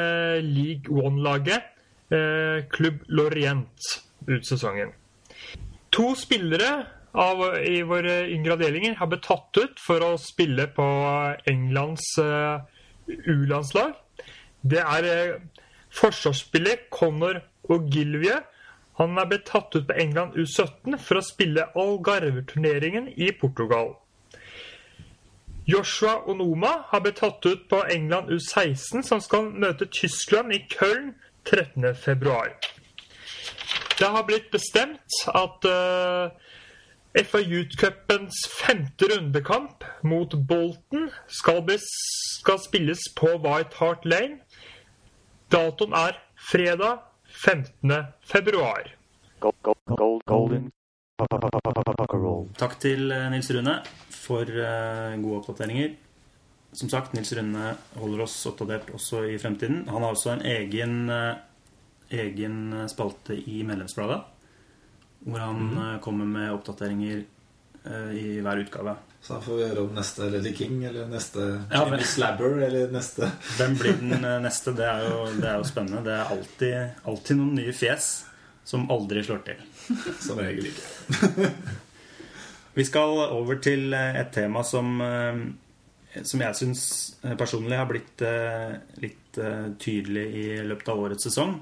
League 0.43 0.91
One-laget, 0.91 1.63
eh, 2.11 2.65
klubb 2.73 3.05
Lorient, 3.07 3.93
ut 4.27 4.47
sesongen. 4.47 4.91
To 5.91 6.15
spillere 6.15 6.87
av, 7.13 7.41
i 7.67 7.83
våre 7.83 8.23
yngre 8.31 8.55
avdelinger 8.55 8.95
har 9.01 9.09
blitt 9.11 9.27
tatt 9.27 9.59
ut 9.59 9.81
for 9.83 10.05
å 10.07 10.13
spille 10.23 10.69
på 10.75 10.87
Englands 11.51 12.13
uh, 12.23 12.63
U-landslag. 13.09 13.97
Det 14.63 14.83
er 14.85 15.09
uh, 15.11 15.65
forsvarsspiller 15.91 16.87
Connor 16.95 17.43
Ogilvie. 17.71 18.39
Han 19.01 19.19
er 19.19 19.27
blitt 19.31 19.49
tatt 19.51 19.75
ut 19.75 19.89
på 19.89 19.99
England 19.99 20.39
U17 20.39 20.99
for 21.01 21.19
å 21.19 21.25
spille 21.27 21.67
Algarve-turneringen 21.75 23.11
i 23.17 23.33
Portugal. 23.35 23.97
Joshua 25.71 26.21
Onoma 26.31 26.85
har 26.91 27.03
blitt 27.03 27.19
tatt 27.23 27.47
ut 27.47 27.67
på 27.71 27.83
England 27.91 28.31
U16, 28.31 29.03
som 29.07 29.23
skal 29.23 29.51
møte 29.51 29.91
Tyskland 29.91 30.55
i 30.55 30.63
Köln 30.71 31.15
13.2. 31.49 32.80
Det 34.01 34.09
har 34.09 34.25
blitt 34.25 34.49
bestemt 34.53 35.21
at 35.29 35.69
uh, 35.69 36.33
FA 37.27 37.41
Youth 37.43 37.77
Cupens 37.77 38.47
femte 38.49 39.11
rundekamp 39.13 39.85
mot 40.03 40.35
Bolton 40.49 41.11
skal, 41.29 41.77
skal 42.41 42.59
spilles 42.65 43.05
på 43.19 43.35
White 43.45 43.77
Hart 43.83 44.09
Lane. 44.09 44.41
Datoen 45.53 45.93
er 45.93 46.21
fredag 46.51 47.03
15. 47.45 47.93
februar. 48.25 48.95
Gold, 49.41 49.57
gold, 49.87 50.23
gold. 50.27 50.71
Takk 52.61 52.79
til 52.81 53.11
eh, 53.13 53.27
Nils 53.33 53.51
Rune 53.53 53.75
for 54.15 54.49
eh, 54.49 55.19
gode 55.21 55.41
oppdateringer. 55.41 55.95
Som 56.73 56.89
sagt, 56.93 57.15
Nils 57.17 57.33
Rune 57.37 57.75
holder 57.99 58.25
oss 58.25 58.39
oppdatert 58.49 58.93
også 58.95 59.25
i 59.29 59.39
fremtiden. 59.43 59.89
Han 59.91 60.05
har 60.05 60.15
også 60.15 60.37
en 60.37 60.45
egen, 60.47 61.11
eh, 61.11 61.35
egen 62.11 62.89
spalte 62.91 63.37
i 63.39 63.63
medlemsbladet. 63.67 64.21
Hvor 65.21 65.43
han 65.43 65.61
mm. 65.71 66.01
kommer 66.05 66.27
med 66.27 66.53
oppdateringer 66.55 67.23
eh, 67.85 68.11
i 68.17 68.41
hver 68.41 68.63
utgave. 68.65 68.97
Så 69.21 69.35
da 69.35 69.41
får 69.45 69.57
vi 69.57 69.67
høre 69.69 69.83
om 69.85 69.93
neste 69.93 70.31
Lady 70.33 70.55
King, 70.57 70.79
eller 70.89 71.09
neste 71.11 71.45
Ja, 71.71 71.85
men- 71.91 72.05
Slabber, 72.05 72.57
eller 72.65 72.89
neste 72.93 73.29
Hvem 73.59 73.77
blir 73.77 73.99
den 74.01 74.25
eh, 74.25 74.39
neste? 74.41 74.73
Det 74.73 74.87
er 74.89 75.05
jo, 75.11 75.27
det 75.37 75.49
er 75.49 75.59
jo 75.61 75.69
spennende. 75.69 76.05
Det 76.07 76.15
er 76.17 76.35
alltid, 76.37 77.05
alltid 77.05 77.41
noen 77.41 77.55
nye 77.61 77.75
fjes 77.77 78.11
som 78.65 78.89
aldri 78.93 79.25
slår 79.27 79.45
til. 79.45 79.61
Som 80.27 80.41
regel 80.41 80.71
ikke. 80.71 81.51
Vi 82.79 82.85
skal 82.87 83.19
over 83.35 83.59
til 83.61 83.93
eh, 83.93 84.21
et 84.23 84.33
tema 84.33 84.63
som, 84.65 85.01
eh, 85.03 85.41
som 86.23 86.41
jeg 86.41 86.57
syns 86.57 86.83
personlig 87.41 87.77
har 87.77 87.89
blitt 87.91 88.23
eh, 88.25 88.77
litt 89.03 89.41
eh, 89.43 89.73
tydelig 89.83 90.27
i 90.39 90.45
løpet 90.65 90.93
av 90.93 91.03
årets 91.03 91.27
sesong. 91.29 91.59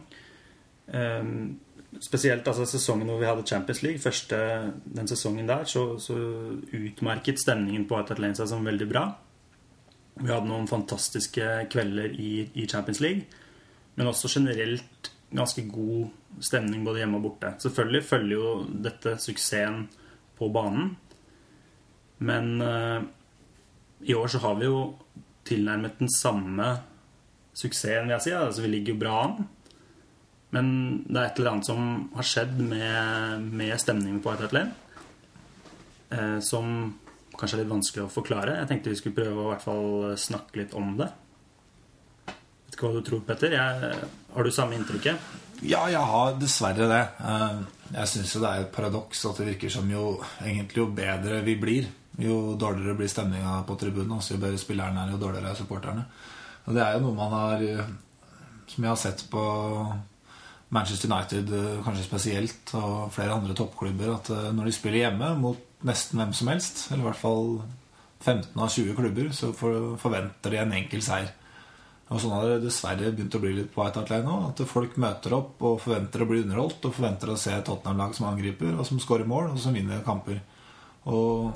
Eh, 0.93 1.33
Spesielt 2.05 2.47
altså 2.47 2.67
sesongen 2.69 3.09
hvor 3.09 3.17
vi 3.19 3.27
hadde 3.27 3.47
Champions 3.49 3.81
League. 3.83 4.01
Første, 4.03 4.39
den 4.85 5.09
sesongen 5.09 5.49
der 5.49 5.65
så, 5.67 5.97
så 5.99 6.15
utmerket 6.77 7.41
stemningen 7.41 7.87
på 7.89 7.97
White 7.97 8.19
Lane 8.21 8.37
seg 8.37 8.51
som 8.51 8.67
veldig 8.67 8.89
bra. 8.91 9.07
Vi 10.19 10.29
hadde 10.29 10.51
noen 10.51 10.69
fantastiske 10.69 11.47
kvelder 11.73 12.13
i, 12.13 12.33
i 12.61 12.67
Champions 12.69 13.01
League. 13.01 13.25
Men 13.97 14.11
også 14.11 14.31
generelt 14.31 15.11
ganske 15.33 15.65
god 15.71 16.45
stemning 16.45 16.85
både 16.85 17.03
hjemme 17.03 17.19
og 17.19 17.25
borte. 17.31 17.55
Selvfølgelig 17.65 18.05
følger 18.07 18.37
jo 18.37 18.53
dette 18.85 19.17
suksessen 19.25 19.87
på 20.39 20.53
banen. 20.55 20.93
Men 22.21 22.53
uh, 22.61 23.01
i 24.05 24.15
år 24.15 24.29
så 24.29 24.43
har 24.45 24.61
vi 24.61 24.69
jo 24.69 24.83
tilnærmet 25.49 25.99
den 26.03 26.13
samme 26.13 26.69
suksessen, 27.57 28.07
vil 28.07 28.19
jeg 28.19 28.27
si. 28.29 28.37
Altså, 28.37 28.63
vi 28.67 28.75
ligger 28.77 28.95
jo 28.95 29.03
bra 29.03 29.21
an. 29.25 29.49
Men 30.57 30.69
det 31.05 31.19
er 31.21 31.27
et 31.29 31.39
eller 31.41 31.51
annet 31.53 31.69
som 31.69 31.89
har 32.17 32.25
skjedd 32.25 32.55
med, 32.61 33.49
med 33.53 33.75
stemningen 33.81 34.23
på 34.25 34.33
White 34.33 34.55
Lane. 34.57 34.73
Eh, 36.11 36.39
som 36.41 36.95
kanskje 37.39 37.59
er 37.59 37.63
litt 37.65 37.73
vanskelig 37.73 38.07
å 38.07 38.13
forklare. 38.13 38.57
Jeg 38.63 38.71
tenkte 38.71 38.95
vi 38.95 39.01
skulle 39.01 39.19
prøve 39.19 39.43
å 39.43 39.51
hvert 39.53 39.67
fall 39.67 40.15
snakke 40.19 40.63
litt 40.63 40.73
om 40.79 40.95
det. 40.99 41.11
Vet 42.29 42.79
ikke 42.79 42.89
hva 42.89 42.97
du 42.97 43.05
tror, 43.05 43.21
Petter. 43.29 43.55
Jeg, 43.59 43.93
har 44.35 44.49
du 44.49 44.55
samme 44.55 44.79
inntrykket? 44.79 45.29
Ja, 45.67 45.85
jeg 45.91 46.01
har 46.13 46.37
dessverre 46.39 46.89
det. 46.91 47.05
Eh, 47.19 47.61
Jeg 47.89 48.09
syns 48.11 48.35
jo 48.35 48.41
det 48.43 48.49
er 48.49 48.65
et 48.67 48.75
paradoks 48.75 49.23
at 49.25 49.39
det 49.41 49.47
virker 49.55 49.73
som 49.73 49.87
jo 49.89 50.19
egentlig 50.45 50.83
jo 50.83 50.91
bedre 50.93 51.39
vi 51.47 51.55
blir, 51.57 51.87
jo 52.21 52.55
dårligere 52.61 52.97
blir 52.99 53.09
stemninga 53.09 53.63
på 53.65 53.77
tribunen. 53.81 54.19
Også 54.19 54.37
jo 54.37 54.43
bedre 54.43 54.61
spillerne 54.61 55.07
er, 55.07 55.15
jo 55.15 55.21
dårligere 55.23 55.55
er 55.55 55.61
supporterne. 55.61 56.05
Og 56.67 56.77
det 56.77 56.83
er 56.85 56.97
jo 56.97 57.07
noe 57.07 57.17
man 57.17 57.33
har 57.33 57.65
eh, 57.65 57.97
Som 58.69 58.85
jeg 58.85 58.91
har 58.93 59.01
sett 59.01 59.25
på 59.33 59.43
Manchester 60.69 61.09
United 61.09 61.53
eh, 61.55 61.81
kanskje 61.85 62.05
spesielt, 62.05 62.75
og 62.77 63.09
flere 63.15 63.37
andre 63.37 63.57
toppklubber, 63.57 64.13
at 64.19 64.31
eh, 64.35 64.49
når 64.55 64.69
de 64.69 64.77
spiller 64.77 65.07
hjemme 65.07 65.33
mot 65.41 65.85
nesten 65.89 66.21
hvem 66.21 66.35
som 66.37 66.51
helst, 66.53 66.87
eller 66.91 67.05
i 67.05 67.09
hvert 67.09 67.21
fall 67.21 67.53
15 68.19 68.59
av 68.59 68.73
20 68.75 68.97
klubber, 68.99 69.31
så 69.33 69.53
forventer 69.55 70.53
de 70.53 70.61
en 70.61 70.75
enkel 70.81 71.05
seier. 71.05 71.31
Og 72.09 72.21
sånn 72.23 72.33
har 72.33 72.47
det 72.49 72.63
dessverre 72.65 73.13
begynt 73.13 73.37
å 73.37 73.41
bli 73.43 73.53
litt 73.53 73.73
på 73.73 73.83
White 73.83 74.01
Hart 74.01 74.11
Lane 74.11 74.25
nå. 74.25 74.37
At 74.49 74.63
folk 74.69 74.95
møter 75.01 75.35
opp 75.37 75.61
og 75.69 75.83
forventer 75.83 76.25
å 76.25 76.29
bli 76.31 76.41
underholdt 76.41 76.87
og 76.89 76.95
forventer 76.97 77.29
å 77.29 77.37
se 77.37 77.53
Tottenham-lag 77.53 78.15
som 78.17 78.31
angriper, 78.31 78.73
og 78.75 78.89
som 78.89 79.01
skårer 79.03 79.29
mål, 79.29 79.51
og 79.53 79.61
som 79.61 79.77
vinner 79.77 80.01
kamper. 80.07 80.41
Og 81.13 81.53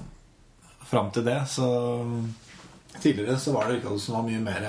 fram 0.88 1.08
til 1.14 1.24
det, 1.26 1.40
så 1.50 1.68
Tidligere 2.92 3.38
så 3.40 3.54
var 3.54 3.70
det 3.70 3.78
ikke 3.78 3.94
som 3.96 4.18
var 4.18 4.26
mye 4.26 4.40
mer 4.44 4.66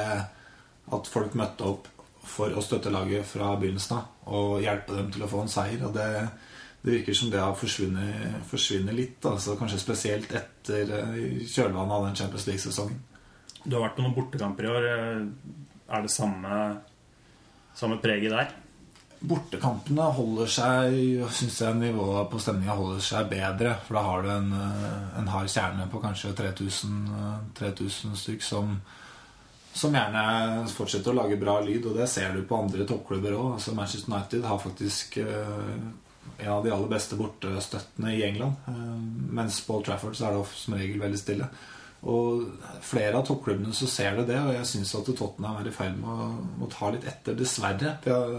at 0.95 1.09
folk 1.11 1.33
møtte 1.35 1.65
opp 1.67 1.89
for 2.23 2.55
å 2.55 2.63
støtte 2.63 2.91
laget 2.93 3.27
fra 3.27 3.53
begynnelsen 3.59 3.97
av 3.99 4.33
og 4.33 4.61
hjelpe 4.63 4.95
dem 4.95 5.11
til 5.13 5.25
å 5.25 5.29
få 5.29 5.43
en 5.43 5.51
seier. 5.51 5.83
Og 5.87 5.93
det, 5.95 6.07
det 6.83 6.95
virker 6.97 7.17
som 7.17 7.31
det 7.33 7.41
har 7.43 7.57
forsvunnet, 7.59 8.39
forsvunnet 8.49 8.97
litt. 8.97 9.19
Altså 9.27 9.57
kanskje 9.59 9.81
spesielt 9.81 10.31
etter 10.39 10.95
eh, 11.01 11.43
kjølvannet 11.43 11.97
av 11.97 12.07
den 12.07 12.17
Champions 12.21 12.47
League-sesongen. 12.49 12.99
Du 13.63 13.77
har 13.77 13.85
vært 13.85 13.99
på 13.99 14.03
noen 14.03 14.15
bortekamper 14.15 14.67
i 14.67 14.71
år. 14.71 14.89
Er 15.93 16.03
det 16.03 16.11
samme, 16.11 16.59
samme 17.77 17.99
preget 18.03 18.33
der? 18.33 18.51
Bortekampene 19.23 20.09
holder 20.17 20.49
seg 20.51 20.95
Syns 21.31 21.61
jeg 21.61 21.77
nivået 21.79 22.27
på 22.31 22.41
stemninga 22.43 22.75
holder 22.75 23.03
seg 23.03 23.29
bedre. 23.31 23.77
For 23.85 23.95
da 23.95 24.03
har 24.03 24.25
du 24.25 24.31
en, 24.33 24.49
eh, 24.51 25.19
en 25.19 25.31
hard 25.31 25.47
kjerne 25.47 25.87
på 25.91 26.01
kanskje 26.03 26.33
3000, 26.35 26.97
eh, 27.07 27.39
3000 27.55 28.17
stykk 28.19 28.43
som, 28.43 28.81
som 29.73 29.95
gjerne 29.95 30.67
fortsetter 30.69 31.11
å 31.11 31.17
lage 31.17 31.39
bra 31.41 31.57
lyd. 31.65 31.87
Og 31.89 31.97
det 31.97 32.07
ser 32.11 32.33
du 32.35 32.43
på 32.47 32.59
andre 32.61 32.87
toppklubber 32.89 33.35
òg. 33.37 33.51
Altså 33.57 33.75
Manchester 33.77 34.13
United 34.13 34.47
har 34.47 34.61
faktisk 34.61 35.17
eh, 35.23 35.75
en 36.37 36.51
av 36.55 36.63
de 36.65 36.73
aller 36.73 36.91
beste 36.91 37.17
bortestøttene 37.19 38.15
i 38.15 38.23
England. 38.27 38.67
Eh, 38.69 38.95
mens 39.39 39.61
på 39.65 39.77
Old 39.77 39.87
Trafford 39.89 40.17
så 40.17 40.29
er 40.29 40.37
det 40.37 40.45
som 40.61 40.77
regel 40.77 41.01
veldig 41.03 41.21
stille. 41.21 41.49
Og 42.13 42.47
flere 42.83 43.15
av 43.19 43.27
toppklubbene 43.27 43.75
så 43.75 43.87
ser 43.87 44.17
det 44.17 44.27
det, 44.33 44.39
og 44.43 44.51
jeg 44.57 44.67
syns 44.67 44.91
at 44.99 45.07
Tottenham 45.07 45.61
er 45.61 45.69
i 45.69 45.75
ferd 45.75 45.95
med 46.01 46.09
å, 46.11 46.31
å 46.65 46.71
ta 46.71 46.89
litt 46.91 47.05
etter, 47.07 47.37
dessverre. 47.39 47.93
Jeg 48.03 48.11
har, 48.11 48.33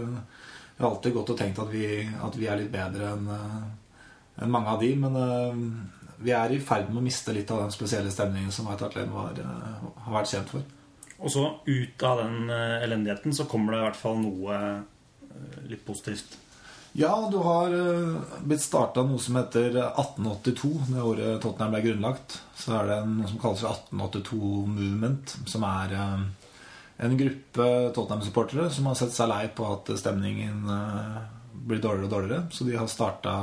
jeg 0.75 0.83
har 0.83 0.91
alltid 0.91 1.15
gått 1.15 1.31
og 1.33 1.39
tenkt 1.39 1.63
at 1.63 1.71
vi, 1.73 1.87
at 2.05 2.37
vi 2.37 2.45
er 2.51 2.61
litt 2.61 2.71
bedre 2.73 3.15
enn 3.15 3.33
eh, 3.33 3.65
enn 4.41 4.51
mange 4.51 4.71
av 4.71 4.81
de, 4.83 4.91
men 4.99 5.15
uh, 5.15 5.59
vi 6.23 6.33
er 6.35 6.51
i 6.51 6.61
ferd 6.63 6.89
med 6.89 7.01
å 7.01 7.05
miste 7.05 7.33
litt 7.35 7.51
av 7.53 7.63
den 7.63 7.75
spesielle 7.75 8.11
stemningen 8.11 8.51
som 8.53 8.67
White 8.69 8.89
har 8.89 10.11
vært 10.11 10.31
kjent 10.31 10.51
for. 10.51 10.74
Og 11.23 11.31
så 11.31 11.43
ut 11.65 12.03
av 12.03 12.23
den 12.23 12.49
eh, 12.49 12.83
elendigheten 12.83 13.35
så 13.35 13.47
kommer 13.49 13.73
det 13.73 13.79
i 13.79 13.85
hvert 13.85 13.99
fall 13.99 14.17
noe 14.19 14.57
eh, 14.57 15.61
litt 15.71 15.85
positivt. 15.87 16.37
Ja, 16.95 17.13
du 17.31 17.37
har 17.43 17.71
eh, 17.75 18.39
blitt 18.43 18.63
starta 18.63 19.03
noe 19.07 19.19
som 19.23 19.37
heter 19.39 19.69
1882. 19.81 20.71
Det 20.89 21.05
året 21.11 21.43
Tottenham 21.43 21.75
ble 21.75 21.83
grunnlagt. 21.87 22.39
Så 22.59 22.75
er 22.79 22.91
det 22.91 22.99
noe 23.11 23.29
som 23.31 23.39
kalles 23.43 23.63
1882 23.63 24.41
Movement, 24.71 25.37
som 25.47 25.67
er 25.67 25.95
en 25.95 27.17
gruppe 27.19 27.69
Tottenham-supportere 27.95 28.69
som 28.71 28.87
har 28.87 28.99
sett 28.99 29.15
seg 29.15 29.31
lei 29.31 29.45
på 29.51 29.67
at 29.67 29.91
stemningen 29.99 30.61
blir 31.65 31.81
dårligere 31.83 32.07
og 32.07 32.13
dårligere. 32.13 32.43
Så 32.55 32.67
de 32.67 32.77
har 32.79 32.87
starta 32.91 33.33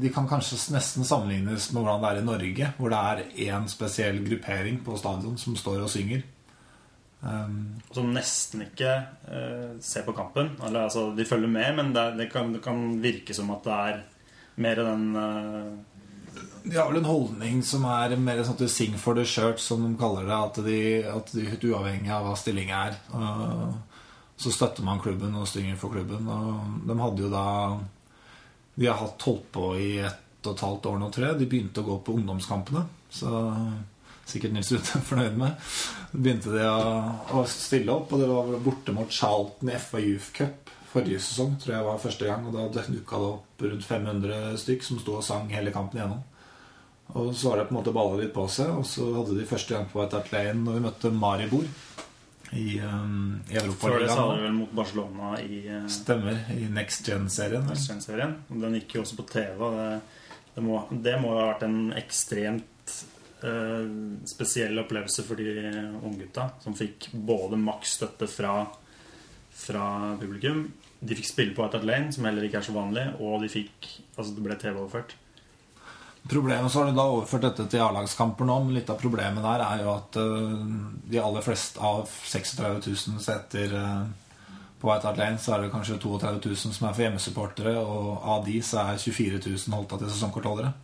De 0.00 0.10
kan 0.12 0.28
kanskje 0.28 0.58
nesten 0.74 1.04
sammenlignes 1.04 1.70
med 1.72 1.82
hvordan 1.82 2.02
det 2.02 2.10
er 2.10 2.20
i 2.20 2.26
Norge, 2.26 2.72
hvor 2.78 2.92
det 2.92 2.98
er 3.10 3.22
én 3.48 3.68
spesiell 3.70 4.20
gruppering 4.24 4.80
på 4.84 4.96
stadion 5.00 5.38
som 5.40 5.56
står 5.58 5.82
og 5.84 5.90
synger. 5.92 6.22
Um, 7.20 7.80
Som 7.90 8.12
nesten 8.14 8.62
ikke 8.68 8.92
uh, 9.26 9.74
ser 9.82 10.06
på 10.06 10.14
kampen. 10.16 10.52
Eller 10.64 10.86
altså, 10.86 11.10
de 11.16 11.26
følger 11.26 11.50
med, 11.50 11.74
men 11.76 11.92
det, 11.94 12.06
det, 12.20 12.30
kan, 12.32 12.52
det 12.54 12.62
kan 12.64 13.02
virke 13.02 13.34
som 13.34 13.50
at 13.56 13.66
det 13.66 13.78
er 13.90 14.00
mer 14.62 14.82
den 14.86 15.06
uh... 15.16 15.76
De 16.62 16.76
har 16.76 16.90
vel 16.90 17.00
en 17.00 17.08
holdning 17.08 17.60
som 17.64 17.84
er 17.88 18.14
mer 18.20 18.42
sånn 18.44 18.54
at 18.54 18.62
du 18.62 18.70
sing 18.70 18.94
for 19.00 19.16
the 19.18 19.24
shirt, 19.26 19.60
som 19.62 19.82
de 19.82 19.92
kaller 19.98 20.28
det. 20.28 20.38
At 20.38 20.62
de, 20.66 20.80
at 21.10 21.34
de 21.34 21.72
uavhengig 21.72 22.12
av 22.14 22.28
hva 22.28 22.38
stillinga 22.38 22.86
er. 22.88 22.98
uh, 23.14 23.68
så 24.38 24.52
støtter 24.54 24.84
man 24.86 25.00
klubben 25.02 25.34
og 25.34 25.48
synger 25.50 25.74
for 25.80 25.90
klubben. 25.90 26.28
Og 26.30 26.86
de 26.86 26.94
hadde 27.00 27.24
jo 27.24 27.30
da 27.32 27.46
De 28.78 28.86
har 28.86 28.98
hatt 29.00 29.26
holdt 29.26 29.50
på 29.54 29.72
i 29.80 29.92
ett 30.06 30.46
og 30.46 30.54
et 30.54 30.64
halvt 30.64 30.86
år 30.86 30.98
nå, 31.00 31.10
tror 31.12 31.26
jeg. 31.26 31.38
De 31.40 31.50
begynte 31.50 31.82
å 31.82 31.88
gå 31.88 31.98
på 32.06 32.14
ungdomskampene. 32.14 32.84
Så 33.10 33.30
sikkert 34.28 34.54
Nils 34.54 34.70
Rute 34.72 35.02
fornøyd 35.10 35.38
med. 35.40 35.68
Begynte 36.14 36.54
de 36.54 36.64
å, 36.68 36.80
å 37.40 37.44
stille 37.50 37.94
opp, 37.94 38.14
og 38.14 38.22
det 38.22 38.30
var 38.30 38.54
borte 38.64 38.94
mot 38.94 39.12
Charlton 39.12 39.72
i 39.72 39.78
FA 39.82 40.02
Youth 40.04 40.32
Cup 40.36 40.74
forrige 40.88 41.20
sesong, 41.20 41.56
tror 41.60 41.74
jeg 41.76 41.86
var 41.86 42.02
første 42.02 42.28
gang. 42.28 42.48
Og 42.48 42.56
da 42.56 42.84
dukka 42.86 43.20
det 43.20 43.30
opp 43.34 43.64
rundt 43.66 43.86
500 43.86 44.58
stykk 44.62 44.86
som 44.86 45.00
sto 45.02 45.18
og 45.18 45.26
sang 45.26 45.50
hele 45.52 45.74
kampen 45.74 46.00
igjennom. 46.00 46.24
Og 47.18 47.32
så 47.36 47.50
var 47.50 47.60
det 47.60 47.68
på 47.68 47.74
en 47.74 47.78
måte 47.80 47.94
balla 47.96 48.18
litt 48.20 48.34
på 48.34 48.44
seg, 48.52 48.72
og 48.76 48.84
så 48.88 49.06
hadde 49.14 49.36
de 49.38 49.48
første 49.48 49.74
gang 49.74 49.86
på 49.88 50.00
White 50.00 50.18
Hart 50.18 50.32
Lane 50.34 50.60
når 50.60 50.76
vi 50.76 50.84
møtte 50.84 51.12
Maribor 51.14 51.68
i, 52.52 52.80
um, 52.80 53.40
i 53.50 53.58
Før 53.58 53.98
det 54.00 54.08
sa 54.08 54.22
hadde 54.22 54.44
vel 54.46 54.56
mot 54.56 54.72
Barcelona 54.72 55.34
i 55.42 55.60
uh, 55.68 55.84
Stemmer. 55.92 56.40
I 56.54 56.68
Next 56.72 57.06
Gen-serien. 57.08 57.66
vel? 57.68 58.00
serien 58.00 58.34
Den 58.48 58.78
gikk 58.78 58.96
jo 58.96 59.04
også 59.04 59.18
på 59.20 59.26
TV. 59.28 59.62
Det, 59.76 59.88
det, 60.54 60.64
må, 60.64 60.80
det 60.90 61.14
må 61.20 61.34
ha 61.36 61.46
vært 61.50 61.66
en 61.68 61.78
ekstremt 61.98 62.94
uh, 63.44 63.84
spesiell 64.28 64.80
opplevelse 64.80 65.26
for 65.28 65.40
de 65.40 65.72
unggutta, 66.00 66.50
som 66.64 66.76
fikk 66.78 67.10
både 67.12 67.60
maks 67.60 67.98
støtte 68.00 68.30
fra, 68.32 68.62
fra 69.66 69.86
publikum. 70.20 70.66
De 70.98 71.14
fikk 71.18 71.30
spille 71.30 71.54
på 71.54 71.66
Hart 71.66 71.84
Lane, 71.84 72.14
som 72.14 72.26
heller 72.26 72.48
ikke 72.48 72.62
er 72.62 72.68
så 72.70 72.76
vanlig, 72.76 73.10
og 73.20 73.42
de 73.44 73.52
fikk 73.52 73.94
Altså, 74.18 74.32
det 74.34 74.42
ble 74.42 74.54
TV-overført. 74.58 75.12
Problemet 76.28 76.72
så 76.72 76.82
har 76.82 76.90
de 76.90 76.96
da 76.98 77.06
overført 77.08 77.46
dette 77.46 77.64
til 77.72 77.80
A-lagskamper 77.80 78.44
nå, 78.44 78.58
men 78.66 78.76
litt 78.76 78.90
av 78.92 78.98
problemet 79.00 79.44
der 79.44 79.62
er 79.64 79.84
jo 79.84 79.92
at 79.94 80.18
eh, 80.20 80.64
de 81.08 81.20
aller 81.24 81.44
fleste 81.44 81.80
av 81.80 82.02
36 82.04 82.82
000 82.84 83.22
seter 83.24 83.72
eh, 83.78 84.02
på 84.78 84.90
White 84.90 85.08
Hart 85.08 85.16
Lane, 85.18 85.40
så 85.40 85.54
er 85.54 85.64
det 85.64 85.72
kanskje 85.72 85.96
32 86.02 86.52
000 86.52 86.76
som 86.76 86.84
er 86.88 86.92
for 86.92 87.06
hjemmesupportere, 87.06 87.72
og 87.80 88.28
av 88.34 88.44
de 88.44 88.58
så 88.60 88.82
er 88.84 89.00
24 89.00 89.40
000 89.46 89.78
holdt 89.78 89.96
av 89.96 90.02
til 90.02 90.12
sesongkortholdere. 90.12 90.74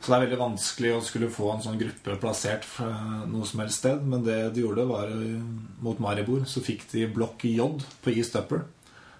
Så 0.00 0.08
det 0.08 0.16
er 0.16 0.24
veldig 0.24 0.40
vanskelig 0.40 0.94
å 0.96 1.02
skulle 1.04 1.28
få 1.28 1.50
en 1.52 1.60
sånn 1.60 1.78
gruppe 1.80 2.16
plassert 2.22 2.64
fra 2.64 2.88
noe 3.28 3.44
som 3.44 3.60
helst 3.60 3.82
sted. 3.82 4.00
Men 4.00 4.24
det 4.24 4.38
de 4.56 4.64
gjorde, 4.64 4.88
var 4.88 5.12
eh, 5.12 5.44
mot 5.84 6.00
Maribor, 6.00 6.46
så 6.48 6.64
fikk 6.64 6.86
de 6.94 7.04
blokk 7.12 7.44
J 7.44 7.68
på 8.00 8.14
East 8.16 8.38
Upper, 8.40 8.64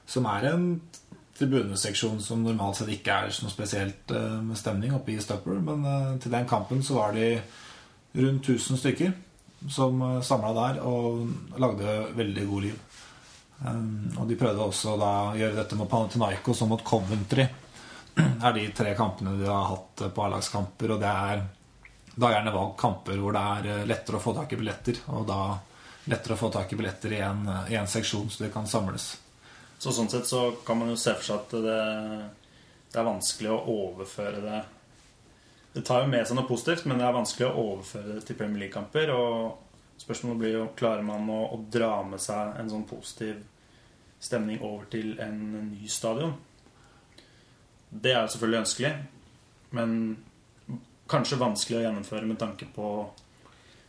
som 0.08 0.24
er 0.32 0.48
en 0.54 0.70
tribuneseksjon 1.41 2.20
som 2.22 2.45
normalt 2.45 2.78
sett 2.78 2.93
ikke 2.93 3.16
er 3.16 3.32
noe 3.43 3.53
spesielt 3.53 4.12
eh, 4.14 4.36
med 4.45 4.59
stemning 4.61 4.95
oppe 4.97 5.14
i 5.14 5.20
Stupper. 5.22 5.59
Men 5.64 5.86
eh, 5.88 6.12
til 6.22 6.34
den 6.34 6.49
kampen 6.49 6.84
så 6.86 6.99
var 7.01 7.16
de 7.16 7.32
rundt 8.20 8.49
1000 8.49 8.80
stykker 8.80 9.16
som 9.70 10.01
samla 10.24 10.51
der 10.57 10.78
og 10.88 11.59
lagde 11.61 11.97
veldig 12.16 12.45
god 12.49 12.64
liv. 12.64 12.78
Og 14.16 14.22
de 14.24 14.38
prøvde 14.41 14.64
også 14.64 14.95
da 14.97 15.11
å 15.28 15.34
gjøre 15.36 15.59
dette 15.59 15.76
mot 15.76 15.91
Panathinaikos 15.91 16.62
og 16.64 16.70
mot 16.70 16.84
Coventry 16.84 17.45
er 18.47 18.55
de 18.57 18.66
tre 18.72 18.95
kampene 18.97 19.36
de 19.36 19.49
har 19.49 19.68
hatt 19.68 20.05
på 20.14 20.24
A-lagskamper. 20.24 20.95
Og 20.97 21.03
det 21.03 21.11
er 21.11 21.45
da 22.20 22.32
gjerne 22.34 22.55
valgt 22.55 22.78
kamper 22.80 23.20
hvor 23.20 23.36
det 23.36 23.43
er 23.55 23.72
eh, 23.74 23.88
lettere 23.88 24.18
å 24.18 24.24
få 24.24 24.34
tak 24.36 24.53
i 24.55 24.61
billetter. 24.61 25.03
Og 25.14 25.26
da 25.28 25.41
lettere 26.11 26.36
å 26.36 26.41
få 26.41 26.51
tak 26.53 26.72
i 26.72 26.80
billetter 26.80 27.16
i 27.16 27.24
en, 27.24 27.45
i 27.70 27.76
en 27.78 27.91
seksjon, 27.91 28.30
så 28.32 28.47
det 28.47 28.55
kan 28.55 28.68
samles. 28.68 29.12
Så 29.81 29.95
sånn 29.97 30.11
sett 30.12 30.28
så 30.28 30.51
kan 30.66 30.76
man 30.76 30.93
jo 30.93 30.99
se 31.01 31.14
for 31.16 31.24
seg 31.24 31.39
at 31.41 31.55
det, 31.64 31.81
det 32.93 33.01
er 33.01 33.07
vanskelig 33.07 33.49
å 33.55 33.62
overføre 33.72 34.43
det 34.45 34.61
Det 35.72 35.85
tar 35.87 36.03
jo 36.03 36.11
med 36.11 36.26
seg 36.26 36.37
noe 36.37 36.49
positivt, 36.49 36.85
men 36.91 36.99
det 36.99 37.07
er 37.07 37.14
vanskelig 37.14 37.47
å 37.47 37.62
overføre 37.62 38.16
det 38.16 38.24
til 38.26 38.37
Premier 38.37 38.64
League-kamper. 38.64 39.12
Og 39.14 40.03
spørsmålet 40.03 40.41
blir 40.41 40.57
jo 40.57 40.64
klarer 40.76 41.05
man 41.07 41.28
å, 41.31 41.45
å 41.55 41.61
dra 41.70 41.93
med 42.03 42.20
seg 42.20 42.59
en 42.59 42.72
sånn 42.72 42.89
positiv 42.91 43.39
stemning 44.20 44.59
over 44.66 44.89
til 44.91 45.14
en 45.22 45.39
ny 45.70 45.87
stadion. 45.89 46.35
Det 47.91 48.11
er 48.12 48.24
jo 48.24 48.33
selvfølgelig 48.35 48.61
ønskelig, 48.64 48.91
men 49.78 49.95
kanskje 51.11 51.39
vanskelig 51.41 51.78
å 51.78 51.85
gjennomføre 51.87 52.28
med 52.28 52.39
tanke 52.43 52.66
på 52.74 52.91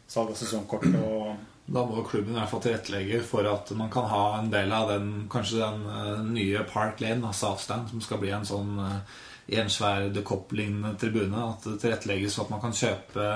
salg 0.10 0.32
av 0.32 0.38
sesongkort 0.38 0.88
og 1.02 1.51
Da 1.72 1.86
må 1.88 2.03
klubben 2.03 2.36
i 2.36 2.39
hvert 2.39 2.51
fall 2.51 2.63
tilrettelegge 2.65 3.22
for 3.24 3.47
at 3.47 3.69
man 3.80 3.91
kan 3.93 4.09
ha 4.11 4.24
en 4.38 4.49
del 4.51 4.74
av 4.76 4.89
den 4.91 5.11
kanskje 5.32 5.61
den 5.61 5.86
eh, 5.88 6.24
nye 6.28 6.63
Park 6.67 6.99
Lane, 7.03 7.32
Southstand, 7.34 7.91
som 7.93 8.03
skal 8.03 8.19
bli 8.19 8.34
en 8.36 8.47
sånn 8.47 8.74
uh, 8.82 9.22
ensvær 9.47 10.09
The 10.13 10.24
Cop-lignende 10.28 10.97
tribune. 10.99 11.45
At 11.53 11.65
det 11.67 11.80
tilrettelegges 11.82 12.36
for 12.36 12.47
at 12.47 12.55
man 12.55 12.63
kan 12.63 12.76
kjøpe 12.76 13.28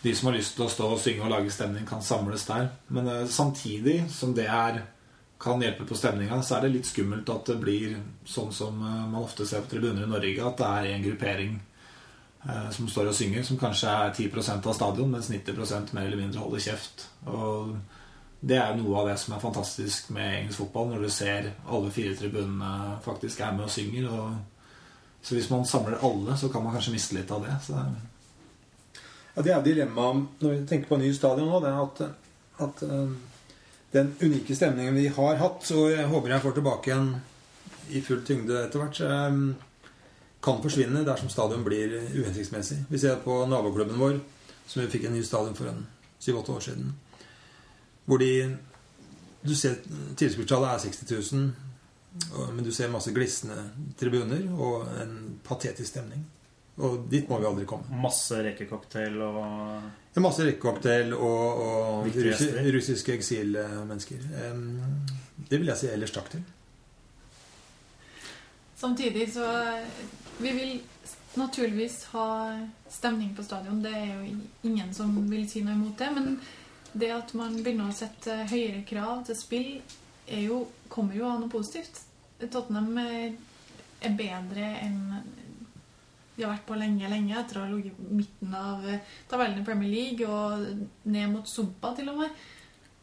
De 0.00 0.14
som 0.16 0.30
har 0.30 0.38
lyst 0.38 0.54
til 0.56 0.64
å 0.64 0.72
stå 0.72 0.86
og 0.94 1.00
synge 1.02 1.26
og 1.26 1.32
lage 1.34 1.50
stemning, 1.52 1.84
kan 1.84 2.00
samles 2.00 2.46
der. 2.48 2.70
Men 2.88 3.08
eh, 3.12 3.26
samtidig 3.28 4.06
som 4.08 4.32
det 4.32 4.46
er 4.48 4.78
kan 5.40 5.60
hjelpe 5.60 5.84
på 5.84 5.96
stemninga, 5.96 6.38
så 6.42 6.56
er 6.56 6.64
det 6.64 6.70
litt 6.74 6.88
skummelt 6.88 7.28
at 7.32 7.48
det 7.48 7.58
blir 7.60 7.98
sånn 8.24 8.48
som 8.52 8.80
eh, 8.80 9.02
man 9.12 9.20
ofte 9.20 9.44
ser 9.44 9.64
på 9.64 9.74
tribuner 9.74 10.06
i 10.06 10.08
Norge, 10.08 10.46
at 10.46 10.56
det 10.56 10.70
er 10.70 10.88
en 10.94 11.04
gruppering 11.04 11.52
eh, 11.58 11.69
som 12.72 12.88
står 12.88 13.10
og 13.10 13.16
synger, 13.16 13.42
som 13.44 13.58
kanskje 13.60 13.90
er 13.92 14.14
10% 14.16 14.66
av 14.66 14.76
stadion, 14.76 15.10
mens 15.12 15.28
90% 15.28 15.92
mer 15.92 16.06
eller 16.06 16.22
mindre 16.22 16.40
holder 16.40 16.62
kjeft. 16.64 17.04
Og 17.28 17.74
det 18.40 18.56
er 18.56 18.76
noe 18.78 19.02
av 19.02 19.10
det 19.10 19.18
som 19.20 19.34
er 19.36 19.42
fantastisk 19.42 20.08
med 20.16 20.38
engelsk 20.38 20.62
fotball, 20.62 20.94
når 20.94 21.04
du 21.04 21.10
ser 21.12 21.50
alle 21.68 21.92
fire 21.92 22.16
tribunene 22.16 22.96
faktisk 23.04 23.42
er 23.44 23.52
med 23.56 23.66
og 23.66 23.74
synger. 23.74 24.08
Og 24.08 25.20
så 25.20 25.36
hvis 25.36 25.50
man 25.52 25.68
samler 25.68 26.00
alle, 26.06 26.36
så 26.40 26.48
kan 26.48 26.64
man 26.64 26.72
kanskje 26.76 26.94
miste 26.94 27.18
litt 27.18 27.30
av 27.34 27.44
det. 27.44 27.58
Så 27.66 27.82
Ja, 29.30 29.42
det 29.46 29.52
er 29.54 29.62
dilemmaet 29.62 30.40
når 30.42 30.54
vi 30.56 30.66
tenker 30.66 30.88
på 30.88 30.96
ny 30.98 31.12
stadion 31.14 31.46
nå, 31.48 31.60
det 31.62 31.68
er 31.70 31.82
at, 31.84 32.00
at 32.66 32.80
eh, 32.82 33.12
den 33.94 34.08
unike 34.20 34.56
stemningen 34.56 34.96
vi 34.98 35.06
har 35.06 35.38
hatt, 35.38 35.68
og 35.70 35.92
jeg 35.92 36.08
håper 36.10 36.34
jeg 36.34 36.42
får 36.42 36.56
tilbake 36.56 36.90
igjen 36.90 37.12
i 37.94 38.02
full 38.02 38.24
tyngde 38.26 38.58
etter 38.64 38.82
hvert, 38.82 39.00
eh, 39.06 39.38
kan 40.40 40.62
forsvinne 40.62 41.04
dersom 41.04 41.28
stadion 41.28 41.64
blir 41.64 41.92
uhensiktsmessig. 42.16 42.78
Vi 42.88 42.98
ser 42.98 43.20
på 43.24 43.42
naboklubben 43.46 43.98
vår, 44.00 44.20
som 44.66 44.82
vi 44.82 44.88
fikk 44.92 45.08
en 45.08 45.16
ny 45.18 45.22
stadion 45.26 45.56
for 45.56 45.68
en 45.68 45.86
7-8 46.20 46.56
år 46.56 46.60
siden. 46.60 46.92
Hvor 48.04 48.18
de 48.18 48.56
Du 49.40 49.54
ser 49.56 49.78
tilskuddstallet 50.20 50.68
er 50.68 50.78
60 50.78 51.32
000, 51.32 51.52
men 52.52 52.64
du 52.64 52.68
ser 52.76 52.90
masse 52.92 53.08
glisne 53.16 53.54
tribuner 53.96 54.42
og 54.52 54.84
en 55.00 55.40
patetisk 55.46 55.88
stemning. 55.94 56.26
Og 56.76 57.06
dit 57.08 57.28
må 57.28 57.38
vi 57.40 57.48
aldri 57.48 57.64
komme. 57.64 57.88
masse 58.02 58.36
rekecocktail 58.44 59.16
og 59.24 59.38
ja, 60.14 60.20
masse 60.20 60.44
rekecocktail 60.44 61.14
og, 61.16 61.62
og 61.64 62.06
russi, 62.12 62.50
russiske 62.76 63.16
eksilmennesker. 63.16 64.28
Det 65.48 65.60
vil 65.60 65.72
jeg 65.72 65.80
si 65.80 65.88
ellers 65.88 66.12
takk 66.12 66.28
til. 66.34 66.44
Samtidig 68.80 69.32
så 69.32 69.46
Vi 70.38 70.52
vil 70.56 70.80
naturligvis 71.34 72.04
ha 72.14 72.58
stemning 72.88 73.34
på 73.36 73.44
stadion. 73.44 73.82
Det 73.82 73.90
er 73.92 74.14
jo 74.14 74.36
ingen 74.62 74.94
som 74.94 75.12
vil 75.28 75.44
si 75.50 75.60
noe 75.60 75.76
imot 75.76 75.98
det. 76.00 76.08
Men 76.16 76.38
det 76.92 77.10
at 77.12 77.34
man 77.36 77.58
begynner 77.60 77.90
å 77.90 77.96
sette 77.96 78.38
høyere 78.48 78.80
krav 78.88 79.26
til 79.28 79.36
spill, 79.36 79.68
jo, 80.32 80.62
kommer 80.88 81.18
jo 81.18 81.28
av 81.28 81.42
noe 81.42 81.52
positivt. 81.52 82.00
Tottenham 82.40 82.96
er 83.04 84.16
bedre 84.16 84.72
enn 84.80 85.02
de 86.40 86.46
har 86.46 86.54
vært 86.54 86.68
på 86.70 86.78
lenge, 86.80 87.08
lenge 87.12 87.36
etter 87.36 87.60
å 87.60 87.66
ha 87.66 87.68
ligget 87.68 88.00
midten 88.16 88.54
av 88.56 88.86
tabellen 89.28 89.60
i 89.60 89.66
Premier 89.66 89.92
League 89.92 90.24
og 90.24 90.64
ned 91.04 91.34
mot 91.34 91.48
Sumpa 91.48 91.92
til 91.98 92.08
og 92.14 92.22
med. 92.22 92.40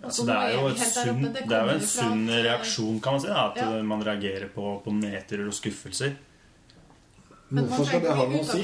Altså, 0.04 0.26
det 0.28 0.36
er 0.36 0.52
jo, 0.54 0.68
et 0.70 0.78
sunn, 0.78 1.26
oppe. 1.26 1.42
det 1.50 1.56
er 1.58 1.66
jo 1.66 1.74
en 1.74 1.82
sunn 1.90 2.30
at, 2.30 2.36
eh, 2.36 2.44
reaksjon, 2.46 3.00
kan 3.02 3.14
man 3.14 3.22
si. 3.22 3.28
Da, 3.28 3.48
at 3.50 3.56
Ja. 3.58 3.84
man 3.84 4.04
reagerer 4.06 4.50
på, 4.54 4.82
på 4.84 4.94
nedturer 4.94 5.48
og 5.48 5.54
skuffelser. 5.58 6.16
Men 7.50 7.66
Hvorfor 7.70 7.86
skal 7.88 8.02
det 8.04 8.12
ha 8.18 8.26
noe 8.28 8.42
å 8.44 8.46
si? 8.46 8.64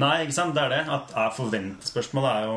Nei, 0.00 0.14
ikke 0.24 0.32
sant? 0.34 0.54
Det 0.56 0.62
er 0.64 0.68
det. 0.72 0.88
At 0.88 1.10
er 1.14 1.30
forvent 1.36 1.82
Spørsmålet 1.84 2.30
er 2.38 2.46
jo, 2.48 2.54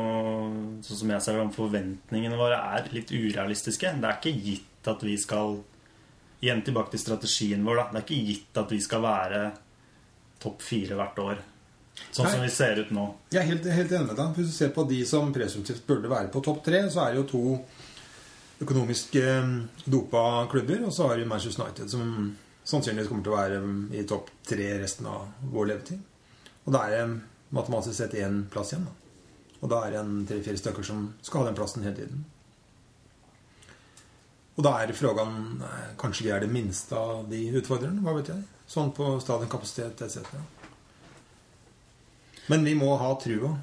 sånn 0.80 1.00
som 1.02 1.10
jeg 1.12 1.20
ser 1.26 1.32
det, 1.36 1.42
om 1.44 1.52
forventningene 1.52 2.38
våre 2.40 2.56
er 2.56 2.88
litt 2.94 3.12
urealistiske. 3.12 3.92
Det 4.00 4.08
er 4.08 4.16
ikke 4.16 4.32
gitt 4.42 4.88
at 4.88 5.00
vi 5.02 5.16
skal 5.20 5.58
Igjen 6.42 6.64
tilbake 6.66 6.90
til 6.90 6.98
strategien 6.98 7.62
vår. 7.62 7.76
da 7.76 7.82
Det 7.92 8.00
er 8.00 8.06
ikke 8.08 8.26
gitt 8.26 8.56
at 8.58 8.70
vi 8.74 8.80
skal 8.80 9.00
være 9.04 9.52
topp 10.42 10.60
fire 10.66 10.96
hvert 10.98 11.20
år. 11.22 11.36
Sånn 12.10 12.26
som 12.26 12.40
Nei. 12.40 12.48
vi 12.48 12.50
ser 12.50 12.80
ut 12.80 12.90
nå. 12.90 13.04
Jeg 13.30 13.42
er 13.44 13.46
helt, 13.52 13.64
helt 13.64 13.92
enig 13.92 14.06
med 14.08 14.16
deg. 14.16 14.32
Hvis 14.34 14.46
du 14.50 14.52
ser 14.56 14.70
på 14.74 14.88
de 14.88 15.04
som 15.06 15.30
presumptivt 15.32 15.86
burde 15.86 16.08
være 16.10 16.32
på 16.32 16.42
topp 16.42 16.64
tre, 16.64 16.80
så 16.90 17.04
er 17.06 17.12
det 17.14 17.20
jo 17.20 17.28
to 17.30 17.64
økonomisk 18.62 19.16
eh, 19.20 19.52
dopa 19.84 20.46
klubber, 20.50 20.86
og 20.86 20.94
så 20.94 21.10
har 21.10 21.20
vi 21.20 21.28
Manchester 21.28 21.66
United, 21.66 21.90
som 21.90 22.32
sannsynligvis 22.64 23.10
kommer 23.10 23.26
til 23.26 23.34
å 23.34 23.38
være 23.38 23.60
mm, 23.62 23.84
i 23.98 24.04
topp 24.08 24.30
tre 24.46 24.68
resten 24.82 25.08
av 25.10 25.30
vår 25.52 25.72
levetid. 25.72 26.02
Og 26.62 26.74
da 26.74 26.84
er 26.86 26.94
det 26.96 27.06
matematisk 27.52 27.96
sett 27.98 28.14
én 28.18 28.44
plass 28.50 28.72
igjen. 28.72 28.86
Da. 28.86 28.94
Og 29.62 29.70
da 29.70 29.82
er 29.86 29.94
det 29.94 30.02
en 30.02 30.22
tre-fire 30.26 30.58
stykker 30.58 30.86
som 30.86 31.08
skal 31.22 31.42
ha 31.42 31.50
den 31.50 31.58
plassen 31.58 31.84
hele 31.86 31.98
tiden. 31.98 32.22
Og 34.52 34.64
da 34.66 34.76
er 34.82 34.90
eh, 34.92 35.92
Kanskje 35.98 36.26
vi 36.26 36.32
er 36.34 36.42
det 36.42 36.52
minste 36.52 36.96
av 36.98 37.28
de 37.30 37.44
utfordrerne? 37.58 38.02
Hva 38.04 38.16
vet 38.18 38.32
jeg? 38.34 38.42
Sånn 38.68 38.92
på 38.94 39.14
stadionkapasitet 39.22 40.02
etc. 40.06 40.34
Men 42.52 42.64
vi 42.64 42.74
må 42.74 42.90
ha 43.00 43.12
trua. 43.20 43.54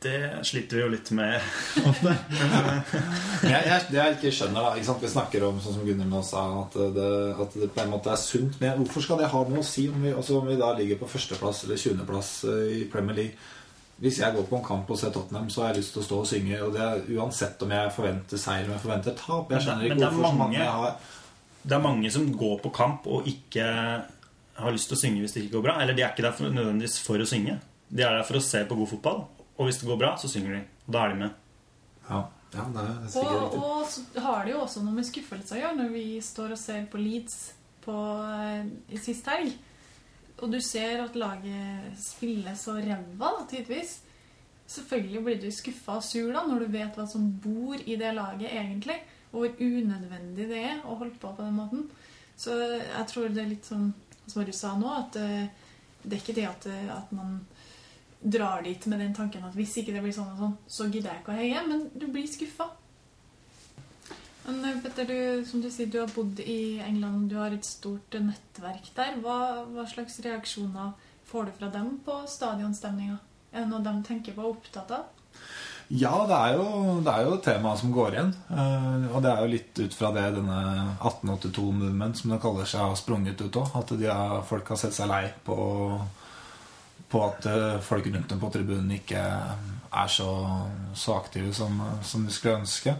Det 0.00 0.16
sliter 0.48 0.78
vi 0.78 0.82
jo 0.82 0.88
litt 0.94 1.10
med. 1.12 1.42
Men 2.00 3.50
jeg, 3.52 3.64
jeg, 3.68 3.84
det 3.90 3.98
jeg 3.98 4.14
ikke 4.16 4.30
skjønner, 4.32 4.64
da 4.64 4.80
ikke? 4.80 4.94
Vi 5.02 5.10
snakker 5.12 5.44
om 5.44 5.58
sånn 5.60 5.74
som 5.76 5.84
Gunnar 5.84 6.08
nå 6.08 6.22
sa, 6.24 6.44
at 6.62 6.76
det, 6.96 7.08
at 7.44 7.56
det 7.60 7.68
på 7.74 7.82
en 7.84 7.92
måte 7.92 8.12
er 8.14 8.20
sunt. 8.20 8.56
Men 8.62 8.80
hvorfor 8.80 9.04
skal 9.04 9.20
det 9.20 9.28
ha 9.32 9.42
noe 9.50 9.60
å 9.60 9.66
si 9.66 9.84
om 9.92 10.00
vi, 10.00 10.12
altså 10.16 10.38
om 10.40 10.48
vi 10.48 10.56
da 10.60 10.70
ligger 10.78 11.00
på 11.02 11.08
førsteplass 11.12 11.64
eller 11.66 11.80
20.-plass 11.82 12.30
i 12.78 12.84
Premier 12.92 13.18
League? 13.18 13.48
Hvis 14.00 14.22
jeg 14.22 14.32
går 14.32 14.46
på 14.48 14.56
en 14.56 14.64
kamp 14.64 14.88
og 14.88 14.96
ser 14.96 15.12
Tottenham, 15.12 15.50
så 15.52 15.66
har 15.66 15.74
jeg 15.74 15.82
lyst 15.82 15.92
til 15.92 16.00
å 16.00 16.06
stå 16.06 16.20
og 16.22 16.28
synge. 16.30 16.60
Og 16.64 16.72
det 16.72 16.80
er 16.86 17.02
uansett 17.18 17.60
om 17.66 17.74
jeg 17.76 17.90
forventer 17.92 18.40
seier 18.40 18.64
eller 18.64 18.80
forventer 18.80 19.16
tap. 19.18 19.52
Jeg 19.52 19.66
skjønner 19.66 19.90
ikke 19.90 19.98
hvorfor 20.06 20.22
mange- 20.24 20.38
mange 20.46 20.70
har 20.78 20.94
Det 21.60 21.76
er 21.76 21.82
mange 21.84 22.08
som 22.10 22.24
går 22.32 22.54
på 22.64 22.70
kamp 22.72 23.04
og 23.12 23.26
ikke 23.28 23.66
har 24.56 24.72
lyst 24.72 24.88
til 24.88 24.96
å 24.96 25.00
synge 25.02 25.20
hvis 25.20 25.34
det 25.36 25.42
ikke 25.44 25.58
går 25.58 25.66
bra. 25.68 25.74
Eller 25.82 25.92
de 25.92 26.06
er 26.06 26.14
ikke 26.14 26.24
der 26.24 26.32
for, 26.32 26.48
nødvendigvis 26.48 26.96
for 27.04 27.20
å 27.20 27.28
synge. 27.28 27.58
De 27.92 28.02
er 28.06 28.16
der 28.16 28.24
for 28.24 28.40
å 28.40 28.42
se 28.46 28.64
på 28.64 28.78
god 28.80 28.88
fotball. 28.94 29.20
Og 29.60 29.68
hvis 29.68 29.78
det 29.82 29.88
går 29.90 29.98
bra, 30.00 30.14
så 30.16 30.28
synger 30.32 30.56
de. 30.56 30.60
Og 30.88 30.94
da 30.96 31.04
er 31.04 31.12
de 31.12 31.20
med. 31.20 31.40
Ja, 32.08 32.20
ja 32.56 32.66
det 32.74 32.84
er 32.84 33.08
sikkert 33.12 33.56
Og, 33.58 33.64
og 33.64 33.88
så 33.92 34.22
har 34.24 34.46
det 34.46 34.54
jo 34.54 34.62
også 34.64 34.84
noe 34.84 34.96
med 34.96 35.08
skuffelse 35.08 35.56
å 35.56 35.60
gjøre 35.60 35.78
når 35.82 35.90
vi 35.92 36.04
står 36.24 36.54
og 36.56 36.60
ser 36.60 36.86
på 36.90 37.00
Leeds 37.00 37.36
på 37.84 37.96
eh, 38.24 38.70
i 38.88 39.00
sist 39.00 39.28
helg. 39.28 39.52
Og 40.40 40.48
du 40.54 40.56
ser 40.64 41.02
at 41.04 41.18
laget 41.20 42.00
spiller 42.00 42.56
så 42.56 42.78
ræva 42.80 43.34
tidvis. 43.50 43.98
Selvfølgelig 44.70 45.24
blir 45.26 45.40
du 45.42 45.50
skuffa 45.52 45.98
og 45.98 46.04
sur 46.06 46.32
da 46.32 46.46
når 46.46 46.64
du 46.64 46.72
vet 46.72 46.96
hva 46.96 47.04
som 47.10 47.26
bor 47.44 47.76
i 47.76 47.98
det 48.00 48.14
laget 48.16 48.48
egentlig. 48.48 48.96
Og 49.30 49.44
hvor 49.44 49.60
unødvendig 49.60 50.48
det 50.50 50.62
er 50.72 50.84
å 50.86 50.96
holde 50.96 51.20
på 51.20 51.34
på 51.36 51.44
den 51.44 51.58
måten. 51.58 51.88
Så 52.40 52.56
jeg 52.56 53.06
tror 53.12 53.28
det 53.28 53.44
er 53.44 53.52
litt 53.52 53.68
sånn 53.68 53.90
som 54.24 54.46
du 54.46 54.52
sa 54.54 54.72
nå, 54.78 54.88
at 55.04 55.20
eh, 55.20 55.50
det 56.02 56.16
er 56.16 56.22
ikke 56.22 56.38
det 56.38 56.46
at, 56.48 56.66
eh, 56.70 56.92
at 56.94 57.12
man 57.12 57.42
drar 58.20 58.62
dit 58.62 58.86
med 58.86 59.00
den 59.00 59.14
tanken 59.16 59.44
at 59.48 59.56
hvis 59.56 59.78
ikke 59.80 59.94
det 59.94 60.02
blir 60.04 60.14
sånn 60.14 60.34
og 60.34 60.42
sånn, 60.42 60.56
så 60.68 60.88
gidder 60.90 61.14
jeg 61.14 61.22
ikke 61.22 61.34
å 61.34 61.38
heie. 61.40 61.62
Men 61.68 61.86
du 61.94 62.06
blir 62.12 62.28
skuffa. 62.28 62.68
Men 64.46 64.64
eh, 64.64 64.80
Petter, 64.84 65.08
du, 65.08 65.46
som 65.48 65.62
du 65.62 65.70
sier, 65.72 65.90
du 65.90 66.00
har 66.02 66.12
bodd 66.14 66.40
i 66.44 66.80
England, 66.84 67.30
du 67.30 67.38
har 67.40 67.54
et 67.54 67.66
stort 67.66 68.18
nettverk 68.20 68.92
der. 68.96 69.16
Hva, 69.24 69.64
hva 69.72 69.86
slags 69.88 70.20
reaksjoner 70.24 70.92
får 71.30 71.48
du 71.48 71.56
fra 71.60 71.72
dem 71.72 71.96
på 72.04 72.20
stadionstemninga? 72.28 73.18
Er 73.50 73.64
det 73.64 73.70
noe 73.72 73.82
de 73.84 73.96
tenker 74.06 74.36
på 74.36 74.44
og 74.44 74.58
opptatt 74.58 74.92
av? 74.94 75.08
Ja, 75.90 76.12
det 76.30 76.36
er 76.36 76.52
jo, 76.54 77.00
jo 77.02 77.38
temaet 77.42 77.80
som 77.80 77.90
går 77.90 78.14
igjen. 78.14 78.30
Eh, 78.54 79.06
og 79.10 79.24
det 79.24 79.32
er 79.32 79.40
jo 79.42 79.52
litt 79.56 79.80
ut 79.80 79.96
fra 79.96 80.12
det 80.14 80.28
denne 80.36 80.60
1882-movement, 81.00 82.20
som 82.20 82.34
det 82.34 82.38
kaller 82.44 82.68
seg, 82.70 82.84
har 82.84 82.98
sprunget 82.98 83.42
ut 83.42 83.58
òg. 83.58 83.72
At 83.80 83.90
har, 84.04 84.36
folk 84.46 84.70
har 84.70 84.78
sett 84.78 84.94
seg 84.94 85.10
lei 85.10 85.24
på, 85.46 85.56
på 87.10 87.24
at 87.26 87.46
eh, 87.50 87.80
folk 87.82 88.06
rundt 88.06 88.30
dem 88.30 88.40
på 88.40 88.50
tribunen 88.54 88.90
ikke 88.96 89.22
er 89.90 90.12
så, 90.12 90.30
så 90.94 91.16
aktive 91.18 91.52
som, 91.54 91.80
som 92.06 92.26
de 92.26 92.32
skulle 92.34 92.60
ønske. 92.62 92.94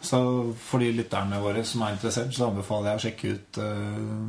Så 0.00 0.18
for 0.56 0.80
de 0.80 0.92
lytterne 0.96 1.42
våre 1.42 1.64
som 1.68 1.82
er 1.84 1.92
interessert, 1.92 2.32
så 2.32 2.48
anbefaler 2.48 2.90
jeg 2.90 2.96
å 2.96 3.02
sjekke 3.04 3.32
ut 3.34 3.58
uh, 3.60 4.28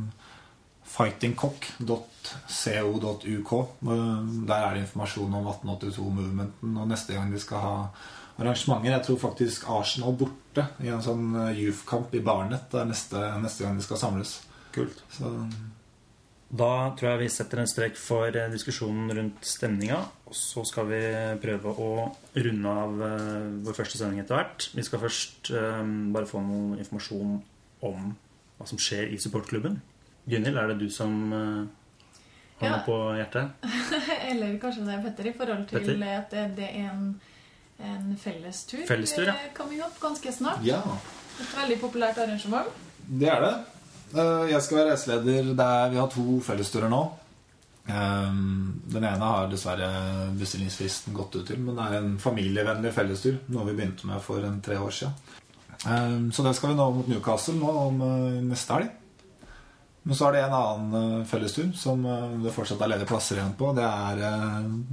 fightingcock.co.uk. 0.92 3.52
Eh, 3.52 3.68
Der 4.48 4.58
er 4.58 4.70
det 4.74 4.80
informasjon 4.84 5.38
om 5.38 5.46
1882-movementen 5.54 6.68
og 6.76 6.84
neste 6.90 7.10
gang 7.16 7.28
de 7.32 7.40
skal 7.40 7.58
ha 7.64 7.76
arrangementer. 8.38 8.90
Jeg 8.92 9.02
tror 9.06 9.18
faktisk 9.30 9.58
Arsenal 9.72 10.12
borte 10.18 10.62
i 10.84 10.88
en 10.92 11.02
sånn 11.04 11.24
eh, 11.46 11.58
youth-kamp 11.62 12.08
i 12.14 12.24
Barnet. 12.24 12.64
Det 12.72 12.78
er 12.82 12.88
neste, 12.92 13.18
neste 13.40 13.64
gang 13.64 13.74
de 13.78 13.84
skal 13.86 13.98
samles. 14.04 14.30
Kult. 14.76 14.98
Så 15.12 15.24
Da 16.52 16.92
tror 16.98 17.14
jeg 17.14 17.20
vi 17.22 17.28
setter 17.32 17.62
en 17.62 17.68
strek 17.70 17.94
for 17.96 18.28
eh, 18.36 18.50
diskusjonen 18.52 19.08
rundt 19.16 19.46
stemninga. 19.48 20.02
Og 20.28 20.34
så 20.36 20.64
skal 20.68 20.84
vi 20.90 20.98
prøve 21.40 21.72
å 21.80 21.86
runde 22.36 22.74
av 22.82 23.00
eh, 23.06 23.46
vår 23.64 23.78
første 23.78 23.96
sending 24.00 24.20
etter 24.20 24.36
hvert. 24.36 24.66
Vi 24.76 24.84
skal 24.84 25.00
først 25.00 25.48
um, 25.56 25.94
bare 26.12 26.28
få 26.28 26.42
noe 26.44 26.76
informasjon 26.82 27.38
om 27.88 28.10
hva 28.58 28.68
som 28.68 28.78
skjer 28.78 29.14
i 29.14 29.20
supportklubben. 29.22 29.80
Gunhild, 30.28 30.60
er 30.60 30.68
det 30.74 30.78
du 30.84 30.90
som 30.92 31.16
uh, 31.32 31.64
har 32.60 32.68
Ja. 32.68 32.76
noe 32.76 32.84
på 32.86 32.98
hjertet? 33.16 33.56
Eller 34.30 34.52
kanskje 34.62 34.84
det 34.86 34.98
er 34.98 35.02
Petter, 35.08 35.32
i 35.32 35.36
forhold 35.40 35.64
til 35.72 35.80
Petter? 35.80 36.04
at 36.20 36.30
det, 36.36 36.44
det 36.60 36.68
er 36.68 36.92
en, 36.92 37.08
en 37.80 38.12
fellestur. 38.20 38.84
Fellestur, 38.92 39.24
ja. 39.32 39.34
Coming 39.56 39.80
up 39.82 39.96
ganske 40.04 40.36
snart. 40.36 40.60
ja, 40.68 40.82
Et 41.40 41.56
veldig 41.56 41.80
populært 41.80 42.20
arrangement. 42.22 42.68
det 43.08 43.32
er 43.32 43.40
det. 43.48 43.54
Eh, 44.14 44.46
Jeg 44.52 44.62
skal 44.62 44.78
være 44.82 44.92
reiseleder. 44.94 45.50
Er, 45.56 45.90
vi 45.92 46.00
har 46.00 46.08
to 46.12 46.38
fellesturer 46.44 46.90
nå. 46.92 47.02
Eh, 47.88 48.32
Den 48.92 49.04
ene 49.08 49.28
har 49.34 49.48
dessverre 49.50 49.88
bestillingsfristen 50.38 51.14
gått 51.16 51.36
ut 51.40 51.46
til, 51.48 51.58
men 51.64 51.76
det 51.78 51.84
er 51.88 51.98
en 52.00 52.18
familievennlig 52.20 52.92
fellestur. 52.92 53.38
Noe 53.48 53.66
vi 53.70 53.76
begynte 53.78 54.06
med 54.10 54.20
for 54.22 54.44
en 54.44 54.60
tre 54.60 54.76
år 54.76 54.90
siden. 54.90 55.14
Eh, 55.86 56.30
Så 56.30 56.42
det 56.44 56.54
skal 56.56 56.70
vi 56.70 56.76
nå 56.76 56.90
mot 56.94 57.08
Newcastle 57.08 57.54
nå 57.54 57.70
om 57.88 57.98
neste 58.48 58.74
helg. 58.74 58.90
Men 60.04 60.16
så 60.18 60.26
er 60.28 60.32
det 60.32 60.40
en 60.42 60.52
annen 60.58 61.24
fellestur 61.30 61.68
som 61.78 62.02
det 62.42 62.50
fortsatt 62.52 62.80
er 62.82 62.88
ledige 62.90 63.06
plasser 63.06 63.36
igjen 63.38 63.54
på. 63.54 63.68
Det 63.72 63.84
er 63.84 64.16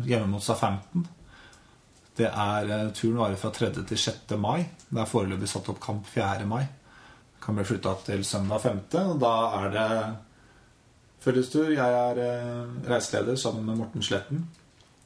hjemme 0.05 0.28
mot 0.30 0.43
Sa-15. 0.43 1.03
Det 2.15 2.28
er 2.30 2.91
Turen 2.93 3.17
varer 3.17 3.36
fra 3.36 3.49
3. 3.49 3.72
til 3.88 3.97
6. 3.97 4.38
mai. 4.38 4.67
Det 4.91 4.99
er 5.01 5.09
foreløpig 5.09 5.47
satt 5.49 5.67
opp 5.70 5.80
kamp 5.82 6.05
4. 6.05 6.45
mai. 6.45 6.67
Kan 7.49 7.55
bli 7.55 7.65
flytta 7.65 7.95
til 8.05 8.19
søndag 8.25 8.61
5. 8.61 8.79
Og 9.09 9.15
da 9.23 9.29
er 9.57 9.71
det 9.73 9.93
fellestur. 11.23 11.71
Jeg 11.73 11.81
er 11.81 12.19
eh, 12.21 12.73
reiseleder 12.85 13.39
sammen 13.41 13.63
med 13.65 13.79
Morten 13.79 14.03
Sletten. 14.05 14.43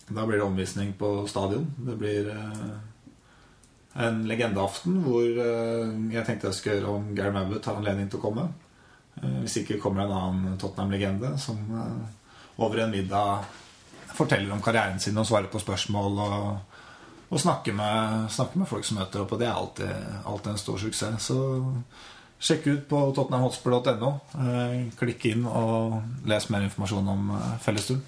Da 0.09 0.25
blir 0.27 0.41
det 0.41 0.43
omvisning 0.43 0.89
på 0.99 1.11
stadion. 1.31 1.69
Det 1.87 1.93
blir 2.01 2.27
eh, 2.33 2.73
en 4.03 4.17
legendeaften 4.27 4.97
hvor 5.05 5.23
eh, 5.23 5.93
jeg 6.11 6.27
tenkte 6.27 6.49
jeg 6.49 6.57
skulle 6.57 6.75
gjøre 6.81 6.97
om 6.97 7.05
Gary 7.15 7.31
Mabbott 7.31 7.69
har 7.71 7.79
anledning 7.79 8.09
til 8.11 8.19
å 8.19 8.25
komme. 8.25 8.43
Hvis 9.23 9.61
ikke 9.61 9.79
kommer 9.79 10.03
det 10.03 10.09
en 10.09 10.19
annen 10.19 10.59
Tottenham-legende 10.59 11.37
som 11.39 11.61
over 12.57 12.81
en 12.83 12.91
middag 12.91 13.45
forteller 14.17 14.51
om 14.51 14.65
karrieren 14.65 14.99
sin 14.99 15.15
og 15.15 15.29
svarer 15.29 15.47
på 15.47 15.63
spørsmål 15.63 16.19
og, 16.25 16.81
og 17.29 17.39
snakker, 17.39 17.79
med, 17.79 18.27
snakker 18.35 18.65
med 18.65 18.67
folk 18.67 18.83
som 18.89 18.99
møter 18.99 19.23
opp. 19.23 19.31
Og 19.31 19.39
det 19.39 19.47
er 19.47 19.61
alltid, 19.61 20.09
alltid 20.25 20.51
en 20.57 20.61
stor 20.65 20.83
suksess. 20.83 21.29
Så 21.31 21.39
sjekk 22.43 22.67
ut 22.67 22.83
på 22.91 22.99
tottenhamhotspur.no. 23.15 24.09
Eh, 24.43 24.75
Klikk 24.99 25.25
inn 25.31 25.45
og 25.47 25.95
les 26.29 26.49
mer 26.51 26.65
informasjon 26.67 27.07
om 27.13 27.31
eh. 27.63 28.01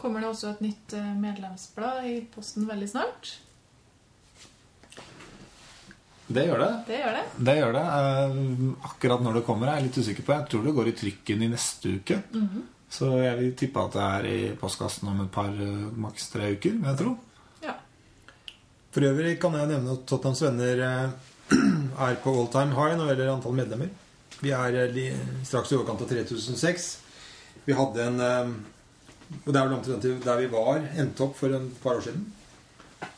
Kommer 0.00 0.24
det 0.24 0.30
også 0.32 0.54
et 0.54 0.64
nytt 0.64 0.94
eh, 0.96 1.12
medlemsblad 1.20 2.06
i 2.08 2.16
posten 2.32 2.64
veldig 2.70 2.88
snart? 2.88 3.34
Det 6.30 6.46
gjør 6.46 6.60
det. 6.62 6.72
Det 6.86 6.98
gjør 7.02 7.16
det. 7.18 7.22
Det 7.50 7.56
gjør 7.58 7.72
det. 7.76 7.86
Eh, 8.00 8.90
Akkurat 8.90 9.24
når 9.26 9.40
det 9.40 9.46
kommer, 9.48 9.68
er 9.68 9.80
jeg 9.80 9.88
litt 9.90 10.00
usikker 10.00 10.26
på. 10.28 10.36
Jeg 10.38 10.48
tror 10.52 10.68
det 10.68 10.76
går 10.78 10.90
i 10.92 10.98
trykken 11.04 11.42
i 11.44 11.50
neste 11.52 11.96
uke. 12.00 12.20
Så 12.90 13.06
jeg 13.22 13.36
vil 13.38 13.50
tippe 13.58 13.82
at 13.84 13.94
det 13.94 14.04
er 14.06 14.28
i 14.30 14.38
postkassen 14.58 15.10
om 15.12 15.20
et 15.22 15.30
par, 15.34 15.52
maks 16.00 16.30
tre 16.32 16.54
uker. 16.56 16.78
vil 16.80 16.88
Jeg 16.88 16.98
tror. 17.02 17.18
Ja. 17.62 17.76
For 18.90 19.06
øvrig 19.06 19.36
kan 19.42 19.54
jeg 19.58 19.68
nevne 19.70 19.92
at 19.98 20.06
Tottenhams 20.10 20.42
venner 20.42 20.80
er 21.98 22.18
på 22.22 22.32
all 22.40 22.48
time 22.52 22.76
high 22.76 22.96
når 22.96 23.06
det 23.06 23.14
gjelder 23.14 23.32
antall 23.34 23.56
medlemmer. 23.56 23.90
Vi 24.40 24.52
er 24.56 24.76
eh, 24.82 25.16
straks 25.44 25.72
i 25.72 25.76
overkant 25.78 26.04
av 26.04 26.10
3006. 26.10 26.86
Vi 27.66 27.76
hadde 27.76 28.06
en 28.06 28.20
eh, 28.24 28.52
Og 29.44 29.50
det 29.52 29.60
er 29.60 29.66
vel 29.68 29.76
omtrent 29.76 30.06
der 30.24 30.40
vi 30.40 30.46
var, 30.50 30.80
endte 30.98 31.22
opp 31.26 31.36
for 31.38 31.52
en 31.54 31.68
par 31.82 32.00
år 32.00 32.06
siden. 32.08 32.24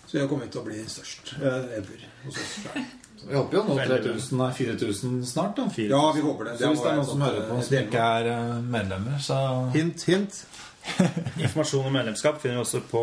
Så 0.07 0.18
vi 0.18 0.20
har 0.20 0.29
kommet 0.29 0.51
til 0.53 0.61
å 0.61 0.66
bli 0.66 0.83
størst 0.85 1.35
eh, 1.39 1.79
ever 1.79 2.03
hos 2.27 2.43
oss. 2.43 2.59
Vi 3.23 3.37
håper 3.39 3.55
jo 3.55 3.61
nå 3.68 3.75
3000, 3.79 4.41
er 4.43 4.55
4000 4.57 5.11
snart. 5.31 5.53
da 5.55 5.68
4000. 5.70 5.93
Ja, 5.93 6.01
vi 6.11 6.23
håper 6.25 6.49
det. 6.49 6.57
Så 6.59 6.73
hvis 6.73 6.81
det 6.83 6.89
er 6.91 6.97
noen 6.99 7.07
som 7.07 7.20
hører 7.23 7.45
på 7.47 7.59
som 7.62 7.77
ikke 7.79 8.07
er 8.16 8.31
medlemmer, 8.66 9.20
så 9.23 9.37
Hint, 9.77 10.03
hint. 10.11 10.41
Informasjon 11.45 11.87
om 11.87 11.95
medlemskap 11.95 12.41
finner 12.43 12.59
vi 12.59 12.62
også 12.64 12.80
på 12.91 13.03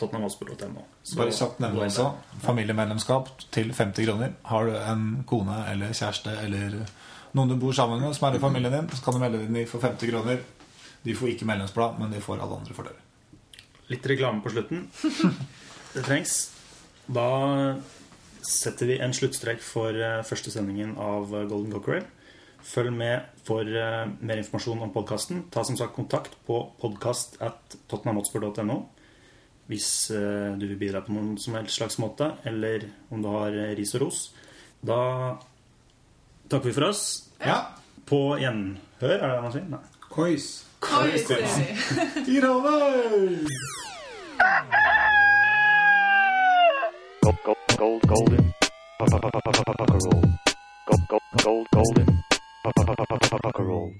tottenhamhotspur.no. 0.00 0.84
Bare 1.18 1.34
kjapt 1.34 1.60
nevne 1.62 1.84
også. 1.86 2.06
Familiemedlemskap 2.44 3.28
til 3.54 3.72
50 3.74 4.08
kroner. 4.08 4.32
Har 4.48 4.68
du 4.68 4.76
en 4.78 5.04
kone 5.28 5.58
eller 5.72 5.92
kjæreste 5.96 6.34
eller 6.44 6.80
noen 7.36 7.52
du 7.52 7.58
bor 7.60 7.76
sammen 7.76 8.00
med 8.00 8.16
som 8.16 8.28
er 8.28 8.38
i 8.38 8.42
familien 8.42 8.72
din, 8.72 8.88
så 8.94 9.04
kan 9.04 9.16
du 9.16 9.20
melde 9.22 9.42
deg 9.42 9.52
inn 9.52 9.68
for 9.68 9.84
50 9.84 10.10
kroner. 10.12 10.40
De 11.04 11.14
får 11.14 11.34
ikke 11.34 11.48
medlemsblad, 11.48 12.00
men 12.00 12.12
de 12.14 12.22
får 12.24 12.40
alle 12.40 12.58
andre 12.62 12.76
fordeler. 12.76 13.04
Litt 13.92 14.06
reklame 14.08 14.42
på 14.44 14.52
slutten. 14.52 14.86
Det 15.94 16.04
trengs. 16.04 16.38
Da 17.08 17.28
setter 18.44 18.88
vi 18.90 18.98
en 19.00 19.14
sluttstrek 19.16 19.62
for 19.64 19.96
eh, 19.96 20.20
første 20.26 20.52
sendingen 20.52 20.96
av 21.00 21.30
Golden 21.48 21.72
Cockerel. 21.72 22.04
Følg 22.64 22.92
med 22.92 23.26
for 23.46 23.62
eh, 23.62 24.04
mer 24.20 24.40
informasjon 24.40 24.82
om 24.82 24.92
podkasten. 24.92 25.44
Ta 25.52 25.62
som 25.64 25.76
sagt 25.78 25.94
kontakt 25.96 26.34
på 26.46 26.60
podkast 26.80 27.38
at 27.44 27.78
tottenhamhotspur.no 27.88 28.78
hvis 29.68 30.10
eh, 30.16 30.54
du 30.56 30.64
vil 30.64 30.78
bidra 30.80 31.02
på 31.04 31.12
noen 31.12 31.36
som 31.40 31.54
helst 31.58 31.76
slags 31.76 31.98
måte, 32.00 32.30
eller 32.48 32.86
om 33.12 33.20
du 33.22 33.28
har 33.28 33.52
eh, 33.52 33.74
ris 33.76 33.92
og 33.98 34.06
ros. 34.06 34.20
Da 34.80 35.36
takker 36.48 36.70
vi 36.70 36.76
for 36.76 36.88
oss. 36.88 37.02
Ja. 37.44 37.58
På 38.08 38.38
gjenhør, 38.40 39.18
er 39.18 39.26
det 39.26 39.34
det 39.34 39.42
man 39.44 39.52
sier? 39.52 39.68
Nei. 39.68 39.82
Kois. 40.08 40.46
Kois, 40.80 41.26
ser 41.28 41.44
vi. 41.44 41.48
Gold, 47.20 47.44
gold, 47.44 48.00
Gold, 50.88 51.04
gold, 51.08 51.22
gold, 51.44 51.66
golden. 51.74 52.27
Rock 52.64 53.58
roll. 53.58 53.94